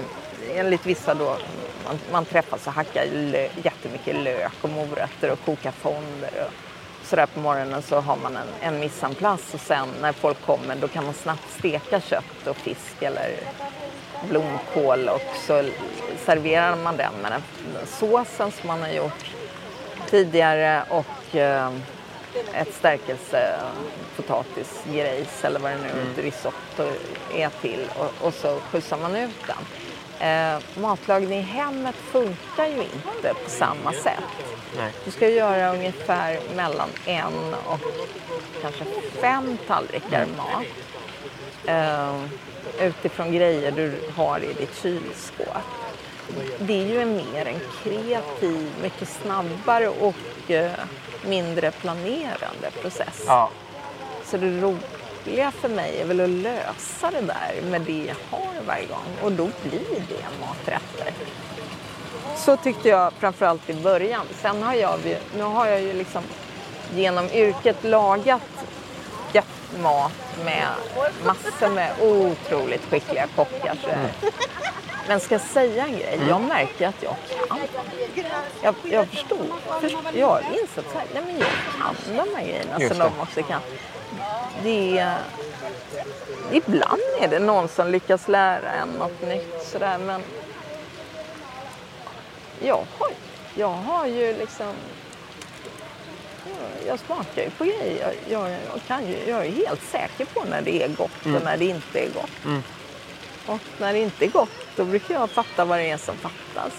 enligt 0.53 0.85
vissa 0.85 1.13
då, 1.13 1.37
man, 1.85 1.99
man 2.11 2.25
träffas 2.25 2.67
och 2.67 2.73
hackar 2.73 3.05
lö, 3.13 3.47
jättemycket 3.63 4.15
lök 4.15 4.53
och 4.61 4.69
morötter 4.69 5.31
och 5.31 5.45
kokar 5.45 5.71
fonder. 5.71 6.31
Och 6.47 6.53
sådär 7.07 7.25
på 7.25 7.39
morgonen 7.39 7.81
så 7.81 7.99
har 7.99 8.15
man 8.15 8.37
en, 8.61 8.83
en 9.01 9.15
place 9.15 9.53
och 9.53 9.59
sen 9.59 9.87
när 10.01 10.11
folk 10.11 10.45
kommer 10.45 10.75
då 10.75 10.87
kan 10.87 11.05
man 11.05 11.13
snabbt 11.13 11.51
steka 11.57 12.01
kött 12.01 12.47
och 12.47 12.55
fisk 12.55 13.01
eller 13.01 13.35
blomkål 14.29 15.09
och 15.09 15.21
så 15.47 15.63
serverar 16.25 16.75
man 16.75 16.97
den 16.97 17.13
med 17.21 17.31
den 17.31 17.41
såsen 17.87 18.51
som 18.51 18.67
man 18.67 18.81
har 18.81 18.89
gjort 18.89 19.31
tidigare 20.09 20.83
och 20.89 21.35
eh, 21.35 21.71
ett 22.53 22.73
stärkelse 22.73 23.55
potatisgrejs 24.15 25.43
eller 25.45 25.59
vad 25.59 25.71
det 25.71 25.77
nu 25.77 25.89
Mm. 26.01 26.15
risotto 26.15 26.83
är 27.33 27.49
till 27.61 27.87
och, 27.99 28.27
och 28.27 28.33
så 28.33 28.59
skjutsar 28.59 28.97
man 28.97 29.15
ut 29.15 29.35
den. 29.47 29.57
Eh, 30.19 30.61
matlagning 30.81 31.39
i 31.39 31.41
hemmet 31.41 31.95
funkar 31.95 32.65
ju 32.65 32.81
inte 32.81 33.33
på 33.43 33.49
samma 33.49 33.91
sätt. 33.93 34.23
Nej. 34.77 34.91
Du 35.05 35.11
ska 35.11 35.29
göra 35.29 35.73
ungefär 35.73 36.39
mellan 36.55 36.89
en 37.05 37.53
och 37.65 37.79
kanske 38.61 38.83
fem 39.21 39.57
tallrikar 39.67 40.25
mat. 40.37 40.65
Eh, 41.65 42.21
utifrån 42.81 43.31
grejer 43.31 43.71
du 43.71 43.93
har 44.15 44.39
i 44.39 44.53
ditt 44.53 44.75
kylskåp. 44.81 45.57
Det 46.59 46.73
är 46.81 46.85
ju 46.87 47.01
en 47.01 47.15
mer 47.15 47.45
en 47.45 47.59
kreativ, 47.83 48.71
mycket 48.81 49.09
snabbare 49.09 49.87
och 49.87 50.51
eh, 50.51 50.71
mindre 51.25 51.71
planerande 51.71 52.71
process. 52.81 53.23
Ja. 53.27 53.49
Så 54.25 54.37
det 54.37 54.61
roliga 54.61 55.51
för 55.51 55.69
mig 55.69 55.99
är 56.01 56.05
väl 56.05 56.21
att 56.21 56.29
lösa 56.29 57.11
det 57.11 57.21
där 57.21 57.61
med 57.69 57.81
det 57.81 58.05
jag 58.07 58.37
har 58.37 58.61
varje 58.67 58.85
gång 58.85 59.05
och 59.21 59.31
då 59.31 59.49
blir 59.63 59.99
det 60.09 60.25
maträtter. 60.41 61.13
Så 62.37 62.57
tyckte 62.57 62.89
jag 62.89 63.13
framförallt 63.13 63.69
i 63.69 63.73
början. 63.73 64.25
Sen 64.41 64.63
har 64.63 64.73
jag, 64.73 64.99
ju- 65.05 65.17
nu 65.37 65.43
har 65.43 65.67
jag 65.67 65.81
ju 65.81 65.93
liksom 65.93 66.23
genom 66.95 67.25
yrket 67.29 67.83
lagat 67.83 68.41
mat 69.75 70.11
med 70.45 70.67
massor 71.25 71.69
med 71.69 71.91
otroligt 72.01 72.85
skickliga 72.85 73.27
kockar. 73.35 73.75
Så 73.83 73.89
Men 75.07 75.19
ska 75.19 75.33
jag 75.35 75.41
säga 75.41 75.85
en 75.85 75.91
grej? 75.91 76.19
Jag 76.29 76.41
märker 76.41 76.87
att 76.87 77.03
jag 77.03 77.15
kan. 77.47 77.59
Jag, 78.61 78.75
jag 78.83 79.07
förstod. 79.07 79.51
Först, 79.81 79.97
jag 80.13 80.27
har 80.27 80.41
insett 80.61 80.85
så 80.91 80.97
här, 80.97 81.07
nej 81.13 81.23
men 81.25 81.37
jag 81.37 81.47
kan 81.77 81.95
de 82.17 82.35
här 82.35 82.43
grejerna 82.45 82.79
Just 82.79 82.95
som 82.95 83.03
det. 83.03 83.11
de 83.15 83.21
också 83.21 83.43
kan. 83.43 83.61
Det 84.63 84.97
är, 84.97 85.17
ibland 86.51 87.01
är 87.21 87.27
det 87.27 87.39
någon 87.39 87.67
som 87.69 87.87
lyckas 87.87 88.27
lära 88.27 88.71
en 88.71 88.89
något 88.89 89.21
nytt 89.21 89.63
sådär 89.71 89.97
men 89.97 90.21
jag 92.59 92.75
har, 92.75 93.09
jag 93.55 93.67
har 93.67 94.05
ju 94.07 94.33
liksom 94.37 94.73
jag- 96.87 96.99
smakar 96.99 97.41
ju 97.43 97.49
på 97.49 97.63
grejer. 97.63 98.13
Jag, 98.29 98.41
jag, 98.41 98.51
jag, 98.51 98.81
kan 98.87 99.07
ju, 99.07 99.17
jag 99.29 99.45
är 99.45 99.51
helt 99.51 99.83
säker 99.91 100.25
på 100.25 100.43
när 100.49 100.61
det 100.61 100.83
är 100.83 100.87
gott 100.87 101.25
Mm. 101.25 101.37
och 101.37 101.43
när 101.43 101.57
det 101.57 101.65
inte 101.65 101.99
är 101.99 102.09
gott. 102.13 102.45
Mm. 102.45 102.63
Och 103.45 103.59
när 103.79 103.93
det 103.93 103.99
inte 103.99 104.25
är 104.25 104.29
gott, 104.29 104.49
då 104.75 104.85
brukar 104.85 105.13
jag 105.13 105.29
fatta 105.29 105.65
vad 105.65 105.79
det 105.79 105.89
är 105.91 105.97
som 105.97 106.15
fattas. 106.17 106.73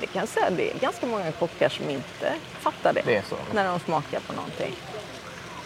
Det 0.00 0.06
kan 0.06 0.20
jag 0.20 0.28
säga, 0.28 0.50
det 0.50 0.70
är 0.70 0.78
ganska 0.78 1.06
många 1.06 1.32
kockar 1.32 1.68
som 1.68 1.90
inte 1.90 2.34
fattar 2.60 2.92
det, 2.92 3.02
Det 3.04 3.22
när 3.52 3.64
de 3.68 3.80
smakar 3.80 4.20
på 4.20 4.32
någonting. 4.32 4.76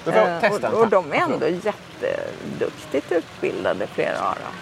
Eh, 0.06 0.52
och, 0.52 0.80
och 0.80 0.88
de 0.88 1.12
är 1.12 1.16
ändå 1.16 1.46
jätteduktigt 1.48 3.12
utbildade, 3.12 3.86
flera 3.86 4.18
av 4.28 4.34
dem. 4.34 4.52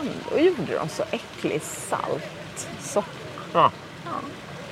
Ändå 0.00 0.44
gjorde 0.44 0.74
de 0.74 0.88
så 0.88 1.04
äcklig 1.10 1.62
salt 1.62 2.68
soppa. 2.80 3.08
Ja. 3.52 3.70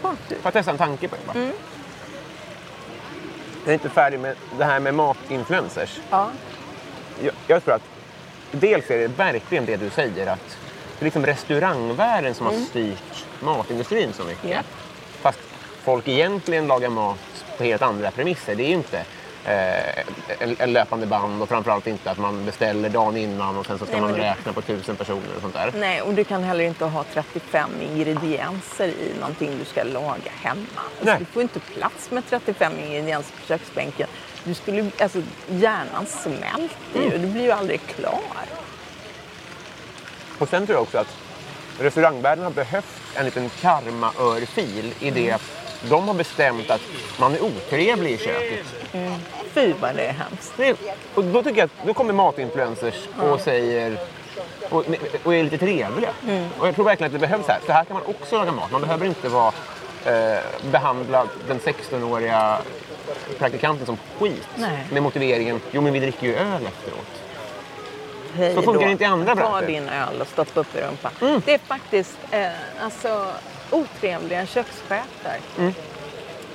Ja. 0.02 0.14
Får 0.28 0.38
jag 0.42 0.52
testa 0.52 0.70
en 0.70 0.78
tanke 0.78 1.08
på 1.08 1.16
det? 1.16 1.26
bara? 1.26 1.38
Mm. 1.38 1.52
Jag 3.64 3.68
är 3.70 3.74
inte 3.74 3.88
färdig 3.88 4.20
med 4.20 4.34
det 4.58 4.64
här 4.64 4.80
med 4.80 4.94
matinfluencers. 4.94 6.00
Ja. 6.10 6.30
Jag, 7.22 7.32
jag 7.46 7.64
tror 7.64 7.74
att 7.74 7.82
dels 8.52 8.90
är 8.90 8.98
det 8.98 9.08
verkligen 9.08 9.66
det 9.66 9.76
du 9.76 9.90
säger 9.90 10.26
att 10.26 10.58
det 10.98 11.02
är 11.02 11.04
liksom 11.04 11.26
restaurangvärlden 11.26 12.34
som 12.34 12.46
har 12.46 12.52
Mm. 12.52 12.64
styrt 12.66 13.24
matindustrin 13.40 14.12
så 14.12 14.24
mycket. 14.24 14.50
Ja. 14.50 14.60
Fast 15.20 15.38
folk 15.84 16.08
egentligen 16.08 16.66
lagar 16.66 16.88
mat 16.90 17.44
på 17.58 17.64
helt 17.64 17.82
andra 17.82 18.10
premisser. 18.10 18.54
Det 18.54 18.62
är 18.62 18.68
ju 18.68 18.74
inte 18.74 19.04
eh, 19.44 20.68
löpande 20.68 21.06
band 21.06 21.42
och 21.42 21.48
framförallt 21.48 21.86
inte 21.86 22.10
att 22.10 22.18
man 22.18 22.44
beställer 22.44 22.88
dagen 22.88 23.16
innan 23.16 23.56
och 23.56 23.66
sen 23.66 23.78
så 23.78 23.84
ska 23.86 23.92
Nej, 23.92 24.02
man 24.02 24.12
det- 24.12 24.18
räkna 24.18 24.52
på 24.52 24.62
tusen 24.62 24.96
personer 24.96 25.36
och 25.36 25.42
sånt 25.42 25.54
där. 25.54 25.72
Nej, 25.76 26.02
och 26.02 26.14
du 26.14 26.24
kan 26.24 26.42
heller 26.42 26.64
inte 26.64 26.84
ha 26.84 27.04
35 27.14 27.70
ingredienser 27.82 28.88
i 28.88 29.12
någonting 29.20 29.58
du 29.58 29.64
ska 29.64 29.82
laga 29.82 30.30
hemma. 30.42 30.66
Alltså, 31.00 31.16
du 31.18 31.24
får 31.24 31.42
inte 31.42 31.60
plats 31.60 32.10
med 32.10 32.22
35 32.30 32.72
ingredienser 32.78 33.32
på 33.40 33.46
köksbänken. 33.46 34.08
Du 34.44 34.54
skulle, 34.54 34.90
alltså, 35.00 35.22
hjärnan 35.48 36.06
smälter 36.06 36.68
ju, 36.94 37.04
Mm. 37.06 37.22
du 37.22 37.28
blir 37.28 37.42
ju 37.42 37.50
aldrig 37.50 37.80
klar. 37.86 38.20
Och 40.38 40.48
sen 40.48 40.66
tror 40.66 40.76
jag 40.76 40.82
också 40.82 40.98
att 40.98 41.16
restaurangvärlden 41.78 42.44
har 42.44 42.50
behövt 42.52 43.00
en 43.14 43.24
liten 43.24 43.50
karma-örfil 43.60 44.94
i 45.00 45.10
det 45.10 45.30
att 45.30 45.42
de 45.88 46.08
har 46.08 46.14
bestämt 46.14 46.70
att 46.70 46.80
man 47.20 47.34
är 47.34 47.42
otrevlig 47.42 48.12
i 48.12 48.18
köket. 48.18 48.66
Mm. 48.92 49.12
Fy 49.52 49.72
vad 49.80 49.94
det 49.96 50.02
är 50.02 50.12
hemskt. 50.12 50.52
Det, 50.56 50.76
och 51.14 51.24
då 51.24 51.42
tycker 51.42 51.58
jag 51.58 51.66
att 51.66 51.86
då 51.86 51.94
kommer 51.94 52.12
matinfluencers 52.12 53.08
och 53.18 53.40
säger 53.40 53.98
och, 54.70 54.84
och 55.24 55.34
är 55.34 55.42
lite 55.42 55.58
trevliga. 55.58 56.10
Mm. 56.28 56.48
Och 56.58 56.68
jag 56.68 56.74
tror 56.74 56.84
verkligen 56.84 57.06
att 57.14 57.20
det 57.20 57.26
behövs 57.28 57.46
här. 57.48 57.58
Så 57.66 57.72
här 57.72 57.84
kan 57.84 57.94
man 57.94 58.02
också 58.06 58.36
laga 58.36 58.52
mat. 58.52 58.70
Man 58.72 58.80
behöver 58.80 59.06
inte 59.06 59.28
vara, 59.28 59.52
eh, 60.04 60.38
behandla 60.70 61.26
den 61.48 61.60
16-åriga 61.60 62.58
praktikanten 63.38 63.86
som 63.86 63.96
skit. 64.18 64.48
Nej. 64.56 64.86
Med 64.92 65.02
motiveringen, 65.02 65.60
jo 65.70 65.80
men 65.80 65.92
vi 65.92 66.00
dricker 66.00 66.26
ju 66.26 66.34
öl 66.36 66.66
efteråt. 66.66 67.06
Hej 68.34 68.54
Så 68.54 68.62
funkar 68.62 68.86
det 68.86 68.92
inte 68.92 69.04
i 69.04 69.06
andra 69.06 69.34
Ta 69.34 69.40
branscher. 69.40 69.66
din 69.66 69.88
öl 69.88 70.20
och 70.20 70.26
stoppa 70.26 70.60
upp 70.60 70.76
i 70.76 70.80
rumpan. 70.80 71.42
Det 71.44 71.54
är 71.54 71.58
faktiskt 71.58 72.18
eh, 72.30 72.48
alltså, 72.80 73.26
otrevliga 73.70 74.46
kökschefer. 74.46 75.38
Mm. 75.58 75.72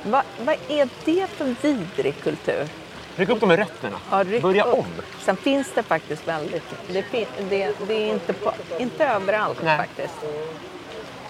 Va, 0.03 0.23
vad 0.45 0.55
är 0.67 0.89
det 1.05 1.27
för 1.27 1.55
vidrig 1.61 2.13
kultur? 2.23 2.67
Ryck 3.15 3.29
upp 3.29 3.39
de 3.39 3.45
med 3.49 3.59
rötterna. 3.59 3.97
Ja, 4.11 4.23
Börja 4.41 4.63
upp. 4.63 4.73
om. 4.79 4.85
Sen 5.21 5.35
finns 5.37 5.67
det 5.75 5.83
faktiskt 5.83 6.27
väldigt... 6.27 6.63
Det, 6.87 7.05
det, 7.49 7.71
det 7.87 7.93
är 7.93 8.13
inte, 8.13 8.33
på, 8.33 8.51
inte 8.77 9.05
överallt 9.05 9.59
Nej. 9.63 9.77
faktiskt. 9.77 10.13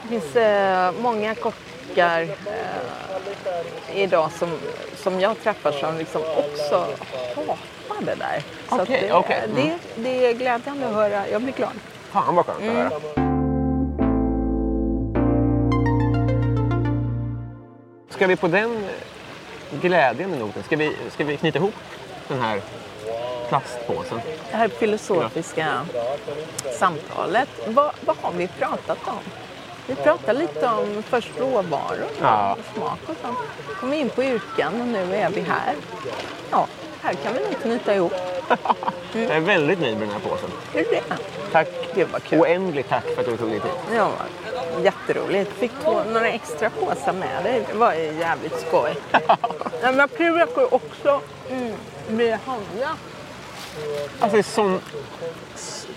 Det 0.02 0.07
finns 0.07 0.36
eh, 0.36 0.91
många 1.02 1.36
kockar 1.36 2.22
eh, 2.22 3.98
idag 3.98 4.32
som, 4.32 4.57
som 4.98 5.20
jag 5.20 5.44
träffar 5.44 5.72
som 5.72 5.98
liksom 5.98 6.22
också 6.22 6.88
hatar 7.36 8.06
det 8.06 8.16
där. 8.16 8.44
Så 8.70 8.82
Okej, 8.82 9.02
det, 9.07 9.14
okej. 9.14 9.41
Mm. 9.45 9.56
det, 9.56 9.78
det 9.95 10.26
är 10.28 10.34
glädjande 10.34 10.88
att 10.88 10.94
höra. 10.94 11.28
Jag 11.30 11.41
blir 11.41 11.53
glad. 11.53 11.72
Fan 12.12 12.36
vad 12.36 12.45
skönt 12.45 12.62
Mm. 12.62 12.88
att 12.88 12.94
höra. 12.94 13.25
Ska 18.10 18.27
vi 18.27 18.36
på 18.36 18.48
den 18.48 18.86
glädjande 19.82 20.38
noten, 20.38 20.64
ska 20.64 20.76
vi, 20.76 20.95
ska 21.10 21.23
vi 21.23 21.38
knyta 21.38 21.57
ihop 21.57 21.73
den 22.27 22.41
här 22.41 22.61
plastpåsen? 23.49 24.19
Det 24.52 24.57
här 24.57 24.68
filosofiska 24.68 25.86
samtalet. 26.80 27.49
Vad, 27.68 27.91
vad 28.06 28.18
har 28.22 28.32
vi 28.32 28.48
pratat 28.48 29.07
om? 29.07 29.19
Vi 29.88 29.95
pratade 29.95 30.40
lite 30.40 30.68
om 30.68 31.03
först 31.03 31.30
råvaror 31.40 32.06
Ja. 32.22 32.53
och 32.60 32.76
smak 32.76 32.99
och 33.07 33.15
sånt. 33.22 33.38
kom 33.80 33.94
in 33.94 34.10
på 34.10 34.23
yrken 34.23 34.82
och 34.82 34.88
nu 34.88 35.15
är 35.15 35.30
vi 35.30 35.41
här. 35.41 35.73
Ja, 36.52 36.68
här 37.06 37.14
kan 37.14 37.34
vi 37.34 37.40
nog 37.40 37.61
knyta 37.61 37.95
ihop. 37.95 38.14
Jag 39.14 39.36
är 39.36 39.40
väldigt 39.40 39.80
nöjd 39.80 39.98
med 39.98 40.07
den 40.07 40.11
här 40.22 40.30
påsen. 40.30 40.49
Är 40.73 40.77
det 40.77 40.90
det? 40.91 41.18
Tack. 41.52 41.68
Det 41.95 42.06
var 42.06 42.19
kul. 42.19 42.40
Oändligt 42.40 42.90
tack 42.90 43.03
för 43.03 43.22
att 43.22 43.27
du 43.27 43.38
tog 43.38 43.49
dig 43.49 43.60
tid. 43.60 43.72
Ja, 43.95 44.11
jätteroligt. 44.84 45.52
Fick 45.52 45.72
två, 45.84 46.03
några 46.14 46.30
extra 46.30 46.69
påsar 46.69 47.14
med 47.14 47.44
dig. 47.44 47.64
Det 47.72 47.77
var 47.77 47.94
ju 47.94 48.14
jävligt 48.19 48.60
skoj. 48.68 48.95
ja, 49.27 49.38
men 49.82 49.98
jag 49.98 50.10
försöker 50.10 50.73
också 50.73 51.22
mm, 51.49 51.73
bli 52.10 52.30
handla. 52.32 52.98
Alltså 54.19 54.36
det 54.36 54.38
är 54.38 54.44
sån... 54.44 54.80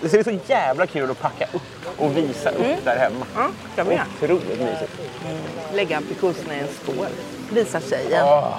Det 0.01 0.13
är 0.13 0.23
så 0.23 0.39
jävla 0.47 0.87
kul 0.87 1.11
att 1.11 1.21
packa 1.21 1.45
upp 1.53 1.99
och 1.99 2.17
visa 2.17 2.49
upp 2.49 2.65
Mm. 2.65 2.77
där 2.83 2.97
hemma. 2.97 3.25
Ja, 3.75 3.83
vi 3.83 3.95
göra. 3.95 4.05
Otroligt 4.21 4.59
mysigt. 4.59 4.91
Lägga 5.73 5.97
aprikoserna 5.97 6.55
i 6.55 6.59
en 6.59 6.67
skål. 6.83 7.07
Visa 7.51 7.81
tjejen. 7.81 8.23
Åh. 8.25 8.57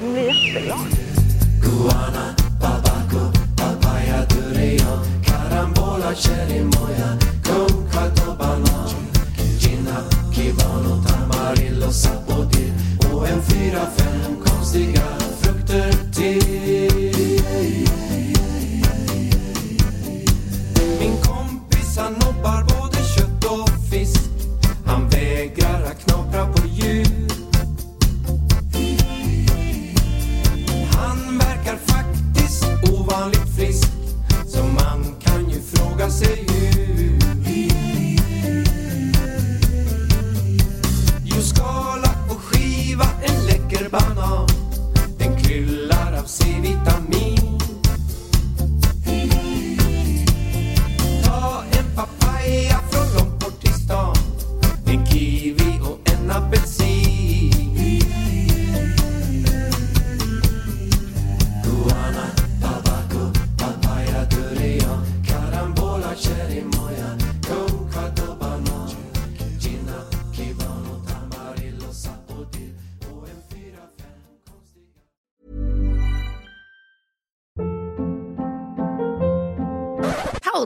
Hon 0.00 0.12
blir 0.12 0.22
jätteglad. 0.22 1.01
Carambola, 5.26 6.14
cherimoya, 6.14 7.18
con 7.42 7.86
catobana 7.90 8.86
Gina, 9.58 10.04
kimono, 10.32 11.02
tamarillo, 11.06 11.90
sapodil 11.90 12.72
Och 13.10 13.28
en 13.28 13.42
fyra, 13.42 13.86
fem 13.96 14.36
konstiga 14.44 15.02
frukter 15.40 15.92
till. 16.12 17.01